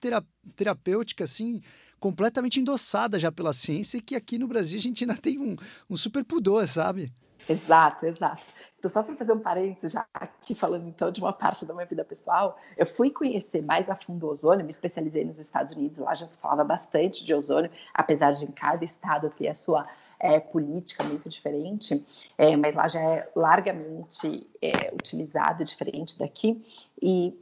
terapêutica 0.56 1.24
assim, 1.24 1.62
completamente 2.00 2.58
endossada 2.60 3.18
já 3.18 3.30
pela 3.30 3.52
ciência 3.52 3.98
e 3.98 4.02
que 4.02 4.16
aqui 4.16 4.36
no 4.36 4.48
Brasil 4.48 4.78
a 4.78 4.82
gente 4.82 5.04
ainda 5.04 5.16
tem 5.16 5.38
um, 5.38 5.56
um 5.88 5.96
super 5.96 6.24
pudor, 6.24 6.66
sabe? 6.66 7.12
Exato, 7.48 8.06
exato. 8.06 8.42
Então, 8.78 8.90
só 8.90 9.02
para 9.02 9.14
fazer 9.14 9.32
um 9.32 9.38
parênteses, 9.38 9.92
já 9.92 10.04
aqui 10.12 10.56
falando 10.56 10.88
então 10.88 11.10
de 11.10 11.20
uma 11.20 11.32
parte 11.32 11.64
da 11.64 11.72
minha 11.72 11.86
vida 11.86 12.04
pessoal, 12.04 12.58
eu 12.76 12.84
fui 12.84 13.10
conhecer 13.10 13.64
mais 13.64 13.88
a 13.88 13.94
fundo 13.94 14.26
o 14.26 14.30
ozônio, 14.30 14.64
me 14.64 14.72
especializei 14.72 15.24
nos 15.24 15.38
Estados 15.38 15.72
Unidos, 15.72 15.98
lá 15.98 16.14
já 16.14 16.26
se 16.26 16.36
falava 16.38 16.64
bastante 16.64 17.24
de 17.24 17.32
ozônio, 17.32 17.70
apesar 17.94 18.32
de 18.32 18.44
em 18.44 18.50
cada 18.50 18.84
estado 18.84 19.30
ter 19.30 19.46
a 19.46 19.54
sua 19.54 19.86
é, 20.22 20.38
política 20.38 21.02
muito 21.02 21.28
diferente, 21.28 22.06
é, 22.38 22.56
mas 22.56 22.76
lá 22.76 22.86
já 22.86 23.00
é 23.00 23.28
largamente 23.34 24.46
é, 24.62 24.94
utilizado, 24.94 25.64
diferente 25.64 26.16
daqui. 26.16 26.64
E 27.02 27.36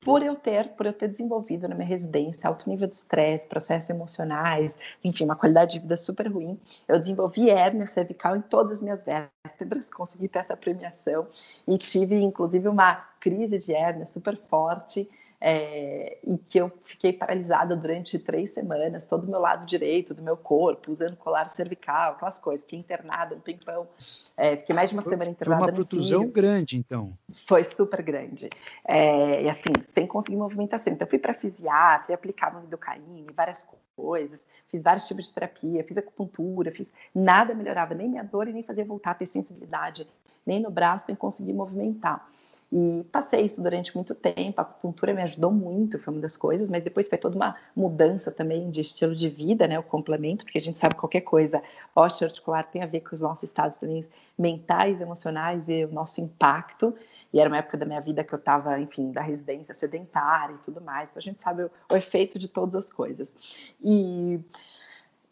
por 0.00 0.22
eu 0.22 0.34
ter, 0.36 0.68
por 0.70 0.86
eu 0.86 0.92
ter 0.92 1.08
desenvolvido 1.08 1.68
na 1.68 1.74
minha 1.74 1.86
residência 1.86 2.48
alto 2.48 2.70
nível 2.70 2.88
de 2.88 2.94
estresse, 2.94 3.46
processos 3.46 3.90
emocionais, 3.90 4.76
enfim, 5.04 5.24
uma 5.24 5.36
qualidade 5.36 5.72
de 5.72 5.80
vida 5.80 5.96
super 5.96 6.30
ruim, 6.32 6.58
eu 6.88 6.98
desenvolvi 6.98 7.50
hérnia 7.50 7.86
cervical 7.86 8.36
em 8.36 8.40
todas 8.40 8.72
as 8.72 8.82
minhas 8.82 9.02
vértebras, 9.04 9.90
consegui 9.92 10.28
ter 10.28 10.38
essa 10.38 10.56
premiação 10.56 11.26
e 11.68 11.76
tive 11.76 12.16
inclusive 12.16 12.68
uma 12.68 12.94
crise 13.20 13.58
de 13.58 13.74
hérnia 13.74 14.06
super 14.06 14.36
forte 14.48 15.10
é, 15.40 16.18
e 16.24 16.38
que 16.38 16.58
eu 16.58 16.72
fiquei 16.84 17.12
paralisada 17.12 17.76
durante 17.76 18.18
três 18.18 18.52
semanas, 18.52 19.04
todo 19.04 19.24
o 19.24 19.30
meu 19.30 19.40
lado 19.40 19.66
direito 19.66 20.14
do 20.14 20.22
meu 20.22 20.36
corpo, 20.36 20.90
usando 20.90 21.16
colar 21.16 21.48
cervical, 21.50 22.12
aquelas 22.12 22.38
coisas. 22.38 22.62
Fiquei 22.62 22.78
internada 22.78 23.34
um 23.34 23.40
tempão, 23.40 23.86
é, 24.36 24.56
fiquei 24.56 24.74
mais 24.74 24.90
de 24.90 24.96
uma 24.96 25.02
foi, 25.02 25.12
semana 25.12 25.30
internada. 25.30 25.64
Foi 25.64 25.72
uma 25.72 25.76
protusão 25.76 26.28
grande, 26.28 26.76
então. 26.78 27.12
Foi 27.46 27.64
super 27.64 28.02
grande. 28.02 28.48
É, 28.86 29.42
e 29.42 29.48
assim, 29.48 29.72
sem 29.94 30.06
conseguir 30.06 30.36
movimentação. 30.36 30.92
Então, 30.92 31.06
fui 31.06 31.18
para 31.18 31.34
fisiatra, 31.34 32.14
aplicava 32.14 32.60
lidocaína, 32.60 33.32
várias 33.34 33.66
coisas, 33.94 34.44
fiz 34.68 34.82
vários 34.82 35.06
tipos 35.06 35.26
de 35.26 35.32
terapia, 35.32 35.84
fiz 35.84 35.96
acupuntura, 35.96 36.70
fiz 36.70 36.92
nada 37.14 37.54
melhorava 37.54 37.94
nem 37.94 38.08
minha 38.08 38.24
dor 38.24 38.48
e 38.48 38.52
nem 38.52 38.62
fazia 38.62 38.84
voltar 38.84 39.12
a 39.12 39.14
ter 39.14 39.26
sensibilidade, 39.26 40.06
nem 40.44 40.60
no 40.60 40.70
braço, 40.70 41.04
nem 41.08 41.16
conseguir 41.16 41.52
movimentar. 41.52 42.26
E 42.72 43.04
passei 43.12 43.42
isso 43.44 43.62
durante 43.62 43.94
muito 43.94 44.14
tempo. 44.14 44.60
A 44.60 44.62
acupuntura 44.62 45.14
me 45.14 45.22
ajudou 45.22 45.52
muito, 45.52 45.98
foi 45.98 46.12
uma 46.14 46.20
das 46.20 46.36
coisas, 46.36 46.68
mas 46.68 46.82
depois 46.82 47.08
foi 47.08 47.16
toda 47.16 47.36
uma 47.36 47.56
mudança 47.74 48.30
também 48.32 48.70
de 48.70 48.80
estilo 48.80 49.14
de 49.14 49.28
vida, 49.28 49.68
né? 49.68 49.78
O 49.78 49.82
complemento, 49.82 50.44
porque 50.44 50.58
a 50.58 50.60
gente 50.60 50.78
sabe 50.80 50.94
qualquer 50.96 51.20
coisa 51.20 51.62
osteoarticular 51.94 52.68
tem 52.70 52.82
a 52.82 52.86
ver 52.86 53.00
com 53.00 53.14
os 53.14 53.20
nossos 53.20 53.44
estados 53.44 53.76
também 53.76 54.04
mentais, 54.36 55.00
emocionais 55.00 55.68
e 55.68 55.84
o 55.84 55.92
nosso 55.92 56.20
impacto. 56.20 56.94
E 57.32 57.40
era 57.40 57.48
uma 57.48 57.58
época 57.58 57.76
da 57.76 57.86
minha 57.86 58.00
vida 58.00 58.24
que 58.24 58.34
eu 58.34 58.38
estava, 58.38 58.80
enfim, 58.80 59.12
da 59.12 59.20
residência 59.20 59.74
sedentária 59.74 60.54
e 60.54 60.58
tudo 60.58 60.80
mais. 60.80 61.08
Então 61.10 61.18
a 61.20 61.22
gente 61.22 61.40
sabe 61.42 61.64
o, 61.64 61.70
o 61.90 61.96
efeito 61.96 62.38
de 62.38 62.48
todas 62.48 62.74
as 62.76 62.90
coisas. 62.90 63.34
E 63.82 64.40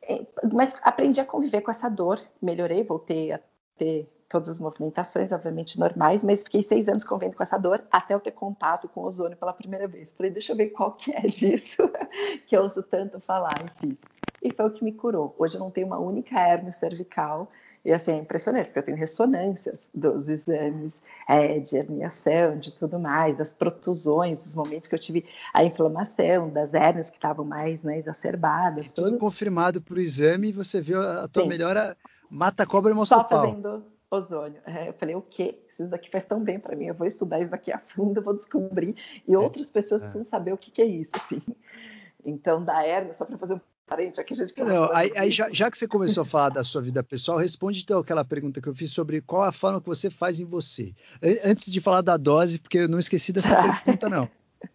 É, 0.07 0.27
mas 0.53 0.77
aprendi 0.83 1.19
a 1.21 1.25
conviver 1.25 1.63
com 1.63 1.71
essa 1.71 1.89
dor, 1.89 2.21
melhorei, 2.41 2.83
voltei 2.85 3.33
a 3.33 3.41
ter 3.77 4.07
todas 4.35 4.49
as 4.49 4.59
movimentações, 4.59 5.31
obviamente 5.31 5.79
normais, 5.79 6.25
mas 6.25 6.43
fiquei 6.43 6.61
seis 6.61 6.89
anos 6.89 7.05
convivendo 7.05 7.37
com 7.37 7.43
essa 7.45 7.57
dor 7.57 7.85
até 7.89 8.15
eu 8.15 8.19
ter 8.19 8.33
contato 8.33 8.89
com 8.89 9.03
o 9.03 9.05
ozônio 9.05 9.37
pela 9.37 9.53
primeira 9.53 9.87
vez. 9.87 10.11
Falei, 10.11 10.33
deixa 10.33 10.51
eu 10.51 10.57
ver 10.57 10.71
qual 10.71 10.91
que 10.91 11.13
é 11.13 11.21
disso 11.21 11.89
que 12.49 12.57
eu 12.57 12.63
ouço 12.63 12.83
tanto 12.83 13.21
falar 13.21 13.65
e 13.65 13.71
fiz. 13.79 13.97
E 14.43 14.51
foi 14.51 14.67
o 14.67 14.71
que 14.71 14.83
me 14.83 14.91
curou. 14.91 15.37
Hoje 15.39 15.55
eu 15.55 15.61
não 15.61 15.71
tenho 15.71 15.87
uma 15.87 16.01
única 16.01 16.35
hernia 16.35 16.73
cervical, 16.73 17.49
e 17.85 17.93
assim, 17.93 18.11
é 18.11 18.17
impressionante, 18.17 18.67
porque 18.67 18.79
eu 18.81 18.83
tenho 18.83 18.97
ressonâncias 18.97 19.89
dos 19.95 20.29
exames 20.29 20.99
é, 21.29 21.61
de 21.61 21.77
herniação, 21.77 22.59
de 22.59 22.73
tudo 22.73 22.99
mais, 22.99 23.37
das 23.37 23.53
protusões, 23.53 24.43
dos 24.43 24.53
momentos 24.53 24.89
que 24.89 24.97
eu 24.97 24.99
tive 24.99 25.25
a 25.53 25.63
inflamação, 25.63 26.49
das 26.49 26.75
hérnias 26.75 27.09
que 27.09 27.17
estavam 27.17 27.45
mais 27.45 27.85
né, 27.85 27.99
exacerbadas. 27.99 28.93
Tudo, 28.93 29.11
tudo 29.11 29.19
confirmado 29.19 29.81
por 29.81 29.97
exame 29.97 30.49
e 30.49 30.53
você 30.53 30.81
viu 30.81 31.01
a 31.01 31.29
tua 31.29 31.45
Sim. 31.45 31.49
melhora 31.49 31.97
mata 32.29 32.67
cobra 32.67 32.91
e 32.91 32.95
mostra 32.95 33.19
Só 33.19 33.29
fazendo 33.29 33.94
ozônio. 34.15 34.61
É, 34.67 34.89
eu 34.89 34.93
falei, 34.95 35.15
o 35.15 35.23
quê? 35.23 35.59
Isso 35.69 35.87
daqui 35.87 36.11
faz 36.11 36.25
tão 36.25 36.43
bem 36.43 36.59
para 36.59 36.77
mim, 36.77 36.87
eu 36.87 36.95
vou 36.95 37.07
estudar 37.07 37.41
isso 37.41 37.51
daqui 37.51 37.73
a 37.73 37.79
fundo, 37.79 38.23
vou 38.23 38.35
descobrir. 38.35 38.95
E 39.27 39.35
é, 39.35 39.39
outras 39.39 39.71
pessoas 39.71 40.03
é. 40.03 40.05
precisam 40.05 40.25
saber 40.25 40.53
o 40.53 40.59
que, 40.59 40.71
que 40.71 40.83
é 40.83 40.87
isso, 40.87 41.11
assim. 41.15 41.43
Então, 42.25 42.65
da 42.65 42.85
hérnia, 42.85 43.13
só 43.13 43.25
para 43.25 43.37
fazer 43.37 43.55
um 43.55 43.61
parente 43.87 44.19
aqui, 44.19 44.33
a 44.33 44.37
gente 44.37 44.59
Não, 44.59 44.91
aí, 44.95 45.13
aí 45.17 45.31
já, 45.31 45.51
já, 45.53 45.71
que 45.71 45.77
você 45.77 45.87
começou 45.87 46.23
a 46.23 46.25
falar 46.25 46.49
da 46.49 46.65
sua 46.65 46.81
vida 46.81 47.03
pessoal, 47.03 47.37
responde 47.39 47.83
então 47.83 47.99
aquela 47.99 48.25
pergunta 48.25 48.61
que 48.61 48.69
eu 48.69 48.75
fiz 48.75 48.91
sobre 48.91 49.21
qual 49.21 49.43
a 49.43 49.53
forma 49.53 49.81
que 49.81 49.87
você 49.87 50.11
faz 50.11 50.41
em 50.41 50.45
você. 50.45 50.95
Antes 51.45 51.71
de 51.71 51.81
falar 51.81 52.01
da 52.01 52.17
dose, 52.17 52.59
porque 52.59 52.79
eu 52.79 52.89
não 52.89 52.99
esqueci 52.99 53.33
dessa 53.33 53.55
pergunta, 53.85 54.09
não. 54.09 54.29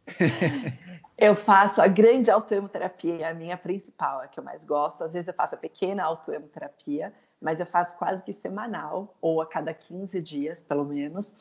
Eu 1.22 1.36
faço 1.36 1.82
a 1.82 1.88
grande 1.88 2.32
autoemoterapia, 2.32 3.30
a 3.30 3.34
minha 3.34 3.58
principal, 3.58 4.22
a 4.22 4.28
que 4.30 4.40
eu 4.40 4.44
mais 4.44 4.64
gosto. 4.64 5.04
Às 5.04 5.12
vezes 5.12 5.28
eu 5.28 5.34
faço 5.34 5.54
a 5.54 5.58
pequena 5.58 6.02
autoemoterapia, 6.06 7.14
mas 7.42 7.60
eu 7.60 7.66
faço 7.66 7.98
quase 7.98 8.24
que 8.24 8.32
semanal, 8.32 9.14
ou 9.22 9.42
a 9.42 9.46
cada 9.46 9.74
15 9.74 10.22
dias, 10.22 10.62
pelo 10.62 10.86
menos, 10.86 11.36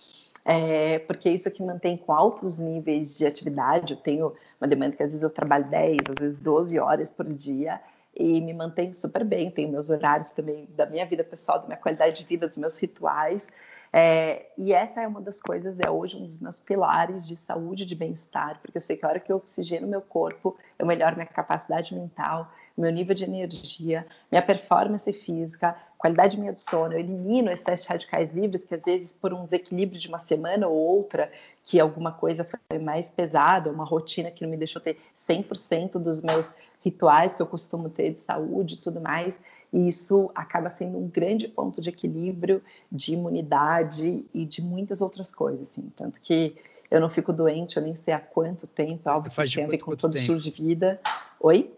é, 0.44 0.98
porque 1.00 1.28
é 1.28 1.32
isso 1.32 1.48
que 1.48 1.62
mantém 1.62 1.96
com 1.96 2.12
altos 2.12 2.58
níveis 2.58 3.16
de 3.16 3.24
atividade. 3.24 3.92
Eu 3.92 4.00
tenho 4.00 4.34
uma 4.60 4.66
demanda 4.66 4.96
que 4.96 5.02
às 5.04 5.10
vezes 5.10 5.22
eu 5.22 5.30
trabalho 5.30 5.66
10, 5.66 6.10
às 6.10 6.18
vezes 6.18 6.40
12 6.40 6.76
horas 6.80 7.08
por 7.08 7.28
dia, 7.28 7.80
e 8.16 8.40
me 8.40 8.52
mantenho 8.52 8.92
super 8.92 9.24
bem. 9.24 9.48
Tenho 9.48 9.70
meus 9.70 9.90
horários 9.90 10.30
também 10.30 10.66
da 10.70 10.86
minha 10.86 11.06
vida 11.06 11.22
pessoal, 11.22 11.60
da 11.60 11.66
minha 11.66 11.78
qualidade 11.78 12.16
de 12.18 12.24
vida, 12.24 12.48
dos 12.48 12.56
meus 12.56 12.76
rituais. 12.76 13.46
É, 13.92 14.46
e 14.56 14.72
essa 14.72 15.00
é 15.00 15.06
uma 15.06 15.20
das 15.20 15.40
coisas, 15.40 15.78
é 15.80 15.90
hoje 15.90 16.16
um 16.16 16.24
dos 16.24 16.38
meus 16.38 16.60
pilares 16.60 17.26
de 17.26 17.36
saúde, 17.36 17.86
de 17.86 17.94
bem-estar, 17.94 18.58
porque 18.60 18.76
eu 18.76 18.82
sei 18.82 18.96
que 18.96 19.06
a 19.06 19.08
hora 19.08 19.20
que 19.20 19.32
eu 19.32 19.36
oxigeno 19.36 19.86
meu 19.86 20.02
corpo, 20.02 20.56
eu 20.78 20.86
melhoro 20.86 21.16
minha 21.16 21.26
capacidade 21.26 21.94
mental, 21.94 22.52
meu 22.76 22.92
nível 22.92 23.14
de 23.14 23.24
energia, 23.24 24.06
minha 24.30 24.42
performance 24.42 25.10
física, 25.12 25.74
qualidade 25.96 26.38
minha 26.38 26.52
de 26.52 26.60
sono, 26.60 26.92
eu 26.92 27.00
elimino 27.00 27.50
excessos 27.50 27.86
radicais 27.86 28.32
livres, 28.32 28.64
que 28.64 28.74
às 28.74 28.84
vezes 28.84 29.12
por 29.12 29.34
um 29.34 29.44
desequilíbrio 29.44 29.98
de 29.98 30.08
uma 30.08 30.18
semana 30.18 30.68
ou 30.68 30.76
outra, 30.76 31.30
que 31.64 31.80
alguma 31.80 32.12
coisa 32.12 32.44
foi 32.44 32.78
mais 32.78 33.10
pesada, 33.10 33.70
uma 33.70 33.84
rotina 33.84 34.30
que 34.30 34.42
não 34.42 34.50
me 34.50 34.56
deixou 34.56 34.80
ter 34.80 34.96
100% 35.28 35.98
dos 35.98 36.22
meus 36.22 36.52
rituais 36.80 37.34
que 37.34 37.42
eu 37.42 37.46
costumo 37.46 37.88
ter 37.88 38.12
de 38.12 38.20
saúde 38.20 38.74
e 38.74 38.78
tudo 38.78 39.00
mais, 39.00 39.40
e 39.72 39.88
isso 39.88 40.30
acaba 40.34 40.70
sendo 40.70 40.96
um 40.96 41.08
grande 41.08 41.48
ponto 41.48 41.80
de 41.80 41.90
equilíbrio, 41.90 42.62
de 42.90 43.12
imunidade 43.12 44.24
e 44.32 44.44
de 44.44 44.62
muitas 44.62 45.02
outras 45.02 45.34
coisas, 45.34 45.68
assim, 45.68 45.90
tanto 45.94 46.20
que 46.20 46.56
eu 46.90 47.00
não 47.00 47.10
fico 47.10 47.32
doente, 47.32 47.76
eu 47.76 47.82
nem 47.82 47.94
sei 47.94 48.14
há 48.14 48.20
quanto 48.20 48.66
tempo, 48.66 49.08
algo 49.08 49.28
que 49.28 49.34
tem 49.54 49.64
a 49.64 49.68
ver 49.68 49.78
com 49.78 49.94
todo 49.94 50.14
o 50.14 50.16
estilo 50.16 50.38
de 50.38 50.50
vida. 50.50 51.00
Oi? 51.40 51.70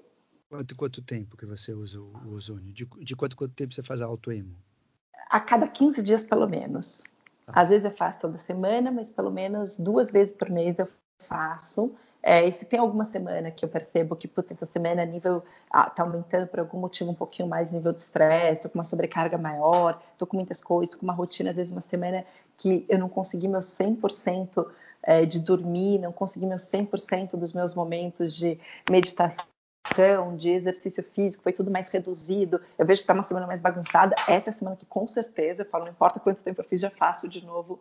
Quanto, 0.49 0.77
quanto 0.77 1.03
tempo 1.03 1.37
que 1.37 1.47
você 1.47 1.73
usa 1.73 2.01
o, 2.01 2.13
o 2.27 2.35
ozônio? 2.35 2.73
De, 2.73 2.85
de 2.85 3.17
quanto, 3.17 3.37
quanto 3.37 3.55
tempo 3.55 3.75
você 3.75 3.83
faz 3.83 4.01
a 4.01 4.07
autoemo? 4.07 4.55
A 5.29 5.41
cada 5.41 5.67
15 5.67 6.03
dias, 6.03 6.25
pelo 6.25 6.49
menos. 6.49 7.03
Tá. 7.47 7.53
Às 7.55 7.69
vezes 7.71 7.85
eu 7.85 7.91
faço 7.91 8.21
toda 8.21 8.39
semana, 8.39 8.91
mas 8.91 9.11
pelo 9.11 9.31
menos 9.31 9.77
duas 9.77 10.11
vezes 10.11 10.35
por 10.35 10.49
mês 10.49 10.79
eu 10.79 10.89
faço. 11.29 11.95
É, 12.23 12.51
tem 12.51 12.79
alguma 12.79 13.05
semana 13.05 13.51
que 13.51 13.65
eu 13.65 13.69
percebo 13.69 14.15
que, 14.15 14.29
putz, 14.29 14.53
essa 14.53 14.67
semana 14.67 15.05
nível 15.05 15.43
ah, 15.71 15.89
tá 15.89 16.03
aumentando 16.03 16.47
por 16.47 16.61
algum 16.61 16.79
motivo 16.79 17.11
um 17.11 17.15
pouquinho 17.15 17.49
mais 17.49 17.73
nível 17.73 17.93
de 17.93 18.01
estresse, 18.01 18.63
tô 18.63 18.69
com 18.69 18.79
uma 18.79 18.85
sobrecarga 18.85 19.39
maior, 19.39 20.03
tô 20.19 20.27
com 20.27 20.37
muitas 20.37 20.63
coisas, 20.63 20.93
tô 20.93 20.99
com 20.99 21.07
uma 21.07 21.15
rotina, 21.15 21.51
às 21.51 21.57
vezes 21.57 21.73
uma 21.73 21.81
semana 21.81 22.25
que 22.59 22.85
eu 22.89 22.99
não 22.99 23.09
consegui 23.09 23.49
meu 23.49 23.61
100% 23.61 24.67
é, 25.03 25.25
de 25.25 25.39
dormir, 25.41 25.99
não 25.99 26.13
consegui 26.13 26.45
meu 26.45 26.59
100% 26.59 27.37
dos 27.37 27.55
meus 27.55 27.75
momentos 27.75 28.37
de 28.37 28.59
meditação, 28.91 29.47
de 30.37 30.51
exercício 30.51 31.03
físico, 31.03 31.43
foi 31.43 31.53
tudo 31.53 31.71
mais 31.71 31.89
reduzido. 31.89 32.61
Eu 32.79 32.85
vejo 32.85 33.01
que 33.01 33.05
está 33.05 33.15
uma 33.15 33.23
semana 33.23 33.47
mais 33.47 33.61
bagunçada. 33.61 34.15
Essa 34.29 34.51
é 34.51 34.53
a 34.53 34.55
semana 34.55 34.77
que, 34.77 34.85
com 34.85 35.09
certeza, 35.09 35.63
eu 35.63 35.67
falo, 35.67 35.85
não 35.85 35.93
importa 35.93 36.21
quanto 36.21 36.43
tempo 36.43 36.61
eu 36.61 36.65
fiz, 36.67 36.81
já 36.81 36.91
faço 36.91 37.27
de 37.27 37.45
novo 37.45 37.81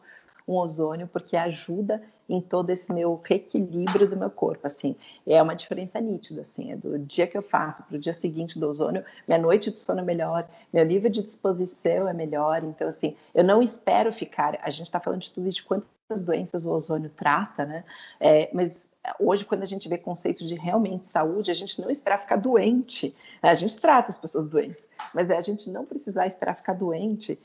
um 0.50 0.58
ozônio, 0.58 1.08
porque 1.08 1.38
ajuda 1.38 2.02
em 2.28 2.42
todo 2.42 2.70
esse 2.70 2.92
meu 2.92 3.20
reequilíbrio 3.24 4.08
do 4.10 4.18
meu 4.18 4.30
corpo, 4.30 4.66
assim. 4.66 4.96
É 5.26 5.42
uma 5.42 5.56
diferença 5.56 6.00
nítida, 6.02 6.42
assim, 6.42 6.72
é 6.72 6.76
do 6.76 6.98
dia 6.98 7.28
que 7.28 7.38
eu 7.38 7.42
faço 7.42 7.84
para 7.84 7.96
o 7.96 8.00
dia 8.00 8.14
seguinte 8.14 8.60
do 8.60 8.68
ozônio, 8.68 9.04
minha 9.28 9.40
noite 9.40 9.72
de 9.72 9.78
sono 9.78 10.00
é 10.00 10.04
melhor, 10.04 10.48
meu 10.74 10.86
nível 10.86 11.10
de 11.10 11.24
disposição 11.24 12.08
é 12.08 12.14
melhor, 12.14 12.64
então, 12.64 12.88
assim, 12.88 13.16
eu 13.34 13.44
não 13.44 13.62
espero 13.62 14.12
ficar, 14.12 14.60
a 14.62 14.70
gente 14.70 14.88
está 14.88 15.00
falando 15.00 15.22
de 15.22 15.32
tudo 15.32 15.50
de 15.50 15.64
quantas 15.64 16.24
doenças 16.24 16.66
o 16.66 16.72
ozônio 16.72 17.10
trata, 17.10 17.66
né, 17.66 17.84
é, 18.20 18.50
mas 18.54 18.80
hoje, 19.20 19.46
quando 19.46 19.64
a 19.64 19.68
gente 19.68 19.88
vê 19.88 19.98
conceito 19.98 20.46
de 20.46 20.56
realmente 20.56 21.08
saúde, 21.08 21.50
a 21.50 21.54
gente 21.54 21.82
não 21.82 21.90
espera 21.90 22.18
ficar 22.18 22.36
doente. 22.36 23.16
Né? 23.42 23.50
A 23.50 23.56
gente 23.56 23.78
trata 23.78 24.10
as 24.10 24.18
pessoas 24.18 24.50
doentes, 24.50 24.78
mas 25.14 25.30
é 25.30 25.38
a 25.38 25.42
gente 25.42 25.70
não 25.70 25.86
precisar 25.86 26.28
esperar 26.28 26.56
ficar 26.56 26.74
doente 26.74 27.40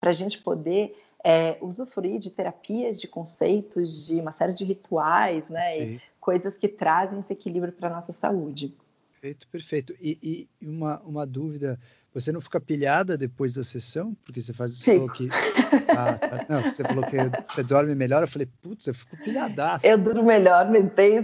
para 0.00 0.10
a 0.10 0.14
gente 0.14 0.38
poder 0.38 0.96
é, 1.24 1.56
usufruir 1.60 2.18
de 2.18 2.30
terapias, 2.30 3.00
de 3.00 3.08
conceitos, 3.08 4.06
de 4.06 4.20
uma 4.20 4.32
série 4.32 4.52
de 4.52 4.64
rituais, 4.64 5.48
né? 5.48 5.78
E 5.78 6.00
coisas 6.20 6.56
que 6.56 6.68
trazem 6.68 7.20
esse 7.20 7.32
equilíbrio 7.32 7.72
para 7.72 7.88
a 7.88 7.92
nossa 7.92 8.12
saúde. 8.12 8.74
Perfeito, 9.22 9.46
perfeito. 9.46 9.94
E, 10.00 10.48
e, 10.60 10.66
uma, 10.66 11.00
uma 11.02 11.24
dúvida, 11.24 11.78
você 12.12 12.32
não 12.32 12.40
fica 12.40 12.60
pilhada 12.60 13.16
depois 13.16 13.54
da 13.54 13.62
sessão? 13.62 14.16
Porque 14.24 14.40
você 14.40 14.52
faz 14.52 14.76
você 14.76 14.96
falou 14.96 15.08
que. 15.10 15.28
Ah, 15.96 16.18
tá. 16.18 16.46
não, 16.48 16.62
você 16.62 16.82
falou 16.82 17.04
que 17.04 17.16
você 17.46 17.62
dorme 17.62 17.94
melhor. 17.94 18.22
Eu 18.22 18.26
falei, 18.26 18.48
putz, 18.60 18.88
eu 18.88 18.94
fico 18.94 19.16
pilhadaço. 19.18 19.86
Eu 19.86 19.96
durmo 19.96 20.24
melhor, 20.24 20.66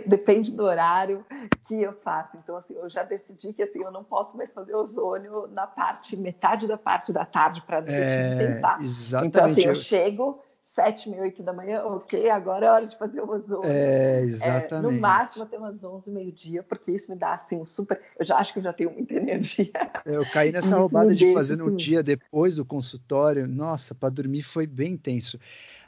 depende 0.07 0.55
do 0.55 0.62
horário 0.62 1.26
que 1.64 1.74
eu 1.74 1.92
faço. 2.05 2.36
Então, 2.36 2.57
assim, 2.57 2.74
eu 2.74 2.88
já 2.88 3.03
decidi 3.03 3.53
que 3.53 3.64
assim, 3.64 3.82
eu 3.82 3.90
não 3.90 4.05
posso 4.05 4.36
mais 4.36 4.51
fazer 4.53 4.76
ozônio 4.76 5.49
na 5.49 5.66
parte, 5.66 6.16
metade 6.16 6.68
da 6.68 6.78
parte 6.78 7.12
da 7.12 7.24
tarde 7.24 7.62
para 7.62 7.80
noite 7.80 7.94
é, 7.94 8.36
pensar. 8.36 8.80
Exatamente. 8.80 9.36
Então, 9.36 9.51
assim, 9.51 9.64
eu 9.64 9.74
chego 9.74 10.40
sete, 10.78 11.10
meia, 11.10 11.22
oito 11.22 11.42
da 11.42 11.52
manhã, 11.52 11.82
ok, 11.82 12.30
agora 12.30 12.66
é 12.66 12.70
hora 12.70 12.86
de 12.86 12.96
fazer 12.96 13.20
o 13.20 13.28
ozônio. 13.28 13.68
É, 13.68 14.22
exatamente. 14.22 14.74
É, 14.74 14.80
no 14.80 14.92
máximo 14.92 15.42
até 15.42 15.58
umas 15.58 15.82
onze, 15.82 16.08
meio-dia, 16.08 16.62
porque 16.62 16.92
isso 16.92 17.10
me 17.10 17.18
dá, 17.18 17.34
assim, 17.34 17.56
um 17.56 17.66
super... 17.66 18.00
Eu 18.16 18.24
já 18.24 18.36
acho 18.36 18.52
que 18.52 18.60
eu 18.60 18.62
já 18.62 18.72
tenho 18.72 18.92
muita 18.92 19.14
energia. 19.18 19.72
Eu 20.06 20.24
caí 20.30 20.52
nessa 20.52 20.78
roubada 20.78 21.12
de 21.12 21.34
fazer 21.34 21.56
no 21.56 21.66
assim. 21.66 21.76
dia 21.76 22.00
depois 22.00 22.54
do 22.54 22.64
consultório. 22.64 23.48
Nossa, 23.48 23.92
para 23.92 24.08
dormir 24.08 24.44
foi 24.44 24.68
bem 24.68 24.92
intenso. 24.92 25.36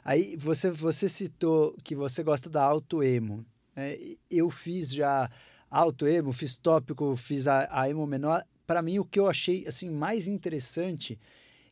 Aí 0.03 0.35
você, 0.35 0.69
você 0.69 1.07
citou 1.07 1.73
que 1.81 1.95
você 1.95 2.21
gosta 2.21 2.49
da 2.49 2.61
autoemo. 2.61 3.45
É, 3.73 3.97
eu 4.29 4.49
fiz 4.49 4.93
já 4.93 5.29
autoemo, 5.69 6.33
fiz 6.33 6.57
tópico, 6.57 7.15
fiz 7.15 7.47
a, 7.47 7.69
a 7.71 7.89
emo 7.89 8.05
menor. 8.05 8.43
Para 8.67 8.81
mim, 8.81 8.99
o 8.99 9.05
que 9.05 9.21
eu 9.21 9.29
achei 9.29 9.65
assim 9.65 9.89
mais 9.89 10.27
interessante 10.27 11.17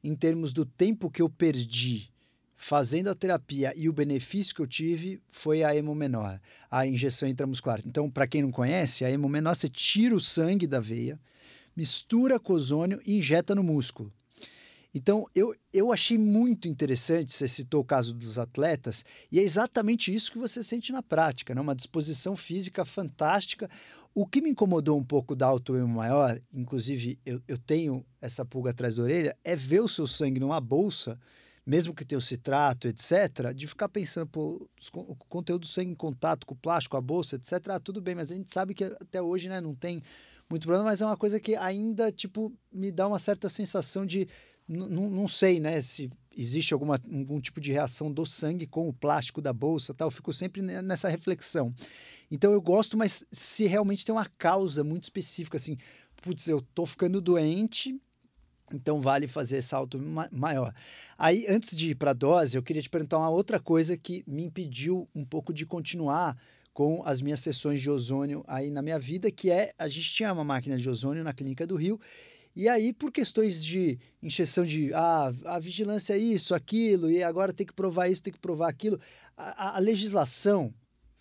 em 0.01 0.15
termos 0.15 0.53
do 0.53 0.65
tempo 0.65 1.11
que 1.11 1.21
eu 1.21 1.29
perdi 1.29 2.09
fazendo 2.61 3.09
a 3.09 3.15
terapia 3.15 3.71
e 3.73 3.87
o 3.87 3.93
benefício 3.93 4.53
que 4.53 4.61
eu 4.61 4.67
tive 4.67 5.21
foi 5.29 5.63
a 5.63 5.73
hemo 5.73 5.95
menor, 5.95 6.41
a 6.69 6.85
injeção 6.85 7.27
intramuscular. 7.27 7.79
Então, 7.85 8.11
para 8.11 8.27
quem 8.27 8.41
não 8.41 8.51
conhece, 8.51 9.05
a 9.05 9.09
hemo 9.09 9.29
menor 9.29 9.55
você 9.55 9.69
tira 9.69 10.13
o 10.13 10.19
sangue 10.19 10.67
da 10.67 10.81
veia, 10.81 11.17
mistura 11.73 12.37
com 12.37 12.51
ozônio 12.51 12.99
e 13.05 13.17
injeta 13.17 13.55
no 13.55 13.63
músculo. 13.63 14.11
Então, 14.93 15.25
eu, 15.33 15.55
eu 15.71 15.93
achei 15.93 16.17
muito 16.17 16.67
interessante, 16.67 17.33
você 17.33 17.47
citou 17.47 17.79
o 17.79 17.85
caso 17.85 18.13
dos 18.13 18.37
atletas, 18.37 19.05
e 19.31 19.39
é 19.39 19.41
exatamente 19.41 20.13
isso 20.13 20.29
que 20.29 20.37
você 20.37 20.61
sente 20.61 20.91
na 20.91 21.01
prática, 21.01 21.55
né? 21.55 21.61
uma 21.61 21.75
disposição 21.75 22.35
física 22.35 22.83
fantástica. 22.83 23.69
O 24.13 24.27
que 24.27 24.41
me 24.41 24.49
incomodou 24.49 24.99
um 24.99 25.03
pouco 25.03 25.33
da 25.33 25.45
autoemo 25.47 25.87
maior, 25.87 26.41
inclusive 26.53 27.17
eu, 27.25 27.41
eu 27.47 27.57
tenho 27.57 28.05
essa 28.19 28.43
pulga 28.43 28.71
atrás 28.71 28.97
da 28.97 29.03
orelha, 29.03 29.37
é 29.45 29.55
ver 29.55 29.79
o 29.79 29.87
seu 29.87 30.05
sangue 30.05 30.41
numa 30.41 30.59
bolsa 30.59 31.17
mesmo 31.69 31.93
que 31.93 32.03
tenha 32.03 32.17
o 32.17 32.21
citrato, 32.21 32.87
etc., 32.87 33.53
de 33.53 33.67
ficar 33.67 33.87
pensando, 33.87 34.25
pô, 34.25 34.67
o 34.95 35.15
conteúdo 35.15 35.67
sem 35.67 35.93
contato 35.93 36.47
com 36.47 36.55
o 36.55 36.57
plástico, 36.57 36.97
a 36.97 37.01
bolsa, 37.01 37.35
etc., 37.35 37.69
ah, 37.69 37.79
tudo 37.79 38.01
bem, 38.01 38.15
mas 38.15 38.31
a 38.31 38.35
gente 38.35 38.51
sabe 38.51 38.73
que 38.73 38.85
até 38.85 39.21
hoje 39.21 39.47
né, 39.47 39.61
não 39.61 39.75
tem 39.75 40.01
muito 40.49 40.63
problema, 40.63 40.85
mas 40.85 40.99
é 40.99 41.05
uma 41.05 41.15
coisa 41.15 41.39
que 41.39 41.55
ainda, 41.55 42.11
tipo, 42.11 42.51
me 42.73 42.91
dá 42.91 43.07
uma 43.07 43.19
certa 43.19 43.47
sensação 43.47 44.03
de, 44.03 44.27
não 44.67 45.27
sei, 45.27 45.59
né, 45.59 45.79
se 45.79 46.09
existe 46.35 46.73
alguma, 46.73 46.95
algum 46.95 47.39
tipo 47.39 47.61
de 47.61 47.71
reação 47.71 48.11
do 48.11 48.25
sangue 48.25 48.65
com 48.65 48.89
o 48.89 48.93
plástico 48.93 49.39
da 49.39 49.53
bolsa, 49.53 49.93
tal, 49.93 50.07
eu 50.07 50.11
fico 50.11 50.33
sempre 50.33 50.63
nessa 50.63 51.07
reflexão. 51.07 51.71
Então 52.31 52.51
eu 52.51 52.61
gosto, 52.63 52.97
mas 52.97 53.27
se 53.31 53.67
realmente 53.67 54.03
tem 54.03 54.13
uma 54.13 54.25
causa 54.39 54.83
muito 54.83 55.03
específica, 55.03 55.57
assim, 55.57 55.77
putz, 56.23 56.47
eu 56.47 56.61
tô 56.73 56.83
ficando 56.87 57.21
doente, 57.21 57.95
então 58.73 59.01
vale 59.01 59.27
fazer 59.27 59.61
salto 59.61 59.99
maior. 60.31 60.73
Aí, 61.17 61.45
antes 61.47 61.75
de 61.75 61.91
ir 61.91 61.95
para 61.95 62.11
a 62.11 62.13
dose, 62.13 62.57
eu 62.57 62.63
queria 62.63 62.81
te 62.81 62.89
perguntar 62.89 63.17
uma 63.17 63.29
outra 63.29 63.59
coisa 63.59 63.97
que 63.97 64.23
me 64.27 64.43
impediu 64.43 65.07
um 65.13 65.25
pouco 65.25 65.53
de 65.53 65.65
continuar 65.65 66.37
com 66.73 67.01
as 67.05 67.21
minhas 67.21 67.39
sessões 67.39 67.81
de 67.81 67.89
ozônio 67.89 68.43
aí 68.47 68.71
na 68.71 68.81
minha 68.81 68.97
vida, 68.97 69.29
que 69.29 69.51
é 69.51 69.73
a 69.77 69.87
gente 69.87 70.13
tinha 70.13 70.31
uma 70.31 70.43
máquina 70.43 70.77
de 70.77 70.89
ozônio 70.89 71.23
na 71.23 71.33
clínica 71.33 71.67
do 71.67 71.75
Rio. 71.75 71.99
E 72.55 72.67
aí, 72.67 72.93
por 72.93 73.11
questões 73.11 73.63
de 73.63 73.99
injeção 74.21 74.63
de 74.63 74.93
ah, 74.93 75.31
a 75.45 75.59
vigilância 75.59 76.13
é 76.13 76.17
isso, 76.17 76.55
aquilo, 76.55 77.09
e 77.09 77.23
agora 77.23 77.53
tem 77.53 77.65
que 77.65 77.73
provar 77.73 78.07
isso, 78.07 78.23
tem 78.23 78.33
que 78.33 78.39
provar 78.39 78.69
aquilo, 78.69 78.99
a, 79.37 79.77
a 79.77 79.79
legislação 79.79 80.73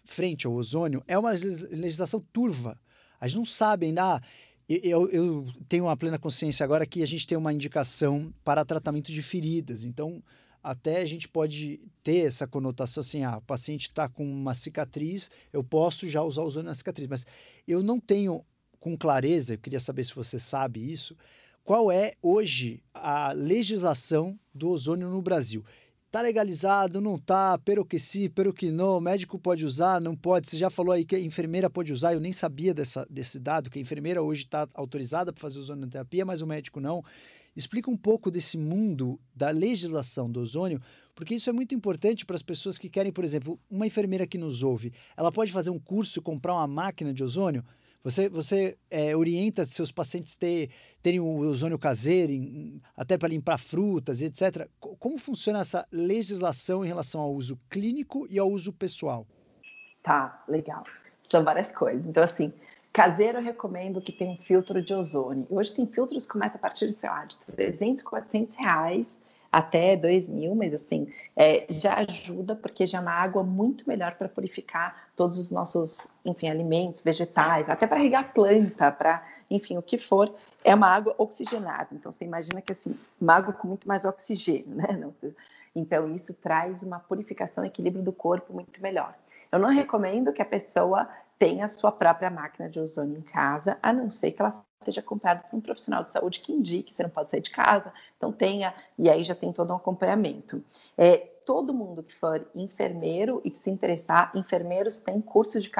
frente 0.04 0.46
ao 0.46 0.54
ozônio 0.54 1.02
é 1.06 1.18
uma 1.18 1.30
legislação 1.30 2.24
turva. 2.32 2.80
A 3.20 3.26
gente 3.26 3.38
não 3.38 3.44
sabe 3.44 3.86
ainda. 3.86 4.16
Ah, 4.16 4.22
eu, 4.68 5.08
eu, 5.08 5.46
tenho 5.68 5.84
uma 5.84 5.96
plena 5.96 6.18
consciência 6.18 6.62
agora 6.62 6.86
que 6.86 7.02
a 7.02 7.06
gente 7.06 7.26
tem 7.26 7.38
uma 7.38 7.52
indicação 7.52 8.32
para 8.44 8.64
tratamento 8.64 9.10
de 9.10 9.22
feridas. 9.22 9.82
Então, 9.82 10.22
até 10.62 11.00
a 11.00 11.06
gente 11.06 11.26
pode 11.26 11.80
ter 12.02 12.26
essa 12.26 12.46
conotação 12.46 13.00
assim: 13.00 13.24
ah, 13.24 13.38
o 13.38 13.42
paciente 13.42 13.88
está 13.88 14.08
com 14.08 14.30
uma 14.30 14.52
cicatriz, 14.52 15.30
eu 15.52 15.64
posso 15.64 16.08
já 16.08 16.22
usar 16.22 16.42
o 16.42 16.46
ozônio 16.46 16.68
na 16.68 16.74
cicatriz. 16.74 17.08
Mas 17.08 17.26
eu 17.66 17.82
não 17.82 17.98
tenho 17.98 18.44
com 18.78 18.96
clareza, 18.96 19.54
eu 19.54 19.58
queria 19.58 19.80
saber 19.80 20.04
se 20.04 20.14
você 20.14 20.38
sabe 20.38 20.92
isso, 20.92 21.16
qual 21.64 21.90
é 21.90 22.12
hoje 22.22 22.82
a 22.92 23.32
legislação 23.32 24.38
do 24.54 24.68
ozônio 24.68 25.08
no 25.08 25.22
Brasil. 25.22 25.64
Tá 26.10 26.22
legalizado, 26.22 27.02
não 27.02 27.18
tá? 27.18 27.58
Pero 27.58 27.84
que 27.84 27.98
sim, 27.98 28.30
pero 28.30 28.50
que 28.50 28.70
não. 28.70 28.98
Médico 28.98 29.38
pode 29.38 29.66
usar, 29.66 30.00
não 30.00 30.16
pode. 30.16 30.48
Você 30.48 30.56
já 30.56 30.70
falou 30.70 30.92
aí 30.92 31.04
que 31.04 31.14
a 31.14 31.20
enfermeira 31.20 31.68
pode 31.68 31.92
usar. 31.92 32.14
Eu 32.14 32.20
nem 32.20 32.32
sabia 32.32 32.72
dessa, 32.72 33.06
desse 33.10 33.38
dado, 33.38 33.68
que 33.68 33.78
a 33.78 33.82
enfermeira 33.82 34.22
hoje 34.22 34.44
está 34.44 34.66
autorizada 34.72 35.34
para 35.34 35.42
fazer 35.42 35.58
ozonioterapia, 35.58 36.24
mas 36.24 36.40
o 36.40 36.46
médico 36.46 36.80
não. 36.80 37.04
Explica 37.54 37.90
um 37.90 37.96
pouco 37.96 38.30
desse 38.30 38.56
mundo 38.56 39.20
da 39.34 39.50
legislação 39.50 40.30
do 40.30 40.40
ozônio, 40.40 40.80
porque 41.14 41.34
isso 41.34 41.50
é 41.50 41.52
muito 41.52 41.74
importante 41.74 42.24
para 42.24 42.36
as 42.36 42.42
pessoas 42.42 42.78
que 42.78 42.88
querem, 42.88 43.12
por 43.12 43.24
exemplo, 43.24 43.60
uma 43.68 43.86
enfermeira 43.86 44.26
que 44.26 44.38
nos 44.38 44.62
ouve, 44.62 44.94
ela 45.14 45.30
pode 45.30 45.52
fazer 45.52 45.68
um 45.68 45.78
curso, 45.78 46.22
comprar 46.22 46.54
uma 46.54 46.66
máquina 46.66 47.12
de 47.12 47.22
ozônio? 47.22 47.62
Você, 48.04 48.28
você 48.28 48.78
é, 48.90 49.16
orienta 49.16 49.64
seus 49.64 49.90
pacientes 49.90 50.36
ter, 50.36 50.70
terem 51.02 51.20
o 51.20 51.40
ozônio 51.40 51.78
caseiro, 51.78 52.32
em, 52.32 52.78
até 52.96 53.18
para 53.18 53.28
limpar 53.28 53.58
frutas, 53.58 54.20
etc. 54.20 54.68
Como 54.78 55.18
funciona 55.18 55.60
essa 55.60 55.86
legislação 55.90 56.84
em 56.84 56.88
relação 56.88 57.20
ao 57.20 57.32
uso 57.32 57.58
clínico 57.68 58.26
e 58.30 58.38
ao 58.38 58.48
uso 58.48 58.72
pessoal? 58.72 59.26
Tá, 60.02 60.44
legal. 60.48 60.84
São 61.30 61.42
várias 61.42 61.70
coisas. 61.72 62.06
Então, 62.06 62.22
assim, 62.22 62.52
caseiro 62.92 63.38
eu 63.38 63.42
recomendo 63.42 64.00
que 64.00 64.12
tenha 64.12 64.30
um 64.30 64.38
filtro 64.38 64.80
de 64.80 64.94
ozônio. 64.94 65.46
Hoje 65.50 65.74
tem 65.74 65.86
filtros 65.86 66.24
que 66.24 66.32
começam 66.32 66.56
a 66.56 66.60
partir, 66.60 66.96
sei 66.98 67.08
lá, 67.10 67.24
de 67.24 67.38
300, 67.38 68.02
400 68.04 68.56
reais 68.56 69.18
até 69.50 69.96
2 69.96 70.28
mil, 70.28 70.54
mas 70.54 70.74
assim, 70.74 71.12
é, 71.34 71.66
já 71.70 71.94
ajuda 71.94 72.54
porque 72.54 72.86
já 72.86 72.98
é 72.98 73.00
uma 73.00 73.12
água 73.12 73.42
muito 73.42 73.88
melhor 73.88 74.14
para 74.16 74.28
purificar 74.28 75.08
todos 75.16 75.38
os 75.38 75.50
nossos, 75.50 76.06
enfim, 76.24 76.48
alimentos, 76.48 77.02
vegetais, 77.02 77.70
até 77.70 77.86
para 77.86 77.98
regar 77.98 78.32
planta, 78.32 78.92
para, 78.92 79.26
enfim, 79.50 79.76
o 79.76 79.82
que 79.82 79.98
for, 79.98 80.32
é 80.62 80.74
uma 80.74 80.88
água 80.88 81.14
oxigenada. 81.16 81.88
Então, 81.92 82.12
você 82.12 82.24
imagina 82.24 82.60
que, 82.60 82.72
assim, 82.72 82.94
uma 83.20 83.34
água 83.34 83.52
com 83.52 83.68
muito 83.68 83.88
mais 83.88 84.04
oxigênio, 84.04 84.74
né? 84.74 84.86
Então, 85.74 86.14
isso 86.14 86.34
traz 86.34 86.82
uma 86.82 86.98
purificação 86.98 87.64
equilíbrio 87.64 88.02
do 88.02 88.12
corpo 88.12 88.52
muito 88.52 88.82
melhor. 88.82 89.14
Eu 89.50 89.58
não 89.58 89.70
recomendo 89.70 90.32
que 90.32 90.42
a 90.42 90.44
pessoa 90.44 91.08
tenha 91.38 91.66
a 91.66 91.68
sua 91.68 91.92
própria 91.92 92.30
máquina 92.30 92.68
de 92.68 92.80
ozônio 92.80 93.18
em 93.18 93.22
casa, 93.22 93.78
a 93.82 93.92
não 93.92 94.10
ser 94.10 94.32
que 94.32 94.42
ela 94.42 94.52
seja 94.80 95.00
comprado 95.00 95.48
por 95.48 95.56
um 95.56 95.60
profissional 95.60 96.02
de 96.04 96.12
saúde 96.12 96.40
que 96.40 96.52
indique, 96.52 96.92
você 96.92 97.02
não 97.02 97.10
pode 97.10 97.30
sair 97.30 97.40
de 97.40 97.50
casa, 97.50 97.92
então 98.16 98.32
tenha, 98.32 98.74
e 98.98 99.08
aí 99.08 99.22
já 99.22 99.34
tem 99.34 99.52
todo 99.52 99.72
um 99.72 99.76
acompanhamento. 99.76 100.62
É, 100.96 101.16
todo 101.46 101.72
mundo 101.72 102.02
que 102.02 102.14
for 102.14 102.46
enfermeiro 102.54 103.40
e 103.44 103.50
se 103.50 103.70
interessar, 103.70 104.32
enfermeiros 104.34 104.98
têm 104.98 105.20
cursos 105.20 105.62
de 105.62 105.70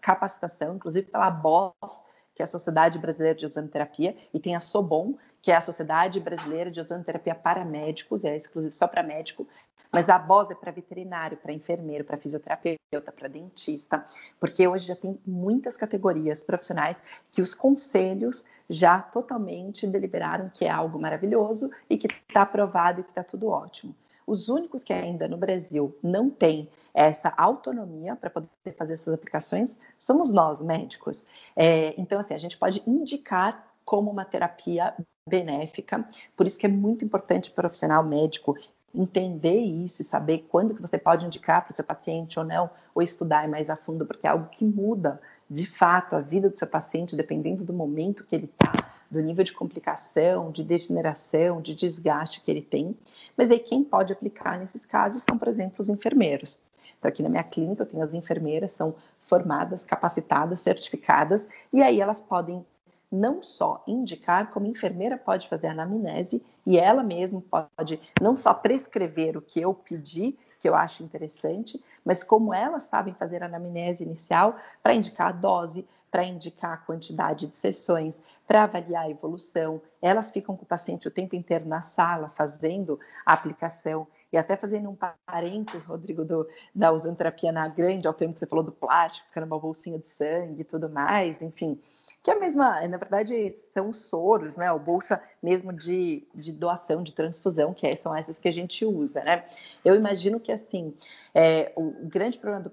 capacitação, 0.00 0.76
inclusive 0.76 1.06
pela 1.10 1.30
BOS, 1.30 2.02
que 2.34 2.42
é 2.42 2.44
a 2.44 2.48
Sociedade 2.48 2.98
Brasileira 2.98 3.36
de 3.36 3.46
Ozonoterapia, 3.46 4.16
e 4.32 4.40
tem 4.40 4.56
a 4.56 4.60
SOBOM, 4.60 5.14
que 5.40 5.52
é 5.52 5.56
a 5.56 5.60
Sociedade 5.60 6.18
Brasileira 6.18 6.70
de 6.70 6.80
Ozonoterapia 6.80 7.34
para 7.34 7.64
Médicos, 7.64 8.24
é 8.24 8.34
exclusivo 8.34 8.74
só 8.74 8.88
para 8.88 9.02
médico, 9.02 9.46
mas 9.94 10.08
a 10.08 10.18
BOS 10.18 10.50
é 10.50 10.54
para 10.54 10.72
veterinário, 10.72 11.36
para 11.36 11.52
enfermeiro, 11.52 12.04
para 12.04 12.16
fisioterapeuta, 12.16 13.12
para 13.16 13.28
dentista, 13.28 14.04
porque 14.40 14.66
hoje 14.66 14.88
já 14.88 14.96
tem 14.96 15.18
muitas 15.24 15.76
categorias 15.76 16.42
profissionais 16.42 17.00
que 17.30 17.40
os 17.40 17.54
conselhos 17.54 18.44
já 18.68 19.00
totalmente 19.00 19.86
deliberaram 19.86 20.50
que 20.52 20.64
é 20.64 20.70
algo 20.70 20.98
maravilhoso 20.98 21.70
e 21.88 21.96
que 21.96 22.08
está 22.28 22.42
aprovado 22.42 23.00
e 23.00 23.04
que 23.04 23.10
está 23.10 23.22
tudo 23.22 23.48
ótimo. 23.48 23.94
Os 24.26 24.48
únicos 24.48 24.82
que 24.82 24.92
ainda 24.92 25.28
no 25.28 25.36
Brasil 25.36 25.96
não 26.02 26.28
têm 26.28 26.68
essa 26.92 27.32
autonomia 27.36 28.16
para 28.16 28.30
poder 28.30 28.48
fazer 28.76 28.94
essas 28.94 29.12
aplicações 29.14 29.78
somos 29.98 30.32
nós, 30.32 30.60
médicos. 30.60 31.26
É, 31.54 31.94
então, 32.00 32.18
assim, 32.18 32.34
a 32.34 32.38
gente 32.38 32.56
pode 32.56 32.82
indicar 32.86 33.64
como 33.84 34.10
uma 34.10 34.24
terapia 34.24 34.94
benéfica, 35.28 36.06
por 36.36 36.46
isso 36.46 36.58
que 36.58 36.66
é 36.66 36.68
muito 36.68 37.04
importante 37.04 37.50
o 37.50 37.54
profissional 37.54 38.04
médico 38.04 38.56
entender 38.94 39.58
isso 39.58 40.02
e 40.02 40.04
saber 40.04 40.46
quando 40.48 40.74
que 40.74 40.80
você 40.80 40.96
pode 40.96 41.26
indicar 41.26 41.62
para 41.62 41.72
o 41.72 41.74
seu 41.74 41.84
paciente 41.84 42.38
ou 42.38 42.44
não, 42.44 42.70
ou 42.94 43.02
estudar 43.02 43.48
mais 43.48 43.68
a 43.68 43.76
fundo, 43.76 44.06
porque 44.06 44.26
é 44.26 44.30
algo 44.30 44.48
que 44.48 44.64
muda 44.64 45.20
de 45.50 45.66
fato 45.66 46.14
a 46.14 46.20
vida 46.20 46.48
do 46.48 46.56
seu 46.56 46.68
paciente, 46.68 47.16
dependendo 47.16 47.64
do 47.64 47.72
momento 47.72 48.24
que 48.24 48.34
ele 48.34 48.44
está, 48.44 48.92
do 49.10 49.20
nível 49.20 49.44
de 49.44 49.52
complicação, 49.52 50.50
de 50.50 50.62
degeneração, 50.62 51.60
de 51.60 51.74
desgaste 51.74 52.40
que 52.40 52.50
ele 52.50 52.62
tem. 52.62 52.96
Mas 53.36 53.50
aí 53.50 53.58
quem 53.58 53.82
pode 53.82 54.12
aplicar 54.12 54.58
nesses 54.58 54.86
casos 54.86 55.22
são, 55.22 55.36
por 55.36 55.48
exemplo, 55.48 55.76
os 55.78 55.88
enfermeiros. 55.88 56.60
Então, 56.98 57.08
aqui 57.08 57.22
na 57.22 57.28
minha 57.28 57.44
clínica 57.44 57.82
eu 57.82 57.86
tenho 57.86 58.02
as 58.02 58.14
enfermeiras, 58.14 58.72
são 58.72 58.94
formadas, 59.26 59.84
capacitadas, 59.84 60.60
certificadas, 60.60 61.48
e 61.72 61.82
aí 61.82 62.00
elas 62.00 62.20
podem 62.20 62.64
não 63.10 63.42
só 63.42 63.82
indicar, 63.86 64.50
como 64.50 64.66
enfermeira 64.66 65.16
pode 65.16 65.48
fazer 65.48 65.68
a 65.68 65.72
anamnese 65.72 66.42
e 66.66 66.78
ela 66.78 67.02
mesma 67.02 67.42
pode 67.42 68.00
não 68.20 68.36
só 68.36 68.54
prescrever 68.54 69.36
o 69.36 69.42
que 69.42 69.60
eu 69.60 69.74
pedi, 69.74 70.36
que 70.58 70.68
eu 70.68 70.74
acho 70.74 71.02
interessante, 71.02 71.82
mas 72.04 72.24
como 72.24 72.54
elas 72.54 72.84
sabem 72.84 73.12
fazer 73.14 73.42
a 73.42 73.46
anamnese 73.46 74.02
inicial 74.02 74.56
para 74.82 74.94
indicar 74.94 75.28
a 75.28 75.32
dose, 75.32 75.86
para 76.10 76.24
indicar 76.24 76.72
a 76.74 76.76
quantidade 76.76 77.48
de 77.48 77.58
sessões, 77.58 78.20
para 78.46 78.62
avaliar 78.62 79.04
a 79.04 79.10
evolução. 79.10 79.82
Elas 80.00 80.30
ficam 80.30 80.56
com 80.56 80.62
o 80.62 80.66
paciente 80.66 81.08
o 81.08 81.10
tempo 81.10 81.34
inteiro 81.34 81.66
na 81.66 81.82
sala 81.82 82.32
fazendo 82.36 83.00
a 83.26 83.32
aplicação. 83.32 84.06
E 84.32 84.38
até 84.38 84.56
fazendo 84.56 84.88
um 84.88 84.96
parênteses, 85.26 85.84
Rodrigo, 85.84 86.24
do, 86.24 86.48
da 86.74 86.92
usanterapia 86.92 87.52
na 87.52 87.68
grande, 87.68 88.06
ao 88.06 88.14
tempo 88.14 88.32
que 88.32 88.38
você 88.38 88.46
falou 88.46 88.64
do 88.64 88.72
plástico, 88.72 89.26
ficando 89.26 89.46
uma 89.46 89.58
bolsinha 89.58 89.98
de 89.98 90.08
sangue 90.08 90.60
e 90.62 90.64
tudo 90.64 90.88
mais, 90.88 91.42
enfim 91.42 91.80
que 92.24 92.30
é 92.30 92.34
a 92.34 92.40
mesma, 92.40 92.80
na 92.88 92.96
verdade, 92.96 93.50
são 93.74 93.92
soros, 93.92 94.56
né? 94.56 94.72
O 94.72 94.78
bolsa 94.78 95.22
mesmo 95.42 95.70
de, 95.74 96.26
de 96.34 96.52
doação, 96.52 97.02
de 97.02 97.12
transfusão, 97.12 97.74
que 97.74 97.86
é, 97.86 97.94
são 97.94 98.16
essas 98.16 98.38
que 98.38 98.48
a 98.48 98.50
gente 98.50 98.82
usa, 98.82 99.22
né? 99.22 99.44
Eu 99.84 99.94
imagino 99.94 100.40
que, 100.40 100.50
assim, 100.50 100.94
é, 101.34 101.70
o 101.76 101.92
grande 102.08 102.38
problema 102.38 102.64
do 102.64 102.72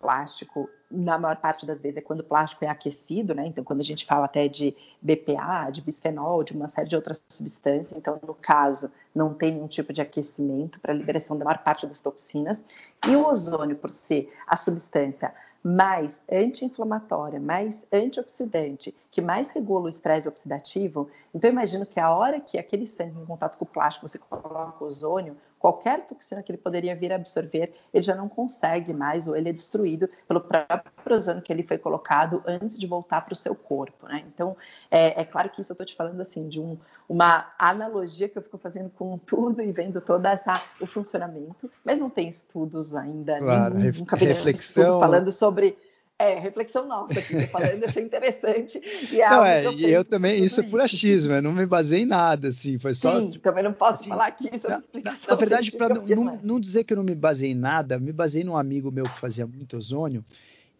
plástico, 0.00 0.68
na 0.90 1.16
maior 1.16 1.36
parte 1.36 1.64
das 1.64 1.80
vezes, 1.80 1.98
é 1.98 2.00
quando 2.00 2.20
o 2.20 2.24
plástico 2.24 2.64
é 2.64 2.68
aquecido, 2.68 3.36
né? 3.36 3.46
Então, 3.46 3.62
quando 3.62 3.78
a 3.78 3.84
gente 3.84 4.04
fala 4.04 4.24
até 4.24 4.48
de 4.48 4.76
BPA, 5.00 5.70
de 5.70 5.80
bisfenol, 5.80 6.42
de 6.42 6.52
uma 6.52 6.66
série 6.66 6.88
de 6.88 6.96
outras 6.96 7.24
substâncias, 7.28 7.96
então, 7.96 8.18
no 8.26 8.34
caso, 8.34 8.90
não 9.14 9.32
tem 9.32 9.52
nenhum 9.52 9.68
tipo 9.68 9.92
de 9.92 10.00
aquecimento 10.00 10.80
para 10.80 10.92
a 10.92 10.96
liberação 10.96 11.38
da 11.38 11.44
maior 11.44 11.58
parte 11.58 11.86
das 11.86 12.00
toxinas. 12.00 12.60
E 13.06 13.14
o 13.14 13.24
ozônio, 13.28 13.76
por 13.76 13.90
ser 13.90 14.34
a 14.44 14.56
substância 14.56 15.32
mais 15.62 16.22
anti-inflamatória, 16.30 17.38
mais 17.38 17.84
antioxidante, 17.92 18.94
que 19.10 19.20
mais 19.20 19.50
regula 19.50 19.84
o 19.84 19.88
estresse 19.88 20.28
oxidativo, 20.28 21.08
então 21.32 21.48
eu 21.48 21.52
imagino 21.52 21.86
que 21.86 22.00
a 22.00 22.10
hora 22.10 22.40
que 22.40 22.58
aquele 22.58 22.86
sangue 22.86 23.20
em 23.20 23.24
contato 23.24 23.56
com 23.56 23.64
o 23.64 23.68
plástico 23.68 24.08
você 24.08 24.18
coloca 24.18 24.84
ozônio, 24.84 25.36
qualquer 25.62 26.04
toxina 26.06 26.42
que 26.42 26.50
ele 26.50 26.58
poderia 26.58 26.96
vir 26.96 27.12
a 27.12 27.14
absorver, 27.14 27.72
ele 27.94 28.02
já 28.02 28.16
não 28.16 28.28
consegue 28.28 28.92
mais, 28.92 29.28
ou 29.28 29.36
ele 29.36 29.48
é 29.48 29.52
destruído 29.52 30.10
pelo 30.26 30.40
próprio 30.40 31.16
ozônio 31.16 31.40
que 31.40 31.52
ele 31.52 31.62
foi 31.62 31.78
colocado 31.78 32.42
antes 32.44 32.76
de 32.76 32.84
voltar 32.84 33.20
para 33.20 33.32
o 33.32 33.36
seu 33.36 33.54
corpo. 33.54 34.08
Né? 34.08 34.24
Então, 34.26 34.56
é, 34.90 35.20
é, 35.20 35.24
claro 35.24 35.48
que 35.50 35.60
isso 35.60 35.70
eu 35.70 35.74
estou 35.74 35.86
te 35.86 35.94
falando 35.94 36.20
assim, 36.20 36.48
de 36.48 36.58
um, 36.58 36.76
uma 37.08 37.46
analogia 37.56 38.28
que 38.28 38.36
eu 38.36 38.42
fico 38.42 38.58
fazendo 38.58 38.90
com 38.90 39.16
tudo 39.18 39.62
e 39.62 39.70
vendo 39.70 40.00
todo 40.00 40.26
essa, 40.26 40.60
o 40.80 40.86
funcionamento, 40.86 41.70
mas 41.84 41.96
não 41.96 42.10
tem 42.10 42.28
estudos 42.28 42.92
ainda, 42.96 43.38
claro, 43.38 43.76
nenhum, 43.76 44.00
nunca 44.00 44.16
vi 44.16 44.24
reflexão 44.24 44.98
falando 44.98 45.30
sobre 45.30 45.78
é, 46.22 46.38
reflexão 46.38 46.86
nossa 46.86 47.18
aqui, 47.18 47.34
tô 47.34 47.46
falando, 47.48 47.84
achei 47.84 48.02
interessante. 48.02 48.80
E 49.10 49.20
é 49.20 49.30
não, 49.30 49.44
é, 49.44 49.72
e 49.72 49.90
eu 49.90 50.04
também, 50.04 50.42
isso 50.42 50.60
é 50.60 50.64
por 50.64 50.80
achismo, 50.80 51.32
eu 51.34 51.42
não 51.42 51.52
me 51.52 51.66
basei 51.66 52.02
em 52.02 52.06
nada, 52.06 52.48
assim, 52.48 52.78
foi 52.78 52.94
só... 52.94 53.18
Sim, 53.18 53.38
também 53.42 53.64
não 53.64 53.72
posso 53.72 54.00
assim, 54.00 54.10
falar 54.10 54.26
aqui 54.26 54.50
sobre 54.58 55.02
na, 55.02 55.18
na 55.28 55.34
verdade, 55.34 55.72
para 55.72 55.94
não, 55.94 56.06
não, 56.06 56.40
não, 56.42 56.60
dizer 56.60 56.84
que 56.84 56.92
eu 56.92 56.96
não 56.96 57.04
me 57.04 57.14
basei 57.14 57.50
em 57.50 57.54
nada, 57.54 57.98
me 57.98 58.12
basei 58.12 58.44
num 58.44 58.56
amigo 58.56 58.90
meu 58.90 59.04
que 59.04 59.18
fazia 59.18 59.46
muito 59.46 59.76
ozônio, 59.76 60.24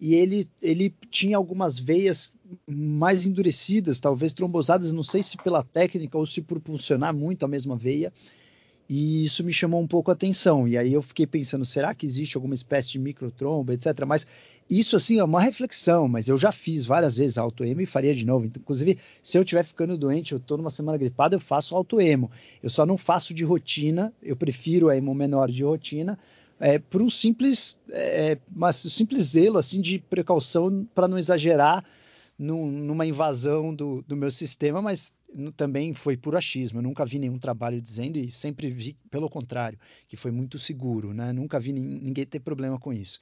e 0.00 0.14
ele, 0.14 0.48
ele 0.60 0.94
tinha 1.10 1.36
algumas 1.36 1.78
veias 1.78 2.32
mais 2.66 3.24
endurecidas, 3.24 4.00
talvez 4.00 4.32
trombosadas, 4.32 4.92
não 4.92 5.02
sei 5.02 5.22
se 5.22 5.36
pela 5.36 5.62
técnica 5.62 6.18
ou 6.18 6.26
se 6.26 6.42
por 6.42 6.60
funcionar 6.60 7.12
muito 7.12 7.44
a 7.44 7.48
mesma 7.48 7.76
veia. 7.76 8.12
E 8.88 9.24
isso 9.24 9.42
me 9.44 9.52
chamou 9.52 9.80
um 9.80 9.86
pouco 9.86 10.10
a 10.10 10.14
atenção. 10.14 10.66
E 10.68 10.76
aí 10.76 10.92
eu 10.92 11.00
fiquei 11.00 11.26
pensando, 11.26 11.64
será 11.64 11.94
que 11.94 12.04
existe 12.04 12.36
alguma 12.36 12.54
espécie 12.54 12.90
de 12.92 12.98
microtrombo, 12.98 13.72
etc. 13.72 14.04
Mas 14.06 14.26
isso, 14.68 14.96
assim, 14.96 15.18
é 15.18 15.24
uma 15.24 15.40
reflexão, 15.40 16.08
mas 16.08 16.28
eu 16.28 16.36
já 16.36 16.52
fiz 16.52 16.86
várias 16.86 17.16
vezes 17.16 17.38
auto-emo 17.38 17.80
e 17.80 17.86
faria 17.86 18.14
de 18.14 18.24
novo. 18.26 18.46
Inclusive, 18.46 18.98
se 19.22 19.38
eu 19.38 19.42
estiver 19.42 19.64
ficando 19.64 19.96
doente, 19.96 20.32
eu 20.32 20.38
estou 20.38 20.56
numa 20.56 20.70
semana 20.70 20.98
gripada, 20.98 21.36
eu 21.36 21.40
faço 21.40 21.74
auto-emo. 21.74 22.30
Eu 22.62 22.70
só 22.70 22.84
não 22.84 22.98
faço 22.98 23.34
de 23.34 23.44
rotina, 23.44 24.12
eu 24.22 24.36
prefiro 24.36 24.88
a 24.88 24.96
emo 24.96 25.14
menor 25.14 25.50
de 25.50 25.62
rotina, 25.62 26.18
é, 26.58 26.78
por 26.78 27.02
um 27.02 27.10
simples, 27.10 27.78
é, 27.90 28.38
mas 28.54 28.84
um 28.86 28.88
simples 28.88 29.22
zelo, 29.24 29.58
assim, 29.58 29.80
de 29.80 29.98
precaução 29.98 30.86
para 30.94 31.08
não 31.08 31.18
exagerar 31.18 31.84
num, 32.42 32.66
numa 32.66 33.06
invasão 33.06 33.72
do, 33.72 34.02
do 34.02 34.16
meu 34.16 34.30
sistema, 34.30 34.82
mas 34.82 35.16
também 35.56 35.94
foi 35.94 36.16
por 36.16 36.36
achismo. 36.36 36.80
Eu 36.80 36.82
nunca 36.82 37.06
vi 37.06 37.18
nenhum 37.18 37.38
trabalho 37.38 37.80
dizendo 37.80 38.18
e 38.18 38.30
sempre 38.30 38.68
vi 38.68 38.96
pelo 39.10 39.30
contrário, 39.30 39.78
que 40.08 40.16
foi 40.16 40.32
muito 40.32 40.58
seguro, 40.58 41.14
né? 41.14 41.32
Nunca 41.32 41.60
vi 41.60 41.72
ninguém 41.72 42.26
ter 42.26 42.40
problema 42.40 42.78
com 42.78 42.92
isso. 42.92 43.20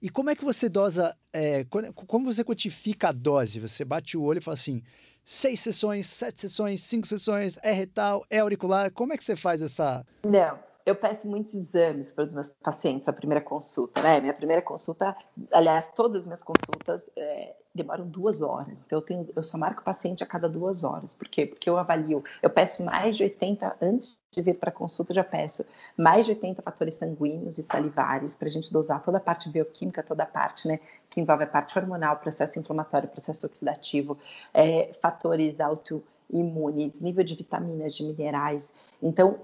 E 0.00 0.08
como 0.10 0.30
é 0.30 0.36
que 0.36 0.44
você 0.44 0.68
dosa, 0.68 1.16
é, 1.32 1.64
como 1.64 2.26
você 2.26 2.44
quantifica 2.44 3.08
a 3.08 3.12
dose? 3.12 3.58
Você 3.58 3.84
bate 3.84 4.16
o 4.16 4.22
olho 4.22 4.38
e 4.38 4.42
fala 4.42 4.54
assim, 4.54 4.82
seis 5.24 5.60
sessões, 5.60 6.06
sete 6.06 6.40
sessões, 6.40 6.82
cinco 6.82 7.06
sessões, 7.06 7.58
é 7.62 7.72
retal, 7.72 8.24
é 8.30 8.38
auricular, 8.38 8.92
como 8.92 9.12
é 9.12 9.16
que 9.16 9.24
você 9.24 9.34
faz 9.34 9.60
essa... 9.60 10.06
Não, 10.22 10.58
eu 10.86 10.94
peço 10.94 11.26
muitos 11.26 11.52
exames 11.52 12.12
para 12.12 12.24
os 12.24 12.32
meus 12.32 12.50
pacientes 12.62 13.08
a 13.08 13.12
primeira 13.12 13.42
consulta, 13.42 14.00
né? 14.00 14.20
Minha 14.20 14.34
primeira 14.34 14.62
consulta, 14.62 15.16
aliás, 15.50 15.90
todas 15.94 16.20
as 16.20 16.26
minhas 16.26 16.42
consultas 16.42 17.10
é, 17.16 17.56
demoram 17.78 18.06
duas 18.06 18.42
horas. 18.42 18.76
Então, 18.86 18.98
eu, 18.98 19.02
tenho, 19.02 19.28
eu 19.34 19.42
só 19.42 19.56
marco 19.56 19.82
paciente 19.82 20.22
a 20.22 20.26
cada 20.26 20.48
duas 20.48 20.84
horas. 20.84 21.14
Por 21.14 21.28
quê? 21.28 21.46
Porque 21.46 21.70
eu 21.70 21.78
avalio, 21.78 22.22
eu 22.42 22.50
peço 22.50 22.82
mais 22.82 23.16
de 23.16 23.22
80, 23.22 23.76
antes 23.80 24.20
de 24.30 24.42
vir 24.42 24.54
para 24.54 24.70
consulta, 24.70 25.12
eu 25.12 25.16
já 25.16 25.24
peço 25.24 25.64
mais 25.96 26.26
de 26.26 26.32
80 26.32 26.60
fatores 26.60 26.96
sanguíneos 26.96 27.56
e 27.56 27.62
salivares 27.62 28.34
para 28.34 28.48
a 28.48 28.50
gente 28.50 28.72
dosar 28.72 29.02
toda 29.02 29.18
a 29.18 29.20
parte 29.20 29.48
bioquímica, 29.48 30.02
toda 30.02 30.24
a 30.24 30.26
parte, 30.26 30.68
né? 30.68 30.80
Que 31.08 31.20
envolve 31.20 31.44
a 31.44 31.46
parte 31.46 31.78
hormonal, 31.78 32.16
processo 32.16 32.58
inflamatório, 32.58 33.08
processo 33.08 33.46
oxidativo, 33.46 34.18
é, 34.52 34.92
fatores 35.00 35.58
autoimunes, 35.60 37.00
nível 37.00 37.24
de 37.24 37.34
vitaminas, 37.34 37.94
de 37.94 38.04
minerais. 38.04 38.72
Então, 39.02 39.40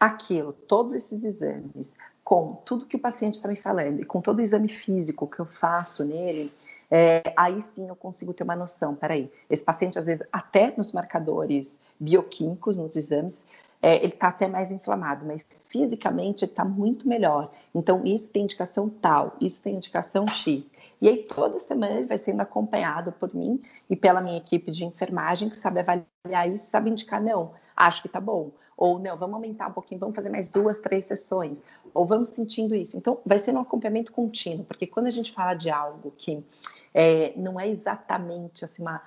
aquilo, 0.00 0.52
todos 0.52 0.94
esses 0.94 1.22
exames, 1.22 1.94
com 2.26 2.54
tudo 2.64 2.86
que 2.86 2.96
o 2.96 2.98
paciente 2.98 3.34
está 3.34 3.48
me 3.48 3.54
falando 3.54 4.00
e 4.00 4.04
com 4.04 4.20
todo 4.20 4.40
o 4.40 4.42
exame 4.42 4.68
físico 4.68 5.28
que 5.28 5.38
eu 5.38 5.46
faço 5.46 6.04
nele, 6.04 6.52
é, 6.90 7.22
aí 7.36 7.60
sim 7.60 7.88
eu 7.88 7.96
consigo 7.96 8.32
ter 8.32 8.44
uma 8.44 8.56
noção. 8.56 8.94
Peraí, 8.94 9.30
esse 9.50 9.64
paciente, 9.64 9.98
às 9.98 10.06
vezes, 10.06 10.26
até 10.32 10.72
nos 10.76 10.92
marcadores 10.92 11.80
bioquímicos, 11.98 12.76
nos 12.76 12.96
exames, 12.96 13.46
é, 13.82 13.96
ele 13.96 14.14
está 14.14 14.28
até 14.28 14.48
mais 14.48 14.70
inflamado, 14.70 15.24
mas 15.26 15.46
fisicamente 15.68 16.44
ele 16.44 16.52
está 16.52 16.64
muito 16.64 17.06
melhor. 17.08 17.50
Então, 17.74 18.04
isso 18.04 18.28
tem 18.30 18.44
indicação 18.44 18.88
tal, 18.88 19.36
isso 19.40 19.60
tem 19.62 19.76
indicação 19.76 20.26
X. 20.28 20.72
E 21.00 21.08
aí, 21.08 21.18
toda 21.18 21.58
semana 21.58 21.94
ele 21.94 22.06
vai 22.06 22.18
sendo 22.18 22.40
acompanhado 22.40 23.12
por 23.12 23.34
mim 23.34 23.62
e 23.88 23.94
pela 23.94 24.20
minha 24.20 24.38
equipe 24.38 24.70
de 24.70 24.84
enfermagem, 24.84 25.50
que 25.50 25.56
sabe 25.56 25.80
avaliar 25.80 26.48
isso, 26.48 26.70
sabe 26.70 26.90
indicar, 26.90 27.22
não, 27.22 27.52
acho 27.76 28.00
que 28.00 28.08
está 28.08 28.20
bom 28.20 28.50
ou 28.76 28.98
não, 28.98 29.16
vamos 29.16 29.34
aumentar 29.34 29.68
um 29.68 29.72
pouquinho, 29.72 29.98
vamos 29.98 30.14
fazer 30.14 30.28
mais 30.28 30.48
duas, 30.48 30.78
três 30.78 31.06
sessões, 31.06 31.64
ou 31.94 32.04
vamos 32.04 32.28
sentindo 32.30 32.74
isso. 32.74 32.96
Então, 32.96 33.18
vai 33.24 33.38
ser 33.38 33.54
um 33.54 33.60
acompanhamento 33.60 34.12
contínuo, 34.12 34.64
porque 34.64 34.86
quando 34.86 35.06
a 35.06 35.10
gente 35.10 35.32
fala 35.32 35.54
de 35.54 35.70
algo 35.70 36.12
que 36.16 36.44
é, 36.92 37.32
não 37.36 37.58
é 37.58 37.68
exatamente 37.68 38.64
assim, 38.64 38.82
uma, 38.82 39.02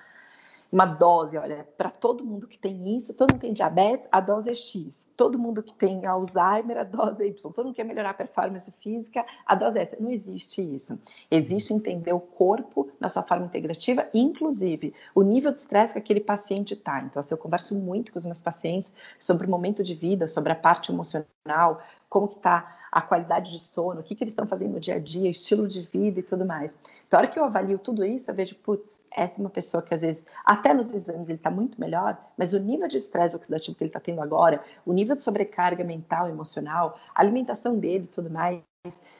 uma 0.72 0.86
dose, 0.86 1.38
olha, 1.38 1.68
para 1.78 1.88
todo 1.88 2.24
mundo 2.24 2.48
que 2.48 2.58
tem 2.58 2.96
isso, 2.96 3.14
todo 3.14 3.32
mundo 3.32 3.40
tem 3.40 3.52
diabetes, 3.52 4.08
a 4.10 4.20
dose 4.20 4.50
é 4.50 4.54
X. 4.54 5.08
Todo 5.20 5.38
mundo 5.38 5.62
que 5.62 5.74
tem 5.74 6.06
Alzheimer, 6.06 6.78
a 6.78 6.82
dose 6.82 7.22
é 7.22 7.26
Y. 7.26 7.42
Todo 7.42 7.64
mundo 7.66 7.74
que 7.74 7.82
quer 7.82 7.86
melhorar 7.86 8.08
a 8.08 8.14
performance 8.14 8.72
física, 8.80 9.22
a 9.44 9.54
dose 9.54 9.78
é 9.78 9.82
essa. 9.82 9.96
Não 10.00 10.10
existe 10.10 10.62
isso. 10.62 10.98
Existe 11.30 11.74
entender 11.74 12.14
o 12.14 12.20
corpo 12.20 12.88
na 12.98 13.06
sua 13.06 13.22
forma 13.22 13.44
integrativa, 13.44 14.08
inclusive 14.14 14.94
o 15.14 15.20
nível 15.20 15.52
de 15.52 15.58
estresse 15.58 15.92
que 15.92 15.98
aquele 15.98 16.20
paciente 16.20 16.72
está. 16.72 17.02
Então, 17.02 17.20
assim, 17.20 17.34
eu 17.34 17.38
converso 17.38 17.74
muito 17.74 18.10
com 18.12 18.18
os 18.18 18.24
meus 18.24 18.40
pacientes 18.40 18.94
sobre 19.18 19.46
o 19.46 19.50
momento 19.50 19.84
de 19.84 19.94
vida, 19.94 20.26
sobre 20.26 20.52
a 20.52 20.56
parte 20.56 20.90
emocional, 20.90 21.82
como 22.08 22.26
que 22.26 22.36
está 22.36 22.78
a 22.90 23.02
qualidade 23.02 23.52
de 23.52 23.60
sono, 23.60 24.00
o 24.00 24.02
que, 24.02 24.14
que 24.14 24.24
eles 24.24 24.32
estão 24.32 24.46
fazendo 24.46 24.72
no 24.72 24.80
dia 24.80 24.94
a 24.94 24.98
dia, 24.98 25.30
estilo 25.30 25.68
de 25.68 25.82
vida 25.82 26.20
e 26.20 26.22
tudo 26.22 26.46
mais. 26.46 26.76
Então, 27.06 27.18
a 27.18 27.22
hora 27.22 27.30
que 27.30 27.38
eu 27.38 27.44
avalio 27.44 27.78
tudo 27.78 28.04
isso, 28.04 28.30
eu 28.30 28.34
vejo, 28.34 28.54
putz, 28.56 29.00
essa 29.12 29.38
é 29.38 29.40
uma 29.40 29.50
pessoa 29.50 29.82
que 29.82 29.92
às 29.92 30.02
vezes, 30.02 30.24
até 30.44 30.72
nos 30.72 30.92
exames, 30.92 31.28
ele 31.28 31.38
está 31.38 31.50
muito 31.50 31.80
melhor, 31.80 32.16
mas 32.36 32.52
o 32.52 32.58
nível 32.58 32.86
de 32.86 32.98
estresse 32.98 33.34
oxidativo 33.34 33.76
que 33.76 33.84
ele 33.84 33.88
está 33.88 34.00
tendo 34.00 34.20
agora, 34.20 34.62
o 34.86 34.92
nível 34.92 35.09
de 35.16 35.22
sobrecarga 35.22 35.84
mental, 35.84 36.28
emocional, 36.28 36.98
a 37.14 37.20
alimentação 37.20 37.78
dele 37.78 38.04
e 38.04 38.14
tudo 38.14 38.30
mais, 38.30 38.62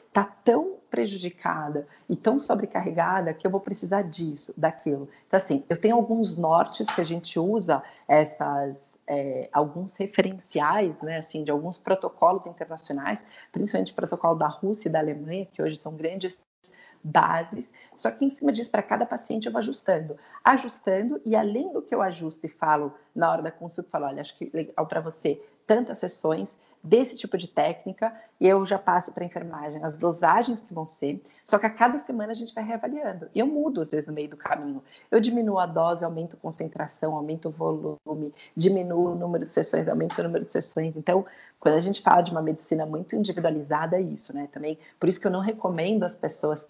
está 0.07 0.23
tão 0.23 0.77
prejudicada 0.89 1.87
e 2.09 2.15
tão 2.15 2.37
sobrecarregada 2.37 3.33
que 3.33 3.47
eu 3.47 3.51
vou 3.51 3.61
precisar 3.61 4.01
disso, 4.01 4.53
daquilo. 4.57 5.07
Então, 5.27 5.37
assim, 5.37 5.63
eu 5.69 5.79
tenho 5.79 5.95
alguns 5.95 6.37
nortes 6.37 6.87
que 6.87 7.01
a 7.01 7.05
gente 7.05 7.39
usa 7.39 7.83
essas. 8.07 8.91
É, 9.07 9.49
alguns 9.51 9.93
referenciais, 9.97 11.01
né, 11.01 11.17
assim, 11.17 11.43
de 11.43 11.51
alguns 11.51 11.77
protocolos 11.77 12.45
internacionais, 12.45 13.25
principalmente 13.51 13.91
o 13.91 13.95
protocolo 13.95 14.37
da 14.37 14.47
Rússia 14.47 14.87
e 14.87 14.91
da 14.91 14.99
Alemanha, 14.99 15.45
que 15.51 15.61
hoje 15.61 15.75
são 15.75 15.95
grandes 15.95 16.39
bases, 17.03 17.69
só 17.95 18.11
que 18.11 18.23
em 18.23 18.29
cima 18.29 18.51
disso, 18.51 18.71
para 18.71 18.83
cada 18.83 19.05
paciente, 19.05 19.47
eu 19.47 19.51
vou 19.51 19.59
ajustando. 19.59 20.17
Ajustando, 20.43 21.19
e 21.25 21.35
além 21.35 21.73
do 21.73 21.81
que 21.81 21.93
eu 21.93 22.01
ajusto 22.01 22.45
e 22.45 22.49
falo 22.49 22.93
na 23.13 23.29
hora 23.31 23.41
da 23.41 23.51
consulta, 23.51 23.89
falo, 23.89 24.05
olha, 24.05 24.21
acho 24.21 24.37
que 24.37 24.49
legal 24.53 24.85
para 24.85 25.01
você 25.01 25.41
tantas 25.71 25.99
sessões 25.99 26.53
desse 26.83 27.15
tipo 27.15 27.37
de 27.37 27.47
técnica, 27.47 28.13
e 28.41 28.45
eu 28.45 28.65
já 28.65 28.77
passo 28.77 29.09
para 29.13 29.23
enfermagem 29.23 29.81
as 29.85 29.95
dosagens 29.95 30.61
que 30.61 30.73
vão 30.73 30.85
ser, 30.85 31.23
só 31.45 31.57
que 31.57 31.65
a 31.65 31.69
cada 31.69 31.97
semana 31.97 32.33
a 32.33 32.35
gente 32.35 32.53
vai 32.53 32.61
reavaliando. 32.61 33.29
E 33.33 33.39
eu 33.39 33.47
mudo, 33.47 33.79
às 33.79 33.89
vezes, 33.89 34.05
no 34.05 34.11
meio 34.11 34.27
do 34.27 34.35
caminho. 34.35 34.83
Eu 35.09 35.21
diminuo 35.21 35.59
a 35.59 35.65
dose, 35.65 36.03
aumento 36.03 36.35
a 36.35 36.39
concentração, 36.39 37.15
aumento 37.15 37.47
o 37.47 37.51
volume, 37.51 38.33
diminuo 38.53 39.13
o 39.13 39.15
número 39.15 39.45
de 39.45 39.53
sessões, 39.53 39.87
aumento 39.87 40.19
o 40.19 40.23
número 40.23 40.43
de 40.43 40.51
sessões. 40.51 40.97
Então, 40.97 41.25
quando 41.57 41.75
a 41.75 41.79
gente 41.79 42.01
fala 42.01 42.21
de 42.21 42.31
uma 42.31 42.41
medicina 42.41 42.85
muito 42.85 43.15
individualizada, 43.15 43.95
é 43.95 44.01
isso, 44.01 44.35
né? 44.35 44.49
Também, 44.51 44.77
por 44.99 45.07
isso 45.07 45.21
que 45.21 45.27
eu 45.27 45.31
não 45.31 45.39
recomendo 45.39 46.03
as 46.03 46.17
pessoas 46.17 46.67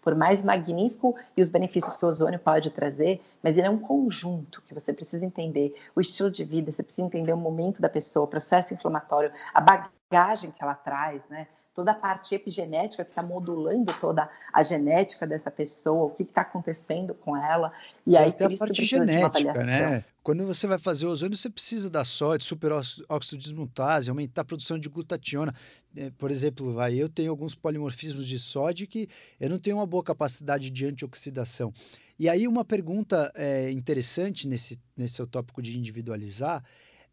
por 0.00 0.14
mais 0.14 0.42
magnífico 0.42 1.16
e 1.36 1.40
os 1.40 1.48
benefícios 1.48 1.96
que 1.96 2.04
o 2.04 2.08
ozônio 2.08 2.38
pode 2.38 2.70
trazer, 2.70 3.20
mas 3.42 3.56
ele 3.56 3.66
é 3.66 3.70
um 3.70 3.78
conjunto 3.78 4.62
que 4.62 4.74
você 4.74 4.92
precisa 4.92 5.24
entender 5.24 5.74
o 5.94 6.00
estilo 6.00 6.30
de 6.30 6.44
vida, 6.44 6.70
você 6.70 6.82
precisa 6.82 7.06
entender 7.06 7.32
o 7.32 7.36
momento 7.36 7.80
da 7.80 7.88
pessoa, 7.88 8.24
o 8.24 8.28
processo 8.28 8.74
inflamatório, 8.74 9.32
a 9.52 9.60
bagagem 9.60 10.50
que 10.50 10.62
ela 10.62 10.74
traz, 10.74 11.28
né? 11.28 11.46
Toda 11.74 11.92
a 11.92 11.94
parte 11.94 12.34
epigenética 12.34 13.04
que 13.04 13.10
está 13.10 13.22
modulando 13.22 13.92
toda 14.00 14.28
a 14.52 14.62
genética 14.62 15.26
dessa 15.26 15.50
pessoa, 15.50 16.06
o 16.06 16.10
que 16.10 16.22
está 16.22 16.42
acontecendo 16.42 17.14
com 17.14 17.36
ela. 17.36 17.72
E, 18.06 18.12
e 18.12 18.16
aí, 18.16 18.30
até 18.30 18.46
a 18.46 18.56
parte 18.56 18.84
genética, 18.84 19.64
né? 19.64 20.04
Quando 20.22 20.44
você 20.46 20.66
vai 20.66 20.78
fazer 20.78 21.06
o 21.06 21.10
ozônio, 21.10 21.36
você 21.36 21.48
precisa 21.48 21.88
da 21.88 22.04
sódio, 22.04 22.46
superóxido 22.46 23.38
desmutase, 23.38 24.10
aumentar 24.10 24.42
a 24.42 24.44
produção 24.44 24.78
de 24.78 24.88
glutationa. 24.88 25.54
É, 25.96 26.10
por 26.10 26.30
exemplo, 26.30 26.74
vai, 26.74 26.94
eu 26.94 27.08
tenho 27.08 27.30
alguns 27.30 27.54
polimorfismos 27.54 28.26
de 28.26 28.38
sódio 28.38 28.86
que 28.86 29.08
eu 29.38 29.48
não 29.48 29.58
tenho 29.58 29.76
uma 29.76 29.86
boa 29.86 30.04
capacidade 30.04 30.70
de 30.70 30.86
antioxidação. 30.86 31.72
E 32.18 32.28
aí 32.28 32.46
uma 32.46 32.66
pergunta 32.66 33.32
é, 33.34 33.70
interessante 33.70 34.46
nesse, 34.46 34.78
nesse 34.94 35.14
seu 35.14 35.26
tópico 35.26 35.62
de 35.62 35.78
individualizar 35.78 36.62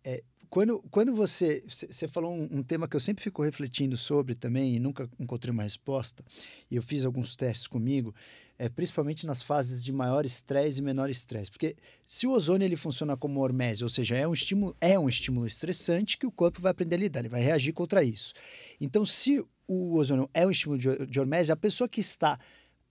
é 0.03 0.21
quando, 0.49 0.83
quando 0.89 1.15
você. 1.15 1.63
Você 1.67 2.07
falou 2.07 2.33
um, 2.33 2.59
um, 2.59 2.63
tema 2.63 2.87
que 2.87 2.95
eu 2.95 2.99
sempre 2.99 3.23
fico 3.23 3.43
refletindo 3.43 3.95
sobre 3.97 4.35
também 4.35 4.75
e 4.75 4.79
nunca 4.79 5.09
encontrei 5.19 5.51
uma 5.51 5.63
resposta, 5.63 6.23
e 6.69 6.75
eu 6.75 6.81
fiz 6.81 7.05
alguns 7.05 7.35
testes 7.35 7.67
comigo, 7.67 8.13
é, 8.57 8.69
principalmente 8.69 9.25
nas 9.25 9.41
fases 9.41 9.83
de 9.83 9.91
maior 9.91 10.25
estresse 10.25 10.79
e 10.79 10.83
menor 10.83 11.09
estresse. 11.09 11.51
Porque 11.51 11.75
se 12.05 12.25
o 12.27 12.31
ozônio 12.31 12.65
ele 12.65 12.75
funciona 12.75 13.15
como 13.15 13.41
hormese, 13.41 13.83
ou 13.83 13.89
seja, 13.89 14.15
é 14.15 14.27
um 14.27 14.33
estímulo, 14.33 14.75
é 14.79 14.97
um 14.97 15.09
estímulo 15.09 15.45
estressante 15.45 16.17
que 16.17 16.25
o 16.25 16.31
corpo 16.31 16.61
vai 16.61 16.71
aprender 16.71 16.95
a 16.95 16.99
lidar, 16.99 17.19
ele 17.21 17.29
vai 17.29 17.41
reagir 17.41 17.73
contra 17.73 18.03
isso. 18.03 18.33
Então, 18.79 19.05
se 19.05 19.43
o 19.67 19.95
ozônio 19.95 20.29
é 20.33 20.47
um 20.47 20.51
estímulo 20.51 20.79
de, 20.79 21.05
de 21.05 21.19
hormese, 21.19 21.51
a 21.51 21.55
pessoa 21.55 21.89
que 21.89 21.99
está 21.99 22.39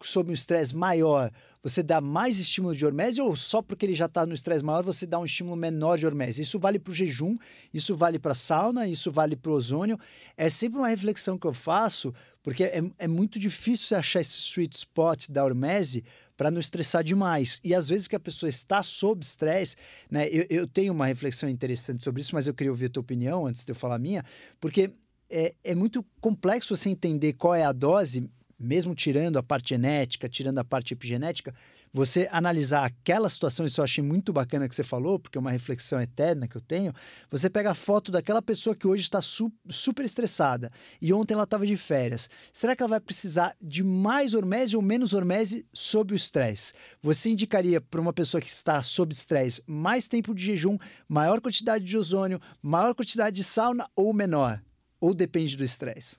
sob 0.02 0.30
um 0.30 0.34
estresse 0.34 0.76
maior, 0.76 1.30
você 1.62 1.82
dá 1.82 2.00
mais 2.00 2.38
estímulo 2.38 2.74
de 2.74 2.84
hormese 2.84 3.20
ou 3.20 3.34
só 3.34 3.62
porque 3.62 3.86
ele 3.86 3.94
já 3.94 4.06
está 4.06 4.24
no 4.26 4.34
estresse 4.34 4.64
maior 4.64 4.84
você 4.84 5.06
dá 5.06 5.18
um 5.18 5.24
estímulo 5.24 5.56
menor 5.56 5.98
de 5.98 6.06
hormese? 6.06 6.42
Isso 6.42 6.58
vale 6.58 6.78
para 6.78 6.90
o 6.90 6.94
jejum, 6.94 7.36
isso 7.72 7.96
vale 7.96 8.18
para 8.18 8.32
a 8.32 8.34
sauna, 8.34 8.86
isso 8.86 9.10
vale 9.10 9.34
para 9.34 9.50
o 9.50 9.54
ozônio. 9.54 9.98
É 10.36 10.48
sempre 10.48 10.78
uma 10.78 10.88
reflexão 10.88 11.38
que 11.38 11.46
eu 11.46 11.52
faço, 11.52 12.14
porque 12.42 12.64
é, 12.64 12.82
é 12.98 13.08
muito 13.08 13.38
difícil 13.38 13.86
você 13.86 13.94
achar 13.96 14.20
esse 14.20 14.38
sweet 14.38 14.76
spot 14.76 15.28
da 15.28 15.44
hormese 15.44 16.04
para 16.36 16.50
não 16.50 16.60
estressar 16.60 17.02
demais. 17.02 17.60
E 17.64 17.74
às 17.74 17.88
vezes 17.88 18.06
que 18.06 18.14
a 18.14 18.20
pessoa 18.20 18.50
está 18.50 18.82
sob 18.82 19.24
estresse, 19.24 19.76
né? 20.10 20.28
Eu, 20.28 20.46
eu 20.50 20.66
tenho 20.66 20.92
uma 20.92 21.06
reflexão 21.06 21.48
interessante 21.48 22.04
sobre 22.04 22.20
isso, 22.20 22.34
mas 22.34 22.46
eu 22.46 22.54
queria 22.54 22.70
ouvir 22.70 22.86
a 22.86 22.90
tua 22.90 23.00
opinião 23.00 23.46
antes 23.46 23.64
de 23.64 23.72
eu 23.72 23.76
falar 23.76 23.96
a 23.96 23.98
minha, 23.98 24.24
porque 24.60 24.92
é, 25.28 25.54
é 25.64 25.74
muito 25.74 26.04
complexo 26.20 26.76
você 26.76 26.90
entender 26.90 27.32
qual 27.32 27.54
é 27.54 27.64
a 27.64 27.72
dose 27.72 28.30
mesmo 28.58 28.94
tirando 28.94 29.36
a 29.36 29.42
parte 29.42 29.70
genética, 29.70 30.28
tirando 30.28 30.58
a 30.58 30.64
parte 30.64 30.94
epigenética, 30.94 31.54
você 31.92 32.28
analisar 32.30 32.84
aquela 32.84 33.28
situação, 33.28 33.64
isso 33.64 33.80
eu 33.80 33.84
achei 33.84 34.04
muito 34.04 34.32
bacana 34.32 34.68
que 34.68 34.74
você 34.74 34.82
falou, 34.82 35.18
porque 35.18 35.38
é 35.38 35.40
uma 35.40 35.50
reflexão 35.50 36.00
eterna 36.00 36.46
que 36.46 36.56
eu 36.56 36.60
tenho. 36.60 36.92
Você 37.30 37.48
pega 37.48 37.70
a 37.70 37.74
foto 37.74 38.12
daquela 38.12 38.42
pessoa 38.42 38.76
que 38.76 38.86
hoje 38.86 39.02
está 39.02 39.20
su 39.20 39.50
super 39.70 40.04
estressada 40.04 40.70
e 41.00 41.12
ontem 41.12 41.32
ela 41.32 41.44
estava 41.44 41.64
de 41.64 41.76
férias. 41.76 42.28
Será 42.52 42.76
que 42.76 42.82
ela 42.82 42.90
vai 42.90 43.00
precisar 43.00 43.56
de 43.62 43.82
mais 43.82 44.34
hormese 44.34 44.76
ou 44.76 44.82
menos 44.82 45.14
hormese 45.14 45.66
sob 45.72 46.12
o 46.12 46.16
estresse? 46.16 46.74
Você 47.00 47.30
indicaria 47.30 47.80
para 47.80 48.00
uma 48.00 48.12
pessoa 48.12 48.40
que 48.40 48.48
está 48.50 48.82
sob 48.82 49.14
estresse 49.14 49.62
mais 49.66 50.06
tempo 50.06 50.34
de 50.34 50.44
jejum, 50.44 50.76
maior 51.08 51.40
quantidade 51.40 51.84
de 51.84 51.96
ozônio, 51.96 52.40
maior 52.60 52.94
quantidade 52.94 53.36
de 53.36 53.44
sauna 53.44 53.88
ou 53.96 54.12
menor? 54.12 54.62
Ou 55.00 55.14
depende 55.14 55.56
do 55.56 55.64
estresse? 55.64 56.18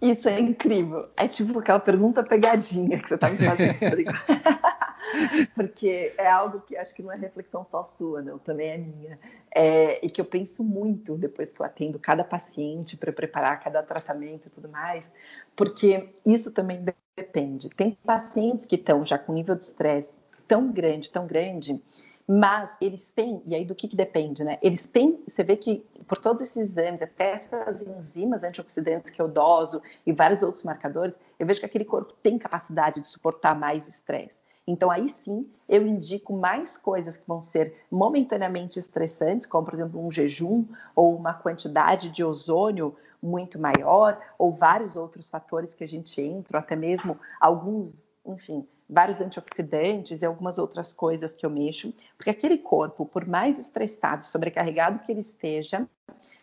Isso 0.00 0.28
é 0.28 0.38
incrível. 0.38 1.08
É 1.16 1.26
tipo 1.26 1.58
aquela 1.58 1.80
pergunta 1.80 2.22
pegadinha 2.22 3.00
que 3.00 3.08
você 3.08 3.16
está 3.16 3.30
me 3.30 3.38
fazendo. 3.38 3.96
Porque 5.54 6.12
é 6.16 6.28
algo 6.28 6.60
que 6.60 6.76
acho 6.76 6.94
que 6.94 7.02
não 7.02 7.10
é 7.10 7.16
reflexão 7.16 7.64
só 7.64 7.82
sua, 7.82 8.22
não, 8.22 8.38
também 8.38 8.68
é 8.68 8.78
minha. 8.78 9.18
É, 9.54 10.04
e 10.04 10.10
que 10.10 10.20
eu 10.20 10.24
penso 10.24 10.62
muito 10.62 11.16
depois 11.16 11.52
que 11.52 11.60
eu 11.60 11.66
atendo 11.66 11.98
cada 11.98 12.22
paciente 12.22 12.96
para 12.96 13.12
preparar 13.12 13.60
cada 13.60 13.82
tratamento 13.82 14.46
e 14.46 14.50
tudo 14.50 14.68
mais, 14.68 15.10
porque 15.56 16.10
isso 16.24 16.52
também 16.52 16.84
depende. 17.16 17.68
Tem 17.70 17.96
pacientes 18.04 18.66
que 18.66 18.76
estão 18.76 19.04
já 19.04 19.18
com 19.18 19.32
nível 19.32 19.56
de 19.56 19.64
estresse 19.64 20.12
tão 20.46 20.70
grande, 20.70 21.10
tão 21.10 21.26
grande, 21.26 21.82
mas 22.28 22.76
eles 22.78 23.10
têm, 23.10 23.42
e 23.46 23.54
aí 23.54 23.64
do 23.64 23.74
que, 23.74 23.88
que 23.88 23.96
depende, 23.96 24.44
né? 24.44 24.58
Eles 24.60 24.84
têm, 24.84 25.18
você 25.26 25.42
vê 25.42 25.56
que 25.56 25.78
por 26.06 26.18
todos 26.18 26.42
esses 26.42 26.56
exames, 26.56 27.00
até 27.00 27.32
essas 27.32 27.80
enzimas 27.80 28.44
antioxidantes 28.44 29.10
que 29.10 29.20
eu 29.20 29.26
doso 29.26 29.80
e 30.04 30.12
vários 30.12 30.42
outros 30.42 30.62
marcadores, 30.62 31.18
eu 31.38 31.46
vejo 31.46 31.58
que 31.58 31.64
aquele 31.64 31.86
corpo 31.86 32.12
tem 32.22 32.38
capacidade 32.38 33.00
de 33.00 33.06
suportar 33.06 33.58
mais 33.58 33.88
estresse. 33.88 34.46
Então, 34.66 34.90
aí 34.90 35.08
sim, 35.08 35.48
eu 35.66 35.86
indico 35.86 36.34
mais 36.34 36.76
coisas 36.76 37.16
que 37.16 37.26
vão 37.26 37.40
ser 37.40 37.74
momentaneamente 37.90 38.78
estressantes, 38.78 39.46
como, 39.46 39.64
por 39.64 39.72
exemplo, 39.72 40.06
um 40.06 40.10
jejum 40.10 40.66
ou 40.94 41.16
uma 41.16 41.32
quantidade 41.32 42.10
de 42.10 42.22
ozônio 42.22 42.94
muito 43.22 43.58
maior, 43.58 44.20
ou 44.38 44.52
vários 44.52 44.94
outros 44.96 45.30
fatores 45.30 45.74
que 45.74 45.82
a 45.82 45.88
gente 45.88 46.20
entra, 46.20 46.58
até 46.58 46.76
mesmo 46.76 47.18
alguns, 47.40 47.94
enfim, 48.24 48.66
vários 48.88 49.20
antioxidantes 49.20 50.22
e 50.22 50.26
algumas 50.26 50.58
outras 50.58 50.92
coisas 50.92 51.34
que 51.34 51.44
eu 51.44 51.50
mexo, 51.50 51.92
porque 52.16 52.30
aquele 52.30 52.58
corpo, 52.58 53.04
por 53.04 53.26
mais 53.26 53.58
estressado, 53.58 54.24
sobrecarregado 54.24 55.00
que 55.00 55.12
ele 55.12 55.20
esteja, 55.20 55.86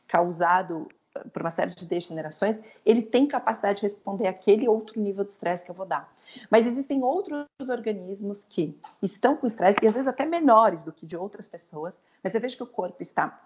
causado 0.07 0.87
eh, 1.15 1.27
por 1.29 1.41
uma 1.41 1.51
série 1.51 1.73
de 1.73 1.85
degenerações, 1.85 2.57
ele 2.85 3.01
tem 3.01 3.27
capacidade 3.27 3.77
de 3.79 3.83
responder 3.83 4.27
àquele 4.27 4.67
outro 4.67 5.01
nível 5.01 5.23
de 5.23 5.31
estresse 5.31 5.65
que 5.65 5.71
eu 5.71 5.75
vou 5.75 5.85
dar. 5.85 6.13
Mas 6.49 6.67
existem 6.67 7.03
outros 7.03 7.45
organismos 7.69 8.45
que 8.45 8.77
estão 9.01 9.35
com 9.35 9.47
estresse, 9.47 9.79
e 9.81 9.87
às 9.87 9.93
vezes 9.93 10.07
até 10.07 10.25
menores 10.25 10.83
do 10.83 10.91
que 10.91 11.05
de 11.05 11.17
outras 11.17 11.47
pessoas, 11.47 11.97
mas 12.23 12.35
eu 12.35 12.41
vejo 12.41 12.57
que 12.57 12.63
o 12.63 12.67
corpo 12.67 13.01
está 13.01 13.44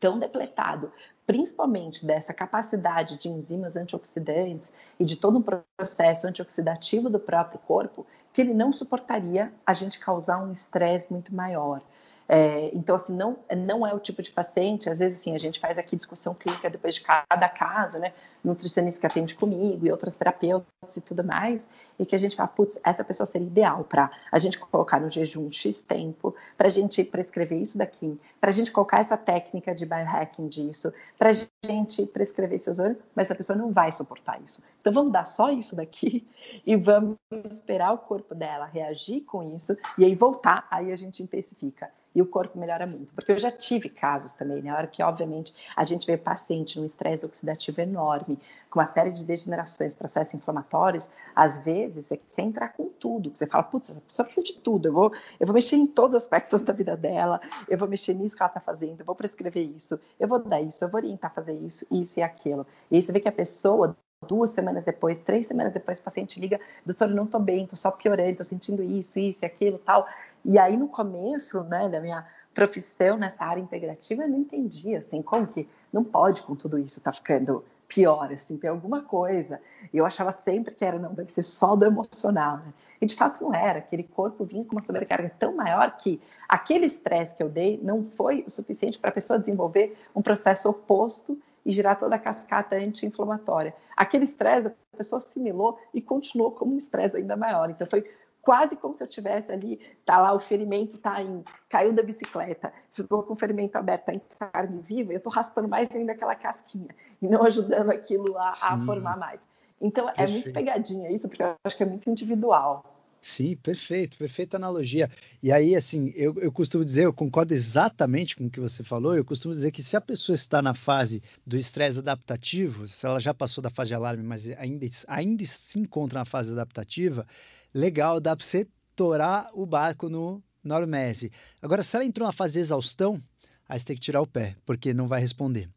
tão 0.00 0.18
depletado, 0.18 0.92
principalmente 1.26 2.04
dessa 2.04 2.34
capacidade 2.34 3.16
de 3.16 3.28
enzimas 3.28 3.76
antioxidantes 3.76 4.72
e 4.98 5.04
de 5.04 5.16
todo 5.16 5.38
um 5.38 5.42
processo 5.78 6.26
antioxidativo 6.26 7.08
do 7.08 7.18
próprio 7.18 7.58
corpo, 7.60 8.06
que 8.32 8.40
ele 8.40 8.52
não 8.52 8.72
suportaria 8.72 9.52
a 9.64 9.72
gente 9.72 9.98
causar 9.98 10.38
um 10.42 10.52
estresse 10.52 11.10
muito 11.12 11.34
maior. 11.34 11.80
É, 12.26 12.70
então, 12.74 12.96
assim, 12.96 13.14
não, 13.14 13.38
não 13.54 13.86
é 13.86 13.92
o 13.92 14.00
tipo 14.00 14.22
de 14.22 14.30
paciente, 14.30 14.88
às 14.88 14.98
vezes, 14.98 15.20
assim, 15.20 15.34
a 15.34 15.38
gente 15.38 15.60
faz 15.60 15.78
aqui 15.78 15.94
discussão 15.94 16.34
clínica 16.34 16.70
depois 16.70 16.94
de 16.94 17.02
cada 17.02 17.48
caso, 17.48 17.98
né? 17.98 18.12
Nutricionista 18.42 19.00
que 19.00 19.06
atende 19.06 19.34
comigo 19.34 19.86
e 19.86 19.90
outras 19.90 20.16
terapeutas 20.16 20.96
e 20.96 21.00
tudo 21.00 21.22
mais, 21.22 21.68
e 21.98 22.06
que 22.06 22.14
a 22.14 22.18
gente 22.18 22.34
fala, 22.34 22.48
putz, 22.48 22.80
essa 22.82 23.04
pessoa 23.04 23.26
seria 23.26 23.46
ideal 23.46 23.84
para 23.84 24.10
a 24.32 24.38
gente 24.38 24.58
colocar 24.58 25.00
no 25.00 25.10
jejum 25.10 25.50
X 25.50 25.80
tempo, 25.80 26.34
para 26.56 26.66
a 26.66 26.70
gente 26.70 27.04
prescrever 27.04 27.60
isso 27.60 27.76
daqui, 27.76 28.18
para 28.40 28.50
a 28.50 28.52
gente 28.52 28.72
colocar 28.72 29.00
essa 29.00 29.16
técnica 29.16 29.74
de 29.74 29.84
biohacking 29.84 30.48
disso, 30.48 30.92
para 31.18 31.30
a 31.30 31.66
gente 31.66 32.06
prescrever 32.06 32.56
esse 32.56 32.70
ozônio, 32.70 32.96
mas 33.14 33.26
essa 33.26 33.34
pessoa 33.34 33.56
não 33.56 33.70
vai 33.70 33.92
suportar 33.92 34.40
isso. 34.42 34.62
Então, 34.80 34.92
vamos 34.92 35.12
dar 35.12 35.26
só 35.26 35.50
isso 35.50 35.76
daqui 35.76 36.26
e 36.66 36.74
vamos 36.74 37.16
esperar 37.50 37.92
o 37.92 37.98
corpo 37.98 38.34
dela 38.34 38.64
reagir 38.64 39.22
com 39.22 39.42
isso, 39.42 39.76
e 39.98 40.04
aí 40.04 40.14
voltar, 40.14 40.66
aí 40.70 40.90
a 40.90 40.96
gente 40.96 41.22
intensifica 41.22 41.90
e 42.14 42.22
o 42.22 42.26
corpo 42.26 42.58
melhora 42.58 42.86
muito. 42.86 43.12
Porque 43.12 43.32
eu 43.32 43.38
já 43.38 43.50
tive 43.50 43.88
casos 43.88 44.32
também, 44.32 44.62
na 44.62 44.72
né? 44.72 44.76
hora 44.76 44.86
que, 44.86 45.02
obviamente, 45.02 45.54
a 45.74 45.82
gente 45.82 46.06
vê 46.06 46.16
paciente 46.16 46.78
num 46.78 46.84
estresse 46.84 47.26
oxidativo 47.26 47.80
enorme, 47.80 48.38
com 48.70 48.78
uma 48.78 48.86
série 48.86 49.10
de 49.10 49.24
degenerações, 49.24 49.94
processos 49.94 50.34
inflamatórios, 50.34 51.10
às 51.34 51.58
vezes 51.58 52.06
você 52.06 52.16
quer 52.16 52.42
entrar 52.42 52.68
com 52.68 52.88
tudo. 52.88 53.30
Você 53.34 53.46
fala, 53.46 53.64
putz, 53.64 53.90
essa 53.90 54.00
pessoa 54.00 54.26
precisa 54.26 54.46
de 54.46 54.54
tudo, 54.60 54.88
eu 54.88 54.92
vou, 54.92 55.12
eu 55.40 55.46
vou 55.46 55.54
mexer 55.54 55.76
em 55.76 55.86
todos 55.86 56.16
os 56.16 56.22
aspectos 56.22 56.62
da 56.62 56.72
vida 56.72 56.96
dela, 56.96 57.40
eu 57.68 57.76
vou 57.76 57.88
mexer 57.88 58.14
nisso 58.14 58.36
que 58.36 58.42
ela 58.42 58.50
está 58.50 58.60
fazendo, 58.60 59.00
eu 59.00 59.06
vou 59.06 59.14
prescrever 59.14 59.64
isso, 59.64 59.98
eu 60.18 60.28
vou 60.28 60.38
dar 60.38 60.60
isso, 60.60 60.84
eu 60.84 60.88
vou 60.88 61.00
orientar 61.00 61.30
a 61.30 61.34
fazer 61.34 61.54
isso, 61.54 61.86
isso 61.90 62.20
e 62.20 62.22
aquilo. 62.22 62.66
E 62.90 62.96
aí 62.96 63.02
você 63.02 63.12
vê 63.12 63.20
que 63.20 63.28
a 63.28 63.32
pessoa 63.32 63.96
duas 64.24 64.50
semanas 64.50 64.84
depois, 64.84 65.20
três 65.20 65.46
semanas 65.46 65.72
depois, 65.72 65.98
o 65.98 66.02
paciente 66.02 66.40
liga, 66.40 66.58
doutor, 66.84 67.08
eu 67.08 67.14
não 67.14 67.24
estou 67.24 67.40
bem, 67.40 67.64
estou 67.64 67.76
só 67.76 67.90
piorando, 67.90 68.30
estou 68.30 68.46
sentindo 68.46 68.82
isso, 68.82 69.18
isso 69.18 69.44
e 69.44 69.46
aquilo 69.46 69.78
tal. 69.78 70.06
E 70.44 70.58
aí, 70.58 70.76
no 70.76 70.88
começo, 70.88 71.62
né, 71.64 71.88
da 71.88 72.00
minha 72.00 72.26
profissão 72.52 73.16
nessa 73.16 73.44
área 73.44 73.60
integrativa, 73.60 74.22
eu 74.22 74.28
não 74.28 74.38
entendia, 74.38 74.98
assim, 74.98 75.22
como 75.22 75.46
que 75.46 75.68
não 75.92 76.04
pode 76.04 76.42
com 76.42 76.54
tudo 76.54 76.78
isso 76.78 77.00
tá 77.00 77.12
ficando 77.12 77.64
pior, 77.88 78.32
assim, 78.32 78.56
tem 78.56 78.70
alguma 78.70 79.02
coisa. 79.02 79.60
E 79.92 79.98
eu 79.98 80.06
achava 80.06 80.32
sempre 80.32 80.74
que 80.74 80.84
era, 80.84 80.98
não, 80.98 81.14
deve 81.14 81.32
ser 81.32 81.42
só 81.42 81.76
do 81.76 81.84
emocional, 81.84 82.58
né? 82.58 82.72
E 83.00 83.06
de 83.06 83.14
fato 83.14 83.44
não 83.44 83.54
era, 83.54 83.80
aquele 83.80 84.02
corpo 84.02 84.44
vinha 84.44 84.64
com 84.64 84.72
uma 84.72 84.80
sobrecarga 84.80 85.30
tão 85.38 85.54
maior 85.54 85.96
que 85.96 86.20
aquele 86.48 86.86
estresse 86.86 87.34
que 87.34 87.42
eu 87.42 87.48
dei 87.48 87.78
não 87.82 88.04
foi 88.16 88.44
o 88.46 88.50
suficiente 88.50 88.98
para 88.98 89.10
a 89.10 89.12
pessoa 89.12 89.38
desenvolver 89.38 89.96
um 90.14 90.22
processo 90.22 90.70
oposto 90.70 91.38
e 91.66 91.72
gerar 91.72 91.96
toda 91.96 92.14
a 92.14 92.18
cascata 92.18 92.76
anti-inflamatória. 92.76 93.74
Aquele 93.96 94.24
estresse 94.24 94.68
a 94.68 94.96
pessoa 94.96 95.18
assimilou 95.18 95.78
e 95.92 96.00
continuou 96.00 96.52
como 96.52 96.74
um 96.74 96.78
estresse 96.78 97.16
ainda 97.16 97.36
maior. 97.36 97.68
Então 97.70 97.86
foi 97.86 98.08
quase 98.44 98.76
como 98.76 98.96
se 98.96 99.02
eu 99.02 99.08
tivesse 99.08 99.50
ali, 99.50 99.80
tá 100.04 100.18
lá 100.18 100.32
o 100.32 100.40
ferimento 100.40 100.98
tá 100.98 101.22
em 101.22 101.42
caiu 101.68 101.92
da 101.92 102.02
bicicleta, 102.02 102.72
ficou 102.92 103.22
com 103.22 103.32
o 103.32 103.36
ferimento 103.36 103.76
aberto, 103.76 104.04
tá 104.04 104.14
em 104.14 104.20
carne 104.38 104.80
viva, 104.82 105.12
eu 105.12 105.20
tô 105.20 105.30
raspando 105.30 105.66
mais 105.66 105.90
ainda 105.94 106.12
aquela 106.12 106.34
casquinha 106.34 106.94
e 107.20 107.26
não 107.26 107.42
ajudando 107.44 107.90
aquilo 107.90 108.36
a, 108.38 108.50
a 108.50 108.78
formar 108.84 109.16
mais. 109.16 109.40
Então 109.80 110.08
é 110.16 110.26
muito 110.26 110.52
pegadinha 110.52 111.10
isso, 111.10 111.28
porque 111.28 111.42
eu 111.42 111.54
acho 111.64 111.76
que 111.76 111.82
é 111.82 111.86
muito 111.86 112.08
individual. 112.08 112.93
Sim, 113.26 113.56
perfeito, 113.56 114.18
perfeita 114.18 114.58
analogia. 114.58 115.10
E 115.42 115.50
aí, 115.50 115.74
assim, 115.74 116.12
eu, 116.14 116.34
eu 116.40 116.52
costumo 116.52 116.84
dizer, 116.84 117.06
eu 117.06 117.12
concordo 117.12 117.54
exatamente 117.54 118.36
com 118.36 118.44
o 118.44 118.50
que 118.50 118.60
você 118.60 118.84
falou, 118.84 119.16
eu 119.16 119.24
costumo 119.24 119.54
dizer 119.54 119.70
que 119.70 119.82
se 119.82 119.96
a 119.96 120.00
pessoa 120.00 120.34
está 120.34 120.60
na 120.60 120.74
fase 120.74 121.22
do 121.44 121.56
estresse 121.56 122.00
adaptativo, 122.00 122.86
se 122.86 123.06
ela 123.06 123.18
já 123.18 123.32
passou 123.32 123.62
da 123.62 123.70
fase 123.70 123.88
de 123.88 123.94
alarme, 123.94 124.22
mas 124.22 124.46
ainda, 124.58 124.86
ainda 125.08 125.46
se 125.46 125.78
encontra 125.78 126.18
na 126.18 126.26
fase 126.26 126.52
adaptativa, 126.52 127.26
legal, 127.72 128.20
dá 128.20 128.36
para 128.36 128.44
você 128.44 128.68
torar 128.94 129.48
o 129.54 129.64
barco 129.64 130.10
no 130.10 130.42
Normese. 130.62 131.32
Agora, 131.62 131.82
se 131.82 131.96
ela 131.96 132.04
entrou 132.04 132.26
na 132.26 132.32
fase 132.32 132.52
de 132.52 132.58
exaustão, 132.58 133.22
aí 133.66 133.80
você 133.80 133.86
tem 133.86 133.96
que 133.96 134.02
tirar 134.02 134.20
o 134.20 134.26
pé, 134.26 134.54
porque 134.66 134.92
não 134.92 135.08
vai 135.08 135.22
responder. 135.22 135.70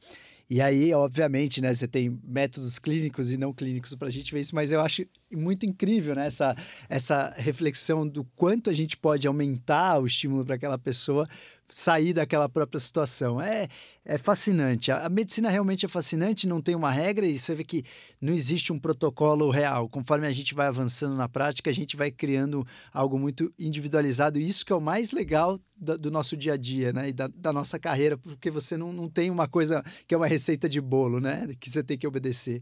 E 0.49 0.61
aí, 0.61 0.93
obviamente, 0.93 1.61
né, 1.61 1.73
você 1.73 1.87
tem 1.87 2.17
métodos 2.23 2.79
clínicos 2.79 3.33
e 3.33 3.37
não 3.37 3.53
clínicos 3.53 3.93
para 3.95 4.07
a 4.07 4.11
gente 4.11 4.31
ver 4.31 4.39
isso, 4.39 4.55
mas 4.55 4.71
eu 4.71 4.79
acho 4.79 5.05
muito 5.35 5.65
incrível 5.65 6.15
né, 6.15 6.27
essa, 6.27 6.55
essa 6.87 7.33
reflexão 7.37 8.07
do 8.07 8.23
quanto 8.35 8.69
a 8.69 8.73
gente 8.73 8.95
pode 8.95 9.27
aumentar 9.27 9.99
o 9.99 10.07
estímulo 10.07 10.45
para 10.45 10.55
aquela 10.55 10.77
pessoa 10.77 11.27
sair 11.69 12.13
daquela 12.13 12.47
própria 12.47 12.79
situação. 12.79 13.41
É, 13.41 13.67
é 14.05 14.17
fascinante. 14.17 14.91
A, 14.91 15.05
a, 15.05 15.09
medicina 15.09 15.49
realmente 15.49 15.85
é 15.85 15.89
fascinante, 15.89 16.47
não 16.47 16.61
tem 16.61 16.75
uma 16.75 16.91
regra 16.91 17.25
e 17.25 17.37
você 17.37 17.53
vê 17.53 17.63
que 17.63 17.83
não 18.21 18.33
existe 18.33 18.71
um 18.71 18.79
protocolo 18.79 19.49
real. 19.49 19.89
Conforme 19.89 20.27
a 20.27 20.31
gente 20.31 20.53
vai 20.53 20.67
avançando 20.67 21.15
na 21.15 21.27
prática, 21.27 21.69
a 21.69 21.73
gente 21.73 21.97
vai 21.97 22.09
criando 22.09 22.65
algo 22.93 23.19
muito 23.19 23.53
individualizado. 23.59 24.39
E 24.39 24.47
isso 24.47 24.65
que 24.65 24.71
é 24.71 24.75
o 24.75 24.81
mais 24.81 25.11
legal 25.11 25.59
da, 25.75 25.95
do 25.97 26.09
nosso 26.09 26.37
dia 26.37 26.53
a 26.53 26.57
dia, 26.57 26.93
né? 26.93 27.09
E 27.09 27.13
da, 27.13 27.27
da, 27.27 27.51
nossa 27.51 27.77
carreira, 27.77 28.17
porque 28.17 28.49
você 28.49 28.77
não, 28.77 28.93
não 28.93 29.09
tem 29.09 29.29
uma 29.29 29.47
coisa 29.47 29.83
que 30.07 30.15
é 30.15 30.17
uma 30.17 30.27
receita 30.27 30.69
de 30.69 30.79
bolo, 30.79 31.19
né? 31.19 31.47
Que 31.59 31.69
você 31.69 31.83
tem 31.83 31.97
que 31.97 32.07
obedecer. 32.07 32.61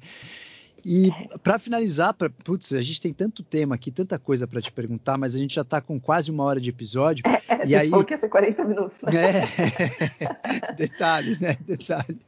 E 0.88 1.10
para 1.42 1.58
finalizar, 1.58 2.14
pra, 2.14 2.30
putz, 2.30 2.72
a 2.74 2.82
gente 2.84 3.02
tem 3.02 3.12
tanto 3.12 3.42
tema 3.42 3.74
aqui, 3.74 3.90
tanta 3.90 4.20
coisa 4.20 4.46
para 4.46 4.62
te 4.62 4.72
perguntar, 4.72 5.18
mas 5.18 5.36
a 5.36 5.40
gente 5.40 5.56
já 5.56 5.64
está 5.64 5.82
com 5.82 6.00
quase 6.00 6.30
uma 6.30 6.44
hora 6.44 6.62
de 6.62 6.70
episódio. 6.70 7.24
É, 7.26 7.42
é, 7.48 7.68
e 7.68 7.76
aí 7.76 7.90
falou 7.90 8.06
que 8.06 8.14
ia 8.14 8.20
ser 8.20 8.30
40 8.30 8.64
minutos. 8.66 9.02
Né? 9.02 9.12
É, 9.16 10.74
detalhe, 10.78 11.40
né? 11.42 11.58
Detalhe. 11.66 12.22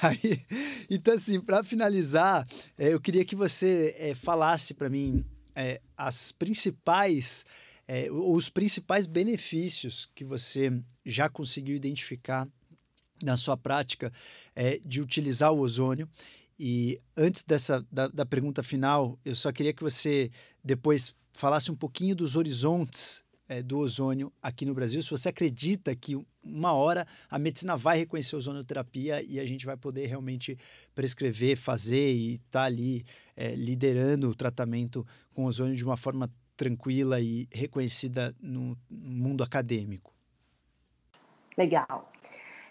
Aí, 0.00 0.40
então, 0.88 1.12
assim, 1.12 1.38
para 1.38 1.62
finalizar, 1.62 2.48
é, 2.78 2.94
eu 2.94 2.98
queria 2.98 3.26
que 3.26 3.36
você 3.36 3.94
é, 3.98 4.14
falasse 4.14 4.72
para 4.72 4.88
mim 4.88 5.22
é, 5.54 5.78
as 5.94 6.32
principais, 6.32 7.44
é, 7.86 8.10
os 8.10 8.48
principais 8.48 9.06
benefícios 9.06 10.10
que 10.14 10.24
você 10.24 10.72
já 11.04 11.28
conseguiu 11.28 11.76
identificar 11.76 12.48
na 13.22 13.36
sua 13.36 13.56
prática 13.56 14.10
é, 14.56 14.80
de 14.82 15.02
utilizar 15.02 15.52
o 15.52 15.58
ozônio 15.58 16.08
E 16.64 17.02
antes 17.16 17.42
dessa 17.42 17.84
da, 17.90 18.06
da 18.06 18.24
pergunta 18.24 18.62
final, 18.62 19.18
eu 19.24 19.34
só 19.34 19.50
queria 19.50 19.72
que 19.72 19.82
você 19.82 20.30
depois 20.62 21.12
falasse 21.32 21.72
um 21.72 21.74
pouquinho 21.74 22.14
dos 22.14 22.36
horizontes 22.36 23.24
é, 23.48 23.60
do 23.60 23.80
ozônio 23.80 24.32
aqui 24.40 24.64
no 24.64 24.72
Brasil. 24.72 25.02
Se 25.02 25.10
você 25.10 25.30
acredita 25.30 25.92
que 25.96 26.16
uma 26.40 26.72
hora 26.72 27.04
a 27.28 27.36
medicina 27.36 27.76
vai 27.76 27.98
reconhecer 27.98 28.36
ozonioterapia 28.36 29.20
e 29.20 29.40
a 29.40 29.44
gente 29.44 29.66
vai 29.66 29.76
poder 29.76 30.06
realmente 30.06 30.56
prescrever, 30.94 31.56
fazer 31.56 32.12
e 32.12 32.34
estar 32.34 32.60
tá 32.60 32.62
ali 32.62 33.04
é, 33.34 33.56
liderando 33.56 34.30
o 34.30 34.34
tratamento 34.34 35.04
com 35.34 35.46
ozônio 35.46 35.74
de 35.74 35.84
uma 35.84 35.96
forma 35.96 36.30
tranquila 36.56 37.20
e 37.20 37.48
reconhecida 37.50 38.32
no 38.40 38.78
mundo 38.88 39.42
acadêmico. 39.42 40.14
Legal. 41.58 42.11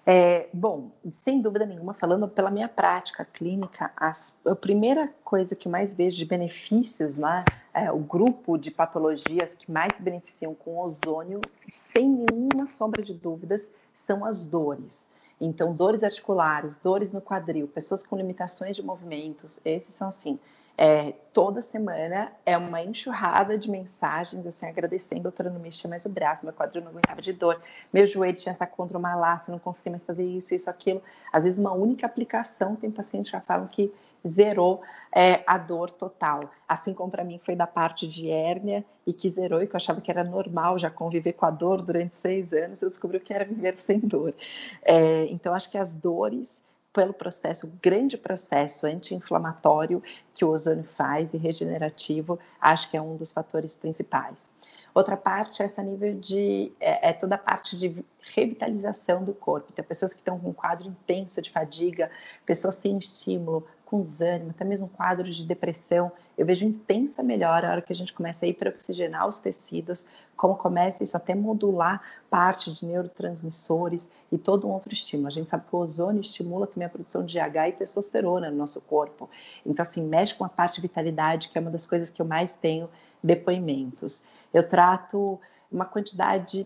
É, 0.03 0.47
bom, 0.51 0.91
sem 1.11 1.41
dúvida 1.41 1.65
nenhuma, 1.65 1.93
falando 1.93 2.27
pela 2.27 2.49
minha 2.49 2.67
prática 2.67 3.23
clínica, 3.23 3.91
as, 3.95 4.35
a 4.45 4.55
primeira 4.55 5.13
coisa 5.23 5.55
que 5.55 5.69
mais 5.69 5.93
vejo 5.93 6.17
de 6.17 6.25
benefícios 6.25 7.15
lá, 7.15 7.45
é, 7.71 7.91
o 7.91 7.99
grupo 7.99 8.57
de 8.57 8.71
patologias 8.71 9.53
que 9.53 9.71
mais 9.71 9.93
se 9.95 10.01
beneficiam 10.01 10.55
com 10.55 10.79
ozônio, 10.79 11.39
sem 11.71 12.09
nenhuma 12.09 12.65
sombra 12.65 13.03
de 13.03 13.13
dúvidas, 13.13 13.71
são 13.93 14.25
as 14.25 14.43
dores. 14.43 15.07
Então, 15.39 15.73
dores 15.73 16.03
articulares, 16.03 16.77
dores 16.79 17.11
no 17.11 17.21
quadril, 17.21 17.67
pessoas 17.67 18.03
com 18.03 18.15
limitações 18.15 18.75
de 18.75 18.83
movimentos, 18.83 19.59
esses 19.63 19.93
são 19.93 20.07
assim, 20.07 20.39
é, 20.83 21.13
toda 21.31 21.61
semana 21.61 22.31
é 22.43 22.57
uma 22.57 22.81
enxurrada 22.81 23.55
de 23.55 23.69
mensagens, 23.69 24.47
assim, 24.47 24.65
agradecendo, 24.65 25.21
doutora, 25.21 25.51
não 25.51 25.59
mexia 25.59 25.87
mais 25.87 26.07
o 26.07 26.09
braço, 26.09 26.43
meu 26.43 26.51
quadril 26.55 26.81
não 26.81 26.89
aguentava 26.89 27.21
de 27.21 27.31
dor, 27.31 27.61
meu 27.93 28.07
joelho 28.07 28.35
tinha 28.35 28.51
essa 28.51 28.65
contra 28.65 28.97
uma 28.97 29.13
laça, 29.13 29.51
não 29.51 29.59
conseguia 29.59 29.91
mais 29.91 30.03
fazer 30.03 30.25
isso, 30.25 30.55
isso, 30.55 30.71
aquilo. 30.71 30.99
Às 31.31 31.43
vezes, 31.43 31.59
uma 31.59 31.71
única 31.71 32.07
aplicação, 32.07 32.75
tem 32.75 32.89
pacientes 32.89 33.29
que 33.29 33.37
já 33.37 33.41
falam 33.41 33.67
que 33.67 33.93
zerou 34.27 34.81
é, 35.11 35.43
a 35.45 35.55
dor 35.55 35.91
total. 35.91 36.49
Assim 36.67 36.95
como 36.95 37.11
para 37.11 37.23
mim 37.23 37.39
foi 37.45 37.55
da 37.55 37.67
parte 37.67 38.07
de 38.07 38.31
hérnia 38.31 38.83
e 39.05 39.13
que 39.13 39.29
zerou, 39.29 39.61
e 39.61 39.67
que 39.67 39.75
eu 39.75 39.77
achava 39.77 40.01
que 40.01 40.09
era 40.09 40.23
normal 40.23 40.79
já 40.79 40.89
conviver 40.89 41.33
com 41.33 41.45
a 41.45 41.51
dor 41.51 41.83
durante 41.83 42.15
seis 42.15 42.53
anos, 42.53 42.81
eu 42.81 42.89
descobri 42.89 43.19
que 43.19 43.31
era 43.31 43.45
viver 43.45 43.75
sem 43.75 43.99
dor. 43.99 44.33
É, 44.81 45.27
então, 45.27 45.53
acho 45.53 45.69
que 45.69 45.77
as 45.77 45.93
dores 45.93 46.63
pelo 46.93 47.13
processo, 47.13 47.71
grande 47.81 48.17
processo 48.17 48.85
anti-inflamatório 48.85 50.03
que 50.33 50.43
o 50.43 50.49
ozônio 50.49 50.83
faz 50.83 51.33
e 51.33 51.37
regenerativo, 51.37 52.39
acho 52.59 52.89
que 52.89 52.97
é 52.97 53.01
um 53.01 53.15
dos 53.15 53.31
fatores 53.31 53.75
principais. 53.75 54.49
Outra 54.93 55.15
parte 55.15 55.61
é 55.61 55.65
essa 55.65 55.81
nível 55.81 56.19
de 56.19 56.71
é, 56.79 57.09
é, 57.09 57.13
toda 57.13 57.35
a 57.35 57.37
parte 57.37 57.77
de 57.77 58.03
revitalização 58.35 59.23
do 59.23 59.33
corpo. 59.33 59.69
Então, 59.71 59.85
pessoas 59.85 60.11
que 60.11 60.19
estão 60.19 60.37
com 60.37 60.49
um 60.49 60.53
quadro 60.53 60.87
intenso 60.87 61.41
de 61.41 61.49
fadiga, 61.49 62.11
pessoas 62.45 62.75
sem 62.75 62.97
estímulo, 62.97 63.65
com 63.91 64.01
desânimo, 64.01 64.51
até 64.51 64.63
mesmo 64.63 64.87
quadro 64.87 65.29
de 65.29 65.45
depressão, 65.45 66.13
eu 66.37 66.45
vejo 66.45 66.65
intensa 66.65 67.21
melhora 67.21 67.67
a 67.67 67.71
hora 67.71 67.81
que 67.81 67.91
a 67.91 67.95
gente 67.95 68.13
começa 68.13 68.45
a 68.45 68.47
hiperoxigenar 68.47 69.27
os 69.27 69.37
tecidos, 69.37 70.05
como 70.37 70.55
começa 70.55 71.03
isso 71.03 71.17
até 71.17 71.35
modular 71.35 72.01
parte 72.29 72.71
de 72.71 72.85
neurotransmissores 72.85 74.09
e 74.31 74.37
todo 74.37 74.65
um 74.65 74.71
outro 74.71 74.93
estímulo. 74.93 75.27
A 75.27 75.31
gente 75.31 75.49
sabe 75.49 75.65
que 75.67 75.75
o 75.75 75.79
ozônio 75.79 76.21
estimula 76.21 76.65
também 76.65 76.85
a 76.85 76.89
produção 76.89 77.25
de 77.25 77.37
H 77.37 77.67
e 77.67 77.71
testosterona 77.73 78.49
no 78.49 78.55
nosso 78.55 78.79
corpo. 78.79 79.29
Então, 79.65 79.83
assim, 79.83 80.01
mexe 80.01 80.33
com 80.35 80.45
a 80.45 80.49
parte 80.49 80.75
de 80.75 80.83
vitalidade, 80.83 81.49
que 81.49 81.57
é 81.57 81.61
uma 81.61 81.69
das 81.69 81.85
coisas 81.85 82.09
que 82.09 82.21
eu 82.21 82.25
mais 82.25 82.53
tenho 82.53 82.89
depoimentos. 83.21 84.23
Eu 84.53 84.65
trato 84.65 85.37
uma 85.69 85.83
quantidade 85.83 86.65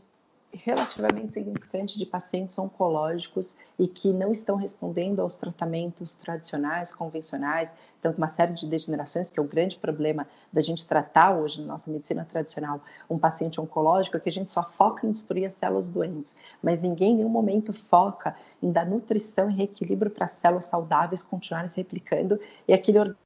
relativamente 0.55 1.33
significante 1.33 1.97
de 1.97 2.05
pacientes 2.05 2.57
oncológicos 2.57 3.55
e 3.77 3.87
que 3.87 4.13
não 4.13 4.31
estão 4.31 4.55
respondendo 4.55 5.19
aos 5.19 5.35
tratamentos 5.35 6.13
tradicionais, 6.13 6.93
convencionais, 6.93 7.71
então 7.99 8.13
uma 8.17 8.29
série 8.29 8.53
de 8.53 8.67
degenerações, 8.67 9.29
que 9.29 9.39
é 9.39 9.43
o 9.43 9.47
grande 9.47 9.77
problema 9.77 10.27
da 10.51 10.61
gente 10.61 10.87
tratar 10.87 11.35
hoje 11.37 11.61
na 11.61 11.67
nossa 11.67 11.91
medicina 11.91 12.25
tradicional 12.29 12.81
um 13.09 13.17
paciente 13.17 13.59
oncológico, 13.59 14.17
é 14.17 14.19
que 14.19 14.29
a 14.29 14.31
gente 14.31 14.51
só 14.51 14.63
foca 14.63 15.05
em 15.05 15.11
destruir 15.11 15.45
as 15.45 15.53
células 15.53 15.87
doentes, 15.89 16.37
mas 16.61 16.81
ninguém 16.81 17.13
em 17.13 17.17
nenhum 17.17 17.29
momento 17.29 17.73
foca 17.73 18.35
em 18.61 18.71
dar 18.71 18.85
nutrição 18.85 19.49
e 19.49 19.53
reequilíbrio 19.53 20.11
para 20.11 20.25
as 20.25 20.31
células 20.31 20.65
saudáveis 20.65 21.21
continuarem 21.21 21.69
se 21.69 21.77
replicando 21.77 22.39
e 22.67 22.73
aquele 22.73 22.99
organismo 22.99 23.24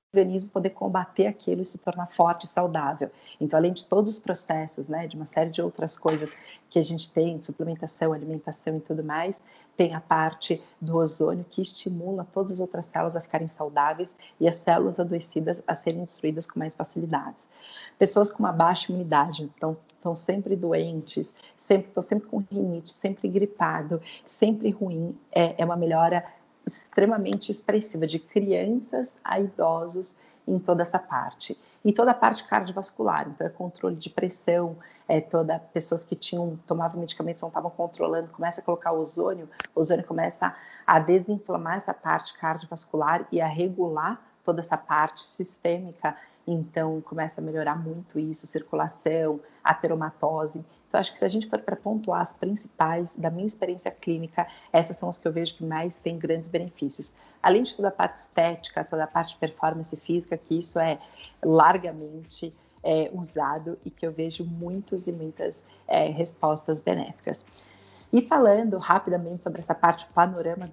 poder 0.51 0.72
combater 0.72 1.28
aquilo 1.28 1.62
e 1.62 1.66
se 1.66 1.78
tornar 1.78 2.07
forte 2.07 2.45
e 2.45 2.47
saudável. 2.47 3.12
Então, 3.39 3.60
além 3.60 3.72
de 3.72 3.86
todos 3.86 4.14
os 4.14 4.20
processos, 4.20 4.88
né, 4.88 5.05
de 5.05 5.16
uma 5.16 5.28
série 5.28 5.51
de 5.51 5.62
outras 5.62 5.95
coisas 5.95 6.34
que 6.68 6.80
a 6.80 6.82
gente 6.82 7.12
tem, 7.12 7.39
suplementação, 7.39 8.12
alimentação 8.12 8.78
e 8.78 8.80
tudo 8.80 9.03
mais, 9.03 9.43
tem 9.78 9.93
a 9.93 10.01
parte 10.01 10.62
do 10.82 10.97
ozônio 10.97 11.45
que 11.47 11.62
estimula 11.62 12.26
todas 12.34 12.53
as 12.53 12.60
outras 12.60 12.86
células 12.86 13.16
a 13.16 13.22
ficarem 13.22 13.47
saudáveis 13.47 14.16
e 14.39 14.47
as 14.47 14.55
células 14.55 14.99
adoecidas 14.99 15.62
a 15.68 15.76
serem 15.76 16.01
destruídas 16.01 16.49
com 16.49 16.57
mais 16.57 16.74
facilidades. 16.74 17.47
Pessoas 17.99 18.32
com 18.32 18.39
uma 18.39 18.51
baixa 18.51 18.91
imunidade, 18.91 19.43
então 19.43 19.78
estão 19.95 20.16
sempre 20.16 20.55
doentes, 20.55 21.36
sempre 21.55 21.89
estou 21.89 22.01
sempre 22.01 22.28
com 22.28 22.38
rinite, 22.38 22.89
sempre 22.89 23.28
gripado, 23.28 24.01
sempre 24.26 24.72
ruim, 24.72 25.16
é, 25.32 25.62
é 25.62 25.66
uma 25.66 25.76
melhora 25.76 26.26
extremamente 26.78 27.51
expressiva, 27.51 28.07
de 28.07 28.20
crianças 28.20 29.17
a 29.24 29.39
idosos 29.39 30.15
em 30.47 30.57
toda 30.57 30.82
essa 30.82 30.97
parte. 30.97 31.57
E 31.86 31.93
toda 31.93 32.11
a 32.11 32.13
parte 32.13 32.43
cardiovascular, 32.45 33.28
então 33.30 33.45
é 33.45 33.49
controle 33.49 33.95
de 33.95 34.09
pressão, 34.09 34.76
é 35.07 35.22
toda 35.22 35.59
pessoas 35.59 36.03
que 36.03 36.15
tinham 36.15 36.57
tomavam 36.67 36.99
medicamentos 36.99 37.41
não 37.41 37.49
estavam 37.49 37.70
controlando, 37.72 38.30
começa 38.30 38.61
a 38.61 38.63
colocar 38.63 38.91
ozônio, 38.91 39.49
ozônio 39.76 40.05
começa 40.05 40.55
a 40.86 40.99
desinflamar 40.99 41.78
essa 41.78 41.93
parte 41.93 42.38
cardiovascular 42.38 43.28
e 43.32 43.39
a 43.39 43.47
regular 43.47 44.22
toda 44.43 44.61
essa 44.61 44.78
parte 44.78 45.26
sistêmica 45.26 46.15
então 46.51 46.99
começa 47.01 47.39
a 47.39 47.43
melhorar 47.43 47.75
muito 47.75 48.19
isso, 48.19 48.47
circulação, 48.47 49.39
ateromatose. 49.63 50.65
Então 50.87 50.99
acho 50.99 51.11
que 51.11 51.19
se 51.19 51.25
a 51.25 51.27
gente 51.27 51.47
for 51.47 51.59
para 51.59 51.75
pontuar 51.75 52.21
as 52.21 52.33
principais 52.33 53.15
da 53.15 53.29
minha 53.29 53.45
experiência 53.45 53.91
clínica, 53.91 54.47
essas 54.73 54.97
são 54.97 55.09
as 55.09 55.17
que 55.17 55.27
eu 55.27 55.31
vejo 55.31 55.55
que 55.55 55.63
mais 55.63 55.99
têm 55.99 56.17
grandes 56.17 56.49
benefícios. 56.49 57.13
Além 57.41 57.63
de 57.63 57.75
toda 57.75 57.89
a 57.89 57.91
parte 57.91 58.17
estética, 58.17 58.83
toda 58.83 59.03
a 59.03 59.07
parte 59.07 59.35
de 59.35 59.39
performance 59.39 59.95
física, 59.97 60.37
que 60.37 60.57
isso 60.57 60.79
é 60.79 60.97
largamente 61.43 62.53
é, 62.83 63.11
usado 63.13 63.77
e 63.85 63.91
que 63.91 64.05
eu 64.05 64.11
vejo 64.11 64.43
muitas 64.43 65.07
e 65.07 65.11
muitas 65.11 65.65
é, 65.87 66.05
respostas 66.05 66.79
benéficas. 66.79 67.45
E 68.11 68.21
falando 68.23 68.77
rapidamente 68.79 69.43
sobre 69.43 69.61
essa 69.61 69.75
parte, 69.75 70.05
o 70.05 70.13
panorama 70.13 70.67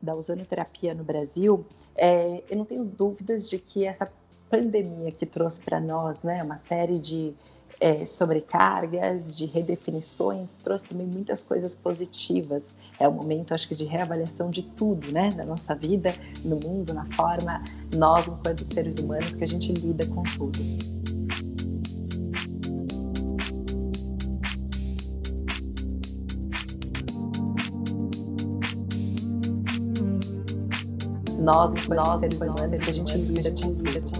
da 0.00 0.14
ozonioterapia 0.14 0.94
no 0.94 1.04
Brasil, 1.04 1.64
é, 1.94 2.42
eu 2.50 2.56
não 2.56 2.64
tenho 2.64 2.84
dúvidas 2.84 3.48
de 3.48 3.56
que 3.58 3.86
essa 3.86 4.10
pandemia 4.52 5.10
que 5.10 5.24
trouxe 5.24 5.58
para 5.60 5.80
nós 5.80 6.22
né, 6.22 6.42
uma 6.42 6.58
série 6.58 6.98
de 6.98 7.32
é, 7.80 8.04
sobrecargas, 8.04 9.34
de 9.34 9.46
redefinições, 9.46 10.58
trouxe 10.62 10.84
também 10.84 11.06
muitas 11.06 11.42
coisas 11.42 11.74
positivas. 11.74 12.76
É 13.00 13.08
um 13.08 13.12
momento, 13.12 13.54
acho 13.54 13.66
que, 13.66 13.74
de 13.74 13.84
reavaliação 13.84 14.50
de 14.50 14.62
tudo, 14.62 15.10
né, 15.10 15.30
da 15.30 15.46
nossa 15.46 15.74
vida, 15.74 16.14
no 16.44 16.60
mundo, 16.60 16.92
na 16.92 17.06
forma, 17.12 17.64
nós, 17.96 18.28
enquanto 18.28 18.62
seres 18.66 18.98
humanos, 18.98 19.34
que 19.34 19.42
a 19.42 19.48
gente 19.48 19.72
lida 19.72 20.06
com 20.06 20.22
tudo. 20.22 20.58
Nós, 31.40 31.72
enquanto 31.72 32.06
nós, 32.06 32.20
seres 32.20 32.40
humanos, 32.40 32.80
que 32.80 32.90
a 32.90 32.92
gente 32.92 33.16
lida 33.16 33.50
com 33.50 33.74
tudo. 33.74 34.11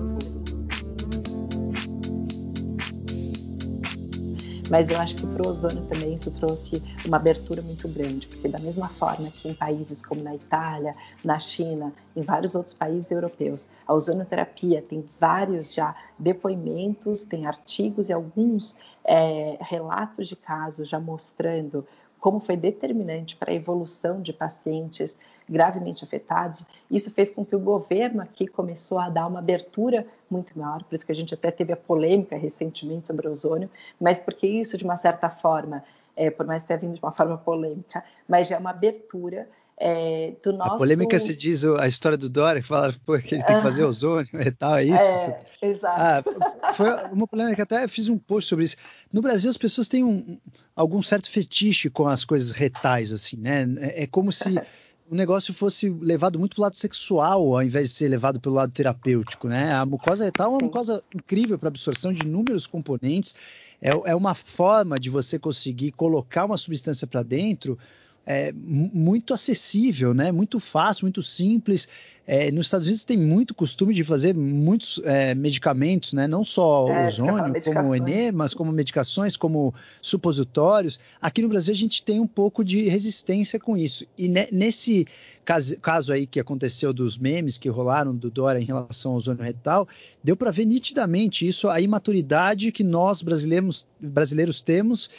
Mas 4.72 4.88
eu 4.88 4.98
acho 4.98 5.16
que 5.16 5.26
para 5.26 5.46
o 5.46 5.50
ozônio 5.50 5.84
também 5.84 6.14
isso 6.14 6.30
trouxe 6.30 6.82
uma 7.04 7.18
abertura 7.18 7.60
muito 7.60 7.86
grande, 7.86 8.26
porque 8.26 8.48
da 8.48 8.58
mesma 8.58 8.88
forma 8.88 9.28
que 9.28 9.46
em 9.46 9.52
países 9.52 10.00
como 10.00 10.22
na 10.22 10.34
Itália, 10.34 10.94
na 11.22 11.38
China, 11.38 11.92
em 12.16 12.22
vários 12.22 12.54
outros 12.54 12.72
países 12.72 13.10
europeus, 13.10 13.68
a 13.86 13.92
ozonioterapia 13.92 14.80
tem 14.80 15.04
vários 15.20 15.74
já 15.74 15.94
depoimentos, 16.18 17.22
tem 17.22 17.44
artigos 17.44 18.08
e 18.08 18.14
alguns 18.14 18.74
é, 19.04 19.58
relatos 19.60 20.26
de 20.26 20.36
casos 20.36 20.88
já 20.88 20.98
mostrando 20.98 21.86
como 22.18 22.40
foi 22.40 22.56
determinante 22.56 23.36
para 23.36 23.50
a 23.50 23.54
evolução 23.54 24.22
de 24.22 24.32
pacientes 24.32 25.18
gravemente 25.48 26.04
afetados. 26.04 26.66
Isso 26.90 27.10
fez 27.10 27.30
com 27.30 27.44
que 27.44 27.54
o 27.54 27.60
governo 27.60 28.22
aqui 28.22 28.46
começou 28.46 28.98
a 28.98 29.08
dar 29.08 29.26
uma 29.26 29.38
abertura 29.38 30.06
muito 30.30 30.58
maior, 30.58 30.82
por 30.84 30.94
isso 30.94 31.04
que 31.04 31.12
a 31.12 31.14
gente 31.14 31.34
até 31.34 31.50
teve 31.50 31.72
a 31.72 31.76
polêmica 31.76 32.36
recentemente 32.36 33.06
sobre 33.06 33.28
o 33.28 33.30
ozônio, 33.30 33.68
mas 34.00 34.18
porque 34.18 34.46
isso, 34.46 34.78
de 34.78 34.84
uma 34.84 34.96
certa 34.96 35.28
forma, 35.28 35.84
é, 36.16 36.30
por 36.30 36.46
mais 36.46 36.62
que 36.62 36.68
tenha 36.68 36.80
vindo 36.80 36.94
de 36.94 37.00
uma 37.02 37.12
forma 37.12 37.36
polêmica, 37.36 38.02
mas 38.28 38.48
já 38.48 38.56
é 38.56 38.58
uma 38.58 38.70
abertura 38.70 39.48
é, 39.84 40.34
do 40.42 40.52
nosso... 40.52 40.74
A 40.74 40.78
polêmica 40.78 41.18
se 41.18 41.34
diz 41.34 41.64
a 41.64 41.88
história 41.88 42.16
do 42.16 42.28
Dória, 42.28 42.62
que 42.62 42.68
fala 42.68 42.94
pô, 43.04 43.18
que 43.18 43.34
ele 43.34 43.42
tem 43.42 43.56
que 43.56 43.62
fazer 43.62 43.84
ozônio 43.84 44.28
e 44.40 44.50
tal, 44.52 44.76
é 44.76 44.84
isso? 44.84 45.30
É, 45.60 45.68
exato. 45.68 46.30
Ah, 46.62 46.72
foi 46.72 46.88
uma 47.10 47.26
polêmica, 47.26 47.62
até 47.64 47.88
fiz 47.88 48.08
um 48.08 48.16
post 48.16 48.48
sobre 48.48 48.64
isso. 48.64 48.76
No 49.12 49.20
Brasil, 49.20 49.50
as 49.50 49.56
pessoas 49.56 49.88
têm 49.88 50.04
um, 50.04 50.38
algum 50.76 51.02
certo 51.02 51.28
fetiche 51.28 51.90
com 51.90 52.06
as 52.06 52.24
coisas 52.24 52.52
retais, 52.52 53.12
assim, 53.12 53.36
né? 53.36 53.66
É, 53.80 54.04
é 54.04 54.06
como 54.06 54.30
se 54.30 54.54
o 55.10 55.14
negócio 55.14 55.52
fosse 55.52 55.88
levado 55.88 56.38
muito 56.38 56.54
para 56.54 56.60
o 56.60 56.64
lado 56.64 56.76
sexual, 56.76 57.54
ao 57.54 57.62
invés 57.62 57.90
de 57.90 57.94
ser 57.94 58.08
levado 58.08 58.40
pelo 58.40 58.54
lado 58.54 58.72
terapêutico, 58.72 59.48
né? 59.48 59.72
A 59.72 59.84
mucosa 59.84 60.24
retal 60.24 60.46
é 60.46 60.50
uma 60.54 60.62
mucosa 60.62 61.02
incrível 61.14 61.58
para 61.58 61.68
absorção 61.68 62.12
de 62.12 62.26
inúmeros 62.26 62.66
componentes. 62.66 63.34
É, 63.80 63.90
é 63.90 64.14
uma 64.14 64.34
forma 64.34 64.98
de 64.98 65.10
você 65.10 65.38
conseguir 65.38 65.92
colocar 65.92 66.44
uma 66.44 66.56
substância 66.56 67.06
para 67.06 67.22
dentro 67.22 67.78
é, 68.24 68.52
muito 68.52 69.34
acessível, 69.34 70.14
né? 70.14 70.30
muito 70.30 70.60
fácil, 70.60 71.04
muito 71.04 71.22
simples. 71.22 71.88
É, 72.26 72.52
nos 72.52 72.66
Estados 72.66 72.86
Unidos 72.86 73.04
tem 73.04 73.18
muito 73.18 73.52
costume 73.54 73.92
de 73.92 74.04
fazer 74.04 74.34
muitos 74.34 75.00
é, 75.04 75.34
medicamentos, 75.34 76.12
né? 76.12 76.28
não 76.28 76.44
só 76.44 76.88
é, 76.88 77.08
ozônio, 77.08 77.60
como 77.64 77.94
enemas, 77.94 78.54
como 78.54 78.70
medicações, 78.70 79.36
como 79.36 79.74
supositórios. 80.00 81.00
Aqui 81.20 81.42
no 81.42 81.48
Brasil 81.48 81.74
a 81.74 81.76
gente 81.76 82.02
tem 82.02 82.20
um 82.20 82.26
pouco 82.26 82.64
de 82.64 82.88
resistência 82.88 83.58
com 83.58 83.76
isso. 83.76 84.06
E 84.16 84.28
ne 84.28 84.46
nesse 84.52 85.06
caso, 85.44 85.78
caso, 85.80 86.12
aí 86.12 86.26
que 86.26 86.38
aconteceu 86.38 86.92
dos 86.92 87.18
memes 87.18 87.58
que 87.58 87.68
rolaram 87.68 88.14
do 88.14 88.30
Dora 88.30 88.60
em 88.60 88.64
relação 88.64 89.12
ao 89.12 89.18
ozônio 89.18 89.42
retal, 89.42 89.88
deu 90.22 90.36
para 90.36 90.52
ver 90.52 90.64
nitidamente 90.64 91.46
isso, 91.46 91.68
a 91.68 91.80
imaturidade 91.80 92.70
que 92.70 92.84
nós 92.84 93.20
brasileiros, 93.20 93.86
brasileiros 94.00 94.62
temos 94.62 95.10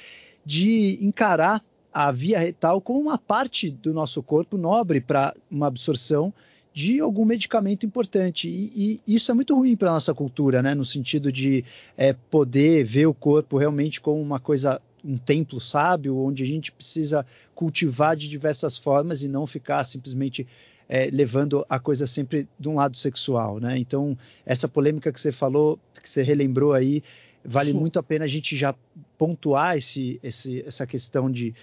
de 0.45 0.99
encarar 1.01 1.61
a 1.93 2.11
via 2.11 2.39
retal 2.39 2.81
como 2.81 2.99
uma 2.99 3.17
parte 3.17 3.69
do 3.69 3.93
nosso 3.93 4.23
corpo 4.23 4.57
nobre 4.57 4.99
para 4.99 5.33
uma 5.51 5.67
absorção 5.67 6.33
de 6.73 6.99
algum 6.99 7.23
medicamento 7.23 7.85
importante. 7.85 8.47
E, 8.47 9.01
e 9.05 9.15
isso 9.15 9.31
é 9.31 9.35
muito 9.35 9.55
ruim 9.55 9.75
para 9.75 9.91
a 9.91 9.93
nossa 9.93 10.13
cultura, 10.13 10.61
né? 10.61 10.73
no 10.73 10.83
sentido 10.83 11.31
de 11.31 11.63
é, 11.95 12.13
poder 12.13 12.83
ver 12.83 13.05
o 13.05 13.13
corpo 13.13 13.57
realmente 13.57 14.01
como 14.01 14.19
uma 14.19 14.39
coisa, 14.39 14.81
um 15.05 15.17
templo 15.17 15.59
sábio, 15.59 16.17
onde 16.17 16.43
a 16.43 16.47
gente 16.47 16.71
precisa 16.71 17.25
cultivar 17.53 18.15
de 18.15 18.27
diversas 18.27 18.75
formas 18.75 19.21
e 19.21 19.27
não 19.27 19.45
ficar 19.45 19.83
simplesmente 19.83 20.47
é, 20.89 21.09
levando 21.11 21.63
a 21.69 21.79
coisa 21.79 22.07
sempre 22.07 22.47
de 22.59 22.67
um 22.67 22.75
lado 22.75 22.97
sexual. 22.97 23.59
Né? 23.59 23.77
Então, 23.77 24.17
essa 24.43 24.67
polêmica 24.67 25.11
que 25.11 25.21
você 25.21 25.31
falou, 25.31 25.79
que 26.01 26.09
você 26.09 26.23
relembrou 26.23 26.73
aí, 26.73 27.03
vale 27.45 27.71
Sim. 27.71 27.77
muito 27.77 27.99
a 27.99 28.03
pena 28.03 28.25
a 28.25 28.27
gente 28.27 28.55
já 28.55 28.73
pontuar 29.17 29.77
esse, 29.77 30.19
esse, 30.23 30.63
essa 30.65 30.87
questão 30.87 31.29
de 31.29 31.53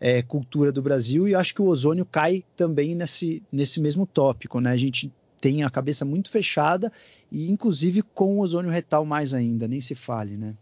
é, 0.00 0.22
cultura 0.22 0.70
do 0.70 0.82
Brasil 0.82 1.26
e 1.26 1.34
acho 1.34 1.54
que 1.54 1.62
o 1.62 1.66
ozônio 1.66 2.06
cai 2.06 2.44
também 2.56 2.94
nesse, 2.94 3.42
nesse 3.50 3.80
mesmo 3.80 4.06
tópico, 4.06 4.60
né? 4.60 4.70
A 4.70 4.76
gente 4.76 5.12
tem 5.40 5.62
a 5.62 5.70
cabeça 5.70 6.04
muito 6.04 6.30
fechada 6.30 6.92
e 7.30 7.50
inclusive 7.50 8.02
com 8.02 8.36
o 8.36 8.40
ozônio 8.40 8.70
retal 8.70 9.04
mais 9.04 9.34
ainda, 9.34 9.68
nem 9.68 9.80
se 9.80 9.94
fale, 9.94 10.36
né? 10.36 10.54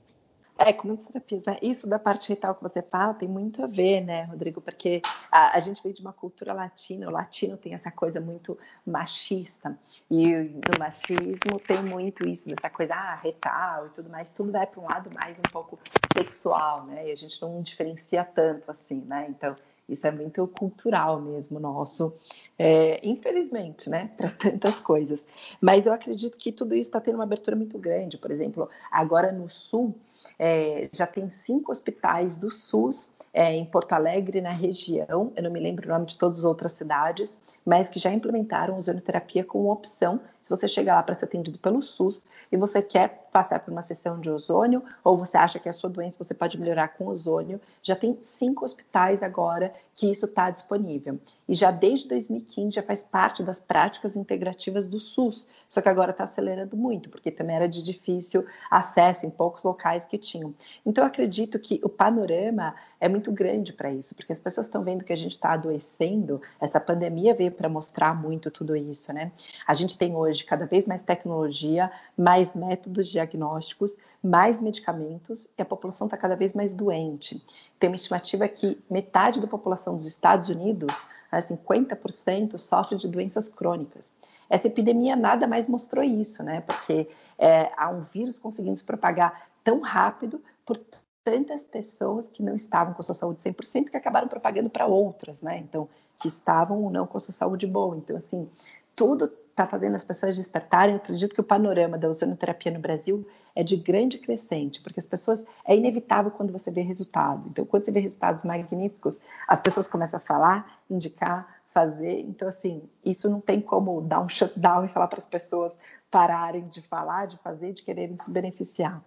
É, 0.59 0.73
com 0.73 0.89
muitas 0.89 1.07
terapias, 1.07 1.45
né? 1.45 1.59
Isso 1.61 1.87
da 1.87 1.99
parte 1.99 2.31
retal 2.31 2.55
que 2.55 2.63
você 2.63 2.81
fala 2.81 3.13
tem 3.13 3.29
muito 3.29 3.63
a 3.63 3.67
ver, 3.67 4.01
né, 4.01 4.25
Rodrigo? 4.25 4.61
Porque 4.63 5.03
a, 5.31 5.55
a, 5.55 5.61
gente 5.61 5.83
veio 5.83 5.95
de 5.95 6.01
uma 6.01 6.15
cultura 6.15 6.55
latina, 6.55 7.07
o 7.07 7.11
latino 7.11 7.59
tem 7.59 7.75
essa 7.75 7.91
coisa 7.91 8.23
muito 8.23 8.59
machista, 8.87 9.79
e 10.11 10.35
no 10.35 10.79
machismo 10.79 11.61
tem 11.67 11.83
muito 11.83 12.27
isso, 12.27 12.49
dessa 12.49 12.71
coisa, 12.71 12.95
ah, 12.95 13.17
retal 13.17 13.87
e 13.87 13.91
tudo 13.91 14.09
mais, 14.09 14.33
tudo 14.33 14.51
vai 14.51 14.67
para 14.67 14.81
um 14.81 14.85
lado 14.85 15.11
mais 15.15 15.39
um 15.39 15.51
pouco 15.53 15.79
sexual, 16.17 16.85
né? 16.87 17.09
E 17.09 17.13
a 17.13 17.17
gente 17.17 17.41
não 17.43 17.61
diferencia 17.61 18.25
tanto 18.25 18.71
assim, 18.71 19.03
né? 19.03 19.27
Então, 19.29 19.55
isso 19.89 20.07
é 20.07 20.11
muito 20.11 20.47
cultural 20.49 21.21
mesmo 21.21 21.61
nosso, 21.61 22.13
é, 22.59 22.99
infelizmente, 23.07 23.89
né, 23.89 24.11
para 24.17 24.31
tantas 24.31 24.81
coisas. 24.81 25.27
Mas 25.61 25.87
eu 25.87 25.93
acredito 25.93 26.37
que 26.37 26.51
tudo 26.51 26.75
isso 26.75 26.89
está 26.89 27.01
tendo 27.01 27.17
uma 27.17 27.25
abertura 27.25 27.57
muito 27.57 27.79
grande. 27.79 28.19
Por 28.19 28.31
exemplo, 28.31 28.69
agora 28.91 29.31
no 29.31 29.49
Sul, 29.49 29.95
é, 30.39 30.89
já 30.93 31.07
tem 31.07 31.29
cinco 31.29 31.71
hospitais 31.71 32.37
do 32.37 32.51
SUS 32.51 33.11
é, 33.33 33.55
em 33.55 33.65
Porto 33.65 33.93
Alegre, 33.93 34.41
na 34.41 34.53
região, 34.53 35.33
eu 35.37 35.43
não 35.43 35.51
me 35.51 35.61
lembro 35.61 35.87
o 35.87 35.93
nome 35.93 36.07
de 36.07 36.17
todas 36.17 36.39
as 36.39 36.45
outras 36.45 36.73
cidades, 36.73 37.39
mas 37.67 37.89
que 37.89 37.99
já 37.99 38.13
implementaram 38.13 38.79
ozonoterapia 38.79 39.45
como 39.45 39.73
opção 39.73 40.21
se 40.47 40.51
você 40.51 40.69
chega 40.69 40.95
lá 40.95 41.03
para 41.03 41.13
ser 41.13 41.25
atendido 41.25 41.59
pelo 41.59 41.83
SUS 41.83 42.23
e 42.53 42.57
você 42.57 42.81
quer 42.81 43.27
passar 43.33 43.59
por 43.59 43.73
uma 43.73 43.83
sessão 43.83 44.21
de 44.21 44.31
ozônio 44.31 44.81
ou 45.03 45.19
você 45.19 45.37
acha 45.37 45.59
que 45.59 45.69
a 45.69 45.73
sua 45.73 45.91
doença 45.91 46.23
você 46.23 46.33
pode 46.33 46.57
melhorar 46.57 46.89
com 46.89 47.09
ozônio, 47.09 47.61
já 47.83 47.97
tem 47.97 48.17
cinco 48.23 48.65
hospitais 48.65 49.25
agora 49.25 49.75
que 49.93 50.09
isso 50.09 50.27
está 50.27 50.49
disponível. 50.49 51.19
E 51.49 51.55
já 51.57 51.73
desde 51.73 52.07
2015 52.07 52.77
já 52.77 52.83
faz 52.83 53.03
parte 53.03 53.43
das 53.43 53.59
práticas 53.59 54.15
integrativas 54.15 54.87
do 54.87 55.01
SUS, 55.01 55.49
só 55.69 55.81
que 55.81 55.89
agora 55.89 56.13
está 56.13 56.23
acelerando 56.23 56.77
muito, 56.77 57.11
porque 57.11 57.33
também 57.33 57.57
era 57.57 57.69
de 57.69 57.83
difícil 57.83 58.47
acesso 58.71 59.27
em 59.27 59.31
poucos 59.31 59.65
locais 59.65 60.05
que 60.05 60.17
tinham. 60.17 60.55
Então 60.85 61.03
eu 61.03 61.09
acredito 61.09 61.59
que 61.59 61.81
o 61.83 61.89
panorama 61.89 62.73
é 63.01 63.09
muito 63.09 63.33
grande 63.33 63.73
para 63.73 63.91
isso, 63.91 64.15
porque 64.15 64.33
as 64.33 64.41
pessoas 64.41 64.67
estão 64.67 64.85
vendo 64.85 65.05
que 65.05 65.13
a 65.13 65.17
gente 65.17 65.33
está 65.33 65.53
adoecendo, 65.55 66.41
essa 66.61 66.79
pandemia 66.79 67.35
veio 67.35 67.51
para 67.57 67.69
mostrar 67.69 68.15
muito 68.15 68.51
tudo 68.51 68.77
isso, 68.77 69.13
né? 69.13 69.33
A 69.67 69.75
gente 69.75 69.99
tem 69.99 70.15
hoje 70.15 70.45
cada 70.45 70.67
vez 70.67 70.87
mais 70.87 71.03
tecnologia, 71.03 71.91
mais 72.17 72.55
métodos 72.55 73.09
diagnósticos, 73.09 73.97
mais 74.23 74.61
medicamentos 74.61 75.49
e 75.59 75.63
a 75.63 75.65
população 75.65 76.07
está 76.07 76.17
cada 76.17 76.37
vez 76.37 76.55
mais 76.55 76.75
doente. 76.75 77.43
Tem 77.79 77.89
uma 77.89 77.97
estimativa 77.97 78.47
que 78.49 78.79
metade 78.91 79.41
da 79.41 79.47
população 79.47 79.97
dos 79.97 80.07
Estados 80.07 80.49
Unidos, 80.49 81.09
50%, 81.33 82.53
né, 82.53 82.59
sofre 82.59 82.97
de 82.97 83.09
doenças 83.09 83.49
crônicas. 83.49 84.13
Essa 84.49 84.69
epidemia 84.69 85.17
nada 85.17 85.47
mais 85.47 85.67
mostrou 85.67 86.05
isso, 86.05 86.43
né? 86.43 86.61
Porque 86.61 87.09
é, 87.39 87.71
há 87.77 87.91
um 87.91 88.03
vírus 88.13 88.39
conseguindo 88.39 88.79
se 88.79 88.85
propagar 88.85 89.49
tão 89.65 89.81
rápido 89.81 90.41
por 90.65 90.79
tantas 91.25 91.65
pessoas 91.65 92.29
que 92.29 92.43
não 92.43 92.55
estavam 92.55 92.95
com 92.95 93.03
sua 93.03 93.15
saúde 93.15 93.43
100% 93.43 93.91
que 93.91 93.97
acabaram 93.97 94.29
propagando 94.29 94.71
para 94.71 94.87
outras, 94.87 95.43
né? 95.43 95.59
Então, 95.59 95.89
que 96.19 96.29
estavam 96.29 96.83
ou 96.83 96.91
não 96.91 97.07
com 97.07 97.17
a 97.17 97.21
sua 97.21 97.35
saúde 97.35 97.67
boa. 97.67 97.97
Então, 97.97 98.17
assim, 98.17 98.49
tudo 98.95 99.31
está 99.51 99.67
fazendo 99.67 99.95
as 99.95 100.05
pessoas 100.05 100.37
despertarem. 100.37 100.95
Eu 100.95 101.01
acredito 101.01 101.35
que 101.35 101.41
o 101.41 101.45
panorama 101.45 101.97
da 101.97 102.09
ozonoterapia 102.09 102.71
no 102.71 102.79
Brasil 102.79 103.27
é 103.55 103.63
de 103.63 103.77
grande 103.77 104.19
crescente, 104.19 104.83
porque 104.83 105.01
as 105.01 105.07
pessoas 105.07 105.47
é 105.65 105.75
inevitável 105.75 106.31
quando 106.31 106.53
você 106.53 106.71
vê 106.71 106.83
resultado. 106.83 107.49
Então, 107.49 107.65
quando 107.65 107.85
você 107.85 107.91
vê 107.91 108.01
resultados 108.01 108.45
magníficos, 108.45 109.19
as 109.49 109.61
pessoas 109.61 109.89
começam 109.89 110.19
a 110.19 110.21
falar, 110.21 110.81
indicar, 110.91 111.57
fazer. 111.73 112.21
Então, 112.21 112.49
assim, 112.49 112.83
isso 113.05 113.31
não 113.31 113.41
tem 113.41 113.61
como 113.61 114.03
dar 114.03 114.21
um 114.21 114.29
shutdown 114.29 114.85
e 114.85 114.89
falar 114.89 115.09
para 115.09 115.19
as 115.19 115.27
pessoas 115.27 115.77
pararem 116.11 116.67
de 116.69 116.83
falar, 116.83 117.27
de 117.27 117.39
fazer, 117.39 117.73
de 117.73 117.83
quererem 117.83 118.19
se 118.19 118.31
beneficiar. 118.31 119.03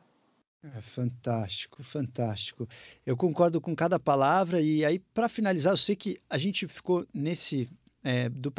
É 0.62 0.82
fantástico, 0.82 1.82
fantástico. 1.82 2.68
Eu 3.05 3.16
concordo 3.16 3.62
com 3.62 3.74
cada 3.74 3.97
palavra 3.97 4.62
e 4.62 4.84
aí 4.84 4.99
para 4.99 5.30
finalizar, 5.30 5.72
eu 5.72 5.78
sei 5.78 5.95
que 5.95 6.20
a 6.30 6.38
gente 6.38 6.68
ficou 6.68 7.07
nesse 7.14 7.70
é, 8.03 8.28
do 8.28 8.51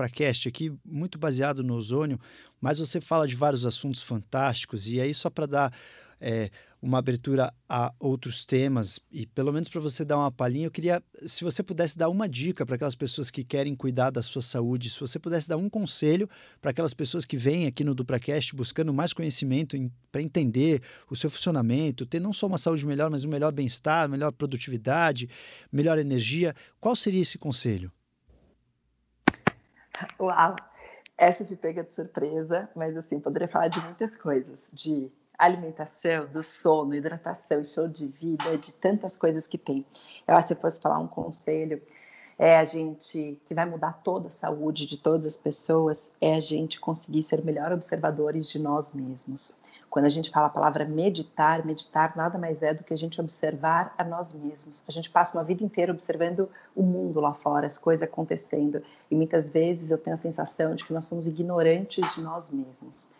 aqui 0.49 0.73
muito 0.85 1.19
baseado 1.19 1.63
no 1.63 1.75
ozônio, 1.75 2.19
mas 2.59 2.79
você 2.79 3.01
fala 3.01 3.27
de 3.29 3.37
vários 3.37 3.67
assuntos 3.67 4.03
fantásticos 4.03 4.87
e 4.89 4.99
aí 4.99 5.13
só 5.13 5.29
para 5.29 5.47
dar 5.47 5.75
é, 6.21 6.51
uma 6.83 6.99
abertura 6.99 7.53
a 7.69 7.93
outros 7.99 8.45
temas 8.45 9.01
e 9.11 9.27
pelo 9.27 9.53
menos 9.53 9.69
para 9.69 9.81
você 9.81 10.05
dar 10.05 10.17
uma 10.19 10.31
palhinha, 10.31 10.67
eu 10.67 10.71
queria, 10.71 11.03
se 11.27 11.45
você 11.45 11.63
pudesse 11.63 11.97
dar 11.97 12.09
uma 12.09 12.29
dica 12.29 12.65
para 12.65 12.75
aquelas 12.75 12.95
pessoas 12.95 13.31
que 13.31 13.45
querem 13.45 13.75
cuidar 13.75 14.11
da 14.11 14.23
sua 14.23 14.43
saúde, 14.43 14.91
se 14.91 15.01
você 15.01 15.19
pudesse 15.19 15.49
dar 15.49 15.57
um 15.57 15.69
conselho 15.69 16.29
para 16.61 16.71
aquelas 16.71 16.95
pessoas 16.95 17.25
que 17.25 17.37
vêm 17.37 17.67
aqui 17.67 17.85
no 17.85 17.95
DupraCast 17.95 18.55
buscando 18.55 18.93
mais 18.93 19.13
conhecimento 19.13 19.77
para 20.11 20.23
entender 20.23 20.83
o 21.11 21.17
seu 21.17 21.31
funcionamento, 21.31 22.07
ter 22.07 22.21
não 22.21 22.33
só 22.33 22.47
uma 22.47 22.59
saúde 22.59 22.87
melhor, 22.87 23.11
mas 23.11 23.25
um 23.25 23.31
melhor 23.31 23.53
bem-estar, 23.53 24.09
melhor 24.09 24.33
produtividade, 24.33 25.29
melhor 25.73 25.99
energia, 25.99 26.55
qual 26.81 26.97
seria 26.97 27.21
esse 27.21 27.39
conselho? 27.39 27.93
Uau! 30.19 30.57
Essa 31.19 31.45
me 31.45 31.55
pega 31.55 31.85
de 31.85 31.95
surpresa, 31.95 32.71
mas 32.75 32.97
assim, 32.97 33.21
poderia 33.21 33.47
falar 33.47 33.69
de 33.69 33.79
muitas 33.81 34.17
coisas, 34.17 34.65
de 34.73 35.11
alimentação, 35.41 36.27
do 36.27 36.43
sono, 36.43 36.95
hidratação, 36.95 37.65
show 37.65 37.89
de 37.89 38.07
vida, 38.07 38.59
de 38.59 38.73
tantas 38.75 39.17
coisas 39.17 39.47
que 39.47 39.57
tem. 39.57 39.85
Eu 40.29 40.37
acho 40.37 40.49
que 40.49 40.55
se 40.55 40.61
fosse 40.61 40.81
falar 40.81 40.99
um 40.99 41.09
conselho, 41.09 41.83
é 42.39 42.57
a 42.57 42.65
gente 42.65 43.39
que 43.45 43.55
vai 43.55 43.67
mudar 43.67 44.01
toda 44.05 44.29
a 44.29 44.31
saúde 44.31 44.87
de 44.87 44.97
todas 44.97 45.27
as 45.27 45.37
pessoas, 45.37 46.11
é 46.21 46.35
a 46.35 46.41
gente 46.41 46.81
conseguir 46.81 47.23
ser 47.23 47.45
melhor 47.45 47.73
observadores 47.73 48.49
de 48.49 48.59
nós 48.59 48.93
mesmos. 48.93 49.55
Quando 49.91 50.05
a 50.05 50.09
gente 50.09 50.31
fala 50.31 50.47
a 50.47 50.51
palavra 50.51 50.85
meditar, 50.85 51.67
meditar 51.67 52.17
nada 52.17 52.39
mais 52.39 52.63
é 52.63 52.73
do 52.73 52.85
que 52.85 52.95
a 52.95 52.97
gente 52.97 53.21
observar 53.21 53.93
a 53.99 54.05
nós 54.05 54.33
mesmos. 54.33 54.85
A 54.87 54.93
gente 54.93 55.11
passa 55.11 55.37
uma 55.37 55.43
vida 55.43 55.65
inteira 55.65 55.93
observando 55.93 56.49
o 56.77 56.83
mundo 56.83 57.19
lá 57.19 57.35
fora, 57.35 57.67
as 57.67 57.77
coisas 57.77 58.03
acontecendo, 58.03 58.83
e 59.11 59.17
muitas 59.17 59.51
vezes 59.51 59.91
eu 59.91 59.99
tenho 59.99 60.15
a 60.15 60.19
sensação 60.19 60.77
de 60.77 60.85
que 60.85 60.93
nós 60.93 61.07
somos 61.07 61.27
ignorantes 61.27 62.15
de 62.15 62.23
nós 62.23 62.51
mesmos. 62.51 63.11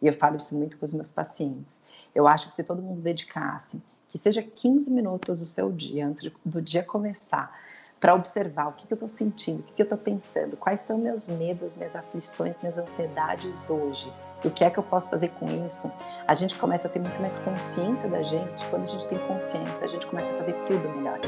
E 0.00 0.06
eu 0.06 0.12
falo 0.12 0.36
isso 0.36 0.54
muito 0.54 0.78
com 0.78 0.84
os 0.84 0.92
meus 0.92 1.10
pacientes. 1.10 1.80
Eu 2.14 2.26
acho 2.26 2.48
que 2.48 2.54
se 2.54 2.64
todo 2.64 2.82
mundo 2.82 3.00
dedicasse, 3.00 3.80
que 4.08 4.18
seja 4.18 4.42
15 4.42 4.90
minutos 4.90 5.38
do 5.38 5.44
seu 5.44 5.70
dia, 5.70 6.06
antes 6.06 6.30
do 6.44 6.62
dia 6.62 6.82
começar, 6.82 7.54
para 8.00 8.14
observar 8.14 8.68
o 8.68 8.72
que, 8.72 8.86
que 8.86 8.92
eu 8.92 8.96
estou 8.96 9.08
sentindo, 9.08 9.60
o 9.60 9.62
que, 9.64 9.74
que 9.74 9.82
eu 9.82 9.84
estou 9.84 9.98
pensando, 9.98 10.56
quais 10.56 10.80
são 10.80 10.96
meus 10.96 11.26
medos, 11.26 11.74
minhas 11.74 11.94
aflições, 11.96 12.56
minhas 12.62 12.78
ansiedades 12.78 13.68
hoje, 13.68 14.10
o 14.44 14.50
que 14.50 14.62
é 14.62 14.70
que 14.70 14.78
eu 14.78 14.84
posso 14.84 15.10
fazer 15.10 15.28
com 15.30 15.46
isso, 15.66 15.90
a 16.26 16.34
gente 16.34 16.56
começa 16.58 16.86
a 16.86 16.90
ter 16.90 17.00
muito 17.00 17.20
mais 17.20 17.36
consciência 17.38 18.08
da 18.08 18.22
gente. 18.22 18.64
Quando 18.70 18.82
a 18.82 18.86
gente 18.86 19.08
tem 19.08 19.18
consciência, 19.26 19.84
a 19.84 19.88
gente 19.88 20.06
começa 20.06 20.32
a 20.32 20.36
fazer 20.36 20.54
tudo 20.66 20.88
melhor. 20.90 21.18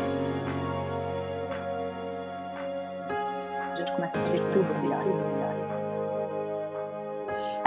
gente 3.81 3.93
começa 3.93 4.19
a 4.19 4.23
fazer 4.23 4.39
tudo 4.53 4.75
melhor. 4.83 5.03
Tudo 5.03 5.25
melhor. 5.25 5.60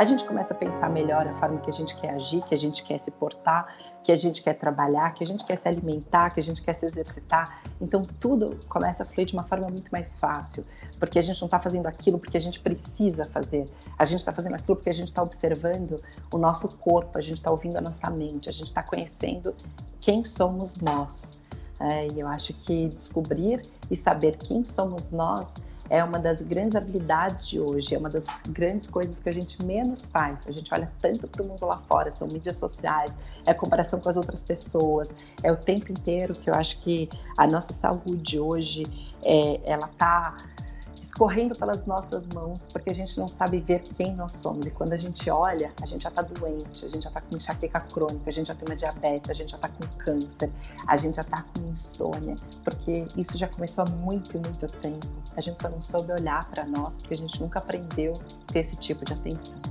A 0.04 0.06
gente 0.06 0.26
começa 0.26 0.54
a 0.54 0.58
pensar 0.58 0.90
melhor 0.90 1.26
a 1.26 1.34
forma 1.36 1.62
que 1.62 1.70
a 1.70 1.74
gente 1.74 1.96
quer 1.96 2.10
agir, 2.10 2.42
que 2.44 2.54
a 2.54 2.58
gente 2.58 2.84
quer 2.84 2.98
se 2.98 3.10
portar, 3.10 3.74
que 4.04 4.12
a 4.12 4.18
gente 4.18 4.44
quer 4.44 4.54
trabalhar, 4.54 5.14
que 5.14 5.24
a 5.24 5.26
gente 5.26 5.46
quer 5.46 5.56
se 5.56 5.66
alimentar, 5.66 6.32
que 6.32 6.42
a 6.42 6.44
gente 6.44 6.62
quer 6.62 6.74
se 6.74 6.86
exercitar. 6.86 7.64
Então 7.80 8.06
tudo 8.20 8.60
começa 8.68 9.04
a 9.04 9.06
fluir 9.06 9.26
de 9.26 9.34
uma 9.34 9.46
forma 9.46 9.70
muito 9.70 9.90
mais 9.94 10.14
fácil, 10.16 10.66
porque 11.00 11.18
a 11.18 11.22
gente 11.22 11.40
não 11.40 11.46
está 11.46 11.58
fazendo 11.58 11.88
aquilo 11.88 12.20
porque 12.20 12.36
a 12.36 12.42
gente 12.42 12.60
precisa 12.60 13.24
fazer. 13.28 13.66
A 13.98 14.04
gente 14.04 14.20
está 14.20 14.34
fazendo 14.34 14.56
aquilo 14.56 14.76
porque 14.76 14.90
a 14.90 14.94
gente 14.94 15.08
está 15.08 15.24
observando 15.24 16.04
o 16.30 16.38
nosso 16.38 16.68
corpo, 16.80 17.18
a 17.18 17.22
gente 17.22 17.38
está 17.38 17.50
ouvindo 17.50 17.78
a 17.78 17.82
nossa 17.82 18.10
mente, 18.10 18.50
a 18.50 18.52
gente 18.52 18.68
está 18.68 18.84
conhecendo 18.84 19.56
quem 20.02 20.26
somos 20.26 20.76
nós. 20.82 21.32
É, 21.80 22.10
e 22.10 22.20
eu 22.20 22.28
acho 22.28 22.54
que 22.54 22.90
descobrir 22.90 23.66
e 23.90 23.96
saber 23.96 24.36
quem 24.36 24.66
somos 24.66 25.12
nós 25.12 25.56
é 25.90 26.04
uma 26.04 26.18
das 26.18 26.42
grandes 26.42 26.76
habilidades 26.76 27.48
de 27.48 27.60
hoje, 27.60 27.94
é 27.94 27.98
uma 27.98 28.10
das 28.10 28.24
grandes 28.48 28.88
coisas 28.88 29.20
que 29.20 29.30
a 29.30 29.34
gente 29.34 29.64
menos 29.64 30.06
faz. 30.06 30.38
A 30.48 30.52
gente 30.52 30.74
olha 30.74 30.90
tanto 31.02 31.28
para 31.28 31.44
o 31.44 31.46
mundo 31.46 31.66
lá 31.66 31.78
fora, 31.88 32.12
são 32.12 32.28
mídias 32.28 32.58
sociais, 32.58 33.14
é 33.46 33.54
comparação 33.54 34.00
com 34.00 34.10
as 34.10 34.18
outras 34.18 34.42
pessoas, 34.42 35.14
é 35.42 35.52
o 35.52 35.58
tempo 35.58 35.92
inteiro 35.92 36.34
que 36.36 36.50
eu 36.50 36.56
acho 36.56 36.80
que 36.80 37.10
a 37.38 37.46
nossa 37.46 37.74
saúde 37.74 38.40
hoje, 38.40 38.86
é, 39.22 39.60
ela 39.66 39.88
está 39.88 40.38
escorrendo 41.14 41.56
pelas 41.56 41.86
nossas 41.86 42.28
mãos, 42.28 42.68
porque 42.74 42.90
a 42.90 42.94
gente 42.94 43.20
não 43.20 43.30
sabe 43.30 43.60
ver 43.60 43.84
quem 43.96 44.16
nós 44.16 44.34
somos. 44.34 44.66
E 44.66 44.72
quando 44.72 44.94
a 44.94 44.98
gente 44.98 45.30
olha, 45.30 45.72
a 45.80 45.86
gente 45.86 46.02
já 46.02 46.10
está 46.10 46.24
doente, 46.24 46.84
a 46.84 46.90
gente 46.90 47.04
já 47.04 47.10
está 47.10 47.22
com 47.22 47.38
enxaqueca 47.38 47.80
crônica, 47.82 48.28
a 48.28 48.34
gente 48.34 48.48
já 48.48 48.56
tem 48.56 48.68
uma 48.68 48.76
diabetes, 48.76 49.30
a 49.30 49.34
gente 49.34 49.52
já 49.52 49.58
está 49.58 49.70
com 49.70 49.86
câncer, 50.00 50.50
a 50.88 50.98
gente 50.98 51.16
já 51.16 51.22
está 51.22 51.44
com 51.44 51.70
insônia, 51.70 52.36
porque 52.64 53.06
isso 53.16 53.38
já 53.38 53.48
começou 53.48 53.84
há 53.84 53.90
muito, 53.90 54.40
muito 54.40 54.68
tempo. 54.80 55.08
A 55.38 55.42
gente 55.42 55.62
só 55.62 55.70
não 55.70 55.84
soube 55.84 56.12
olhar 56.12 56.50
para 56.50 56.66
nós, 56.66 56.98
porque 56.98 57.14
a 57.14 57.18
gente 57.18 57.40
nunca 57.40 57.60
aprendeu 57.60 58.20
a 58.50 58.52
ter 58.52 58.60
esse 58.60 58.76
tipo 58.76 59.06
de 59.06 59.14
atenção. 59.14 59.62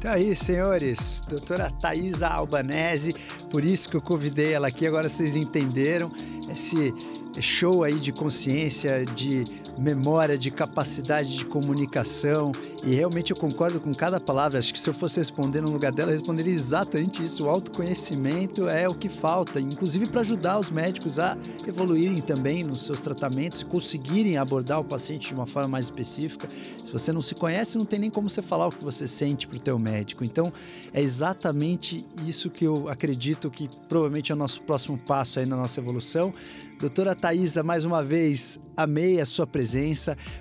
Tá 0.00 0.14
aí, 0.14 0.34
senhores, 0.34 1.22
doutora 1.28 1.70
Thaisa 1.70 2.28
Albanese, 2.28 3.14
por 3.48 3.64
isso 3.64 3.88
que 3.88 3.96
eu 3.96 4.02
convidei 4.02 4.52
ela 4.52 4.68
aqui, 4.68 4.86
agora 4.86 5.08
vocês 5.08 5.36
entenderam 5.36 6.12
esse 6.50 6.92
show 7.40 7.82
aí 7.82 7.94
de 7.94 8.12
consciência, 8.12 9.04
de 9.06 9.63
memória, 9.78 10.38
de 10.38 10.50
capacidade 10.50 11.36
de 11.36 11.44
comunicação. 11.44 12.52
E 12.82 12.94
realmente 12.94 13.30
eu 13.30 13.36
concordo 13.36 13.80
com 13.80 13.94
cada 13.94 14.20
palavra. 14.20 14.58
Acho 14.58 14.72
que 14.72 14.80
se 14.80 14.88
eu 14.88 14.94
fosse 14.94 15.18
responder 15.18 15.60
no 15.60 15.70
lugar 15.70 15.90
dela, 15.90 16.10
eu 16.10 16.14
responderia 16.14 16.52
exatamente 16.52 17.22
isso. 17.24 17.44
O 17.44 17.48
autoconhecimento 17.48 18.68
é 18.68 18.88
o 18.88 18.94
que 18.94 19.08
falta, 19.08 19.60
inclusive 19.60 20.06
para 20.06 20.20
ajudar 20.20 20.58
os 20.58 20.70
médicos 20.70 21.18
a 21.18 21.36
evoluírem 21.66 22.20
também 22.20 22.62
nos 22.62 22.84
seus 22.84 23.00
tratamentos 23.00 23.62
e 23.62 23.64
conseguirem 23.64 24.36
abordar 24.36 24.80
o 24.80 24.84
paciente 24.84 25.28
de 25.28 25.34
uma 25.34 25.46
forma 25.46 25.68
mais 25.68 25.86
específica. 25.86 26.48
Se 26.84 26.92
você 26.92 27.12
não 27.12 27.20
se 27.20 27.34
conhece, 27.34 27.76
não 27.76 27.84
tem 27.84 27.98
nem 27.98 28.10
como 28.10 28.28
você 28.28 28.42
falar 28.42 28.68
o 28.68 28.72
que 28.72 28.84
você 28.84 29.08
sente 29.08 29.46
para 29.46 29.56
o 29.56 29.60
teu 29.60 29.78
médico. 29.78 30.24
Então, 30.24 30.52
é 30.92 31.00
exatamente 31.00 32.06
isso 32.26 32.50
que 32.50 32.64
eu 32.64 32.88
acredito 32.88 33.50
que 33.50 33.68
provavelmente 33.88 34.30
é 34.30 34.34
o 34.34 34.38
nosso 34.38 34.62
próximo 34.62 34.98
passo 34.98 35.40
aí 35.40 35.46
na 35.46 35.56
nossa 35.56 35.80
evolução. 35.80 36.32
Doutora 36.78 37.14
Thaisa, 37.14 37.62
mais 37.62 37.84
uma 37.84 38.02
vez, 38.02 38.60
amei 38.76 39.20
a 39.20 39.26
sua 39.26 39.46
presença. 39.46 39.63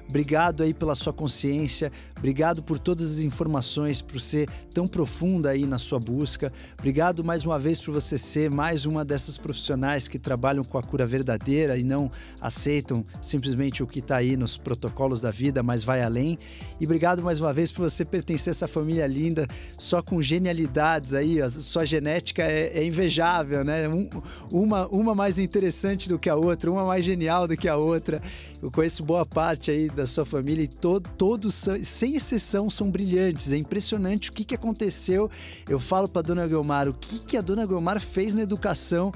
Obrigado 0.07 0.63
aí 0.63 0.73
pela 0.73 0.95
sua 0.95 1.13
consciência. 1.13 1.91
Obrigado 2.17 2.61
por 2.61 2.77
todas 2.77 3.13
as 3.13 3.19
informações, 3.19 4.01
por 4.01 4.19
ser 4.19 4.49
tão 4.73 4.87
profunda 4.87 5.51
aí 5.51 5.65
na 5.65 5.77
sua 5.77 5.99
busca. 5.99 6.51
Obrigado 6.77 7.23
mais 7.23 7.45
uma 7.45 7.59
vez 7.59 7.79
por 7.79 7.93
você 7.93 8.17
ser 8.17 8.49
mais 8.49 8.85
uma 8.85 9.05
dessas 9.05 9.37
profissionais 9.37 10.07
que 10.07 10.19
trabalham 10.19 10.63
com 10.63 10.77
a 10.77 10.83
cura 10.83 11.05
verdadeira 11.05 11.77
e 11.77 11.83
não 11.83 12.11
aceitam 12.41 13.05
simplesmente 13.21 13.81
o 13.83 13.87
que 13.87 13.99
está 13.99 14.17
aí 14.17 14.35
nos 14.35 14.57
protocolos 14.57 15.21
da 15.21 15.31
vida, 15.31 15.61
mas 15.63 15.83
vai 15.83 16.01
além. 16.01 16.37
E 16.79 16.85
obrigado 16.85 17.21
mais 17.21 17.39
uma 17.39 17.53
vez 17.53 17.71
por 17.71 17.89
você 17.89 18.03
pertencer 18.03 18.51
a 18.51 18.53
essa 18.53 18.67
família 18.67 19.05
linda, 19.07 19.47
só 19.77 20.01
com 20.01 20.21
genialidades 20.21 21.13
aí. 21.13 21.41
A 21.41 21.49
sua 21.49 21.85
genética 21.85 22.43
é, 22.43 22.79
é 22.79 22.85
invejável, 22.85 23.63
né? 23.63 23.87
Um, 23.87 24.09
uma, 24.51 24.87
uma 24.87 25.15
mais 25.15 25.39
interessante 25.39 26.09
do 26.09 26.17
que 26.17 26.29
a 26.29 26.35
outra, 26.35 26.71
uma 26.71 26.85
mais 26.85 27.03
genial 27.03 27.47
do 27.47 27.55
que 27.55 27.67
a 27.67 27.77
outra. 27.77 28.21
Eu 28.61 28.71
conheço 28.71 29.03
boa 29.13 29.27
parte 29.27 29.69
aí 29.69 29.89
da 29.91 30.07
sua 30.07 30.25
família 30.25 30.63
e 30.63 30.67
to 30.67 30.99
todos, 30.99 31.67
sem 31.83 32.15
exceção, 32.15 32.67
são 32.67 32.89
brilhantes. 32.89 33.51
É 33.51 33.57
impressionante 33.57 34.31
o 34.31 34.33
que, 34.33 34.43
que 34.43 34.55
aconteceu. 34.55 35.29
Eu 35.69 35.79
falo 35.79 36.07
para 36.07 36.23
dona 36.23 36.47
Guilmar 36.47 36.89
o 36.89 36.95
que, 36.95 37.19
que 37.19 37.37
a 37.37 37.41
dona 37.41 37.63
Guilmar 37.63 38.01
fez 38.01 38.33
na 38.33 38.41
educação 38.41 39.13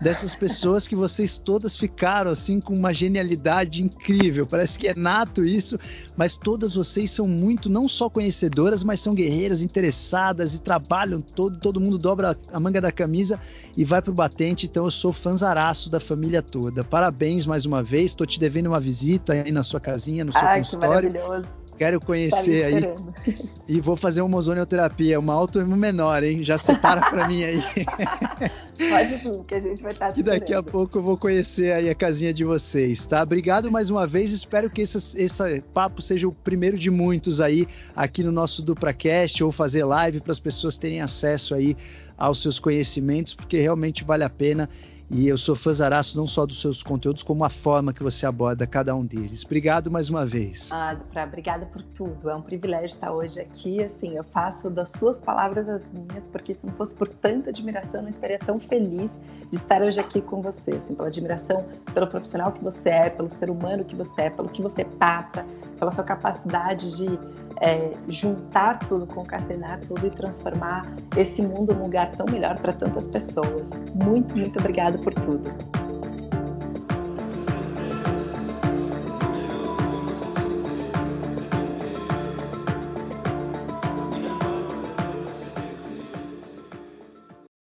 dessas 0.00 0.34
pessoas 0.34 0.86
que 0.86 0.94
vocês 0.94 1.38
todas 1.38 1.76
ficaram 1.76 2.30
assim 2.30 2.60
com 2.60 2.74
uma 2.74 2.92
genialidade 2.92 3.82
incrível. 3.82 4.46
Parece 4.46 4.78
que 4.78 4.88
é 4.88 4.94
nato 4.94 5.44
isso, 5.44 5.78
mas 6.16 6.36
todas 6.36 6.74
vocês 6.74 7.10
são 7.10 7.26
muito 7.26 7.68
não 7.68 7.88
só 7.88 8.08
conhecedoras, 8.08 8.82
mas 8.82 9.00
são 9.00 9.14
guerreiras 9.14 9.62
interessadas 9.62 10.54
e 10.54 10.62
trabalham 10.62 11.20
todo, 11.20 11.58
todo 11.58 11.80
mundo 11.80 11.98
dobra 11.98 12.36
a 12.52 12.60
manga 12.60 12.80
da 12.80 12.92
camisa 12.92 13.40
e 13.76 13.84
vai 13.84 14.00
pro 14.00 14.12
batente. 14.12 14.66
Então 14.66 14.84
eu 14.84 14.90
sou 14.90 15.12
fanzaraço 15.12 15.90
da 15.90 15.98
família 15.98 16.42
toda. 16.42 16.84
Parabéns 16.84 17.46
mais 17.46 17.64
uma 17.66 17.82
vez. 17.82 18.12
Estou 18.12 18.26
te 18.26 18.38
devendo 18.38 18.66
uma 18.66 18.80
visita 18.80 19.37
aí 19.40 19.52
na 19.52 19.62
sua 19.62 19.80
casinha, 19.80 20.24
no 20.24 20.32
seu 20.32 20.46
Ai, 20.46 20.58
consultório. 20.58 21.10
Que 21.10 21.18
maravilhoso. 21.18 21.48
Quero 21.78 22.00
conhecer 22.00 22.64
aí. 22.64 23.36
E 23.68 23.80
vou 23.80 23.96
fazer 23.96 24.20
uma 24.20 24.36
ozonioterapia, 24.36 25.20
uma 25.20 25.32
auto 25.32 25.64
menor, 25.64 26.24
hein? 26.24 26.42
Já 26.42 26.58
separa 26.58 27.08
para 27.08 27.28
mim 27.28 27.44
aí. 27.44 27.62
Pode 28.90 29.14
vir, 29.16 29.44
que 29.44 29.54
a 29.54 29.60
gente 29.60 29.82
vai 29.82 29.92
estar 29.92 30.16
E 30.18 30.22
daqui 30.22 30.52
a 30.52 30.62
pouco 30.62 30.98
eu 30.98 31.02
vou 31.02 31.16
conhecer 31.16 31.72
aí 31.72 31.88
a 31.88 31.94
casinha 31.94 32.34
de 32.34 32.44
vocês, 32.44 33.04
tá? 33.04 33.22
Obrigado 33.22 33.70
mais 33.70 33.90
uma 33.90 34.08
vez. 34.08 34.32
Espero 34.32 34.68
que 34.68 34.80
esse, 34.80 35.20
esse 35.20 35.60
papo 35.72 36.02
seja 36.02 36.26
o 36.26 36.32
primeiro 36.32 36.76
de 36.76 36.90
muitos 36.90 37.40
aí 37.40 37.68
aqui 37.94 38.24
no 38.24 38.32
nosso 38.32 38.64
DupraCast 38.64 39.44
ou 39.44 39.52
fazer 39.52 39.84
live 39.84 40.20
para 40.20 40.32
as 40.32 40.40
pessoas 40.40 40.78
terem 40.78 41.00
acesso 41.00 41.54
aí 41.54 41.76
aos 42.16 42.42
seus 42.42 42.58
conhecimentos, 42.58 43.34
porque 43.34 43.56
realmente 43.56 44.02
vale 44.02 44.24
a 44.24 44.30
pena. 44.30 44.68
E 45.10 45.26
eu 45.26 45.38
sou 45.38 45.56
fãzaraço 45.56 46.18
não 46.18 46.26
só 46.26 46.44
dos 46.44 46.60
seus 46.60 46.82
conteúdos, 46.82 47.22
como 47.22 47.42
a 47.42 47.48
forma 47.48 47.94
que 47.94 48.02
você 48.02 48.26
aborda 48.26 48.66
cada 48.66 48.94
um 48.94 49.04
deles. 49.04 49.42
Obrigado 49.44 49.90
mais 49.90 50.10
uma 50.10 50.26
vez. 50.26 50.70
Ah, 50.70 50.96
pra, 51.10 51.24
obrigada 51.24 51.64
por 51.66 51.82
tudo. 51.82 52.28
É 52.28 52.34
um 52.34 52.42
privilégio 52.42 52.94
estar 52.94 53.10
hoje 53.10 53.40
aqui. 53.40 53.82
Assim, 53.82 54.16
eu 54.16 54.24
faço 54.24 54.68
das 54.68 54.90
suas 54.90 55.18
palavras 55.18 55.66
as 55.66 55.90
minhas, 55.90 56.26
porque 56.30 56.54
se 56.54 56.66
não 56.66 56.74
fosse 56.74 56.94
por 56.94 57.08
tanta 57.08 57.48
admiração, 57.48 58.00
eu 58.00 58.02
não 58.02 58.10
estaria 58.10 58.38
tão 58.38 58.60
feliz 58.60 59.18
de 59.50 59.56
estar 59.56 59.80
hoje 59.80 59.98
aqui 59.98 60.20
com 60.20 60.42
você. 60.42 60.72
Assim, 60.72 60.94
pela 60.94 61.08
admiração 61.08 61.64
pelo 61.94 62.06
profissional 62.06 62.52
que 62.52 62.62
você 62.62 62.90
é, 62.90 63.10
pelo 63.10 63.30
ser 63.30 63.48
humano 63.48 63.84
que 63.84 63.96
você 63.96 64.22
é, 64.22 64.30
pelo 64.30 64.48
que 64.48 64.60
você 64.60 64.84
passa, 64.84 65.44
pela 65.78 65.90
sua 65.90 66.04
capacidade 66.04 66.96
de 66.96 67.18
é, 67.60 67.92
juntar 68.08 68.78
tudo, 68.80 69.06
concatenar 69.06 69.80
tudo 69.80 70.06
e 70.06 70.10
transformar 70.10 70.86
esse 71.16 71.42
mundo 71.42 71.74
num 71.74 71.84
lugar 71.84 72.10
tão 72.12 72.26
melhor 72.30 72.58
para 72.58 72.72
tantas 72.72 73.06
pessoas. 73.08 73.70
Muito, 73.94 74.36
muito 74.36 74.58
obrigada 74.58 74.98
por 74.98 75.12
tudo. 75.14 75.50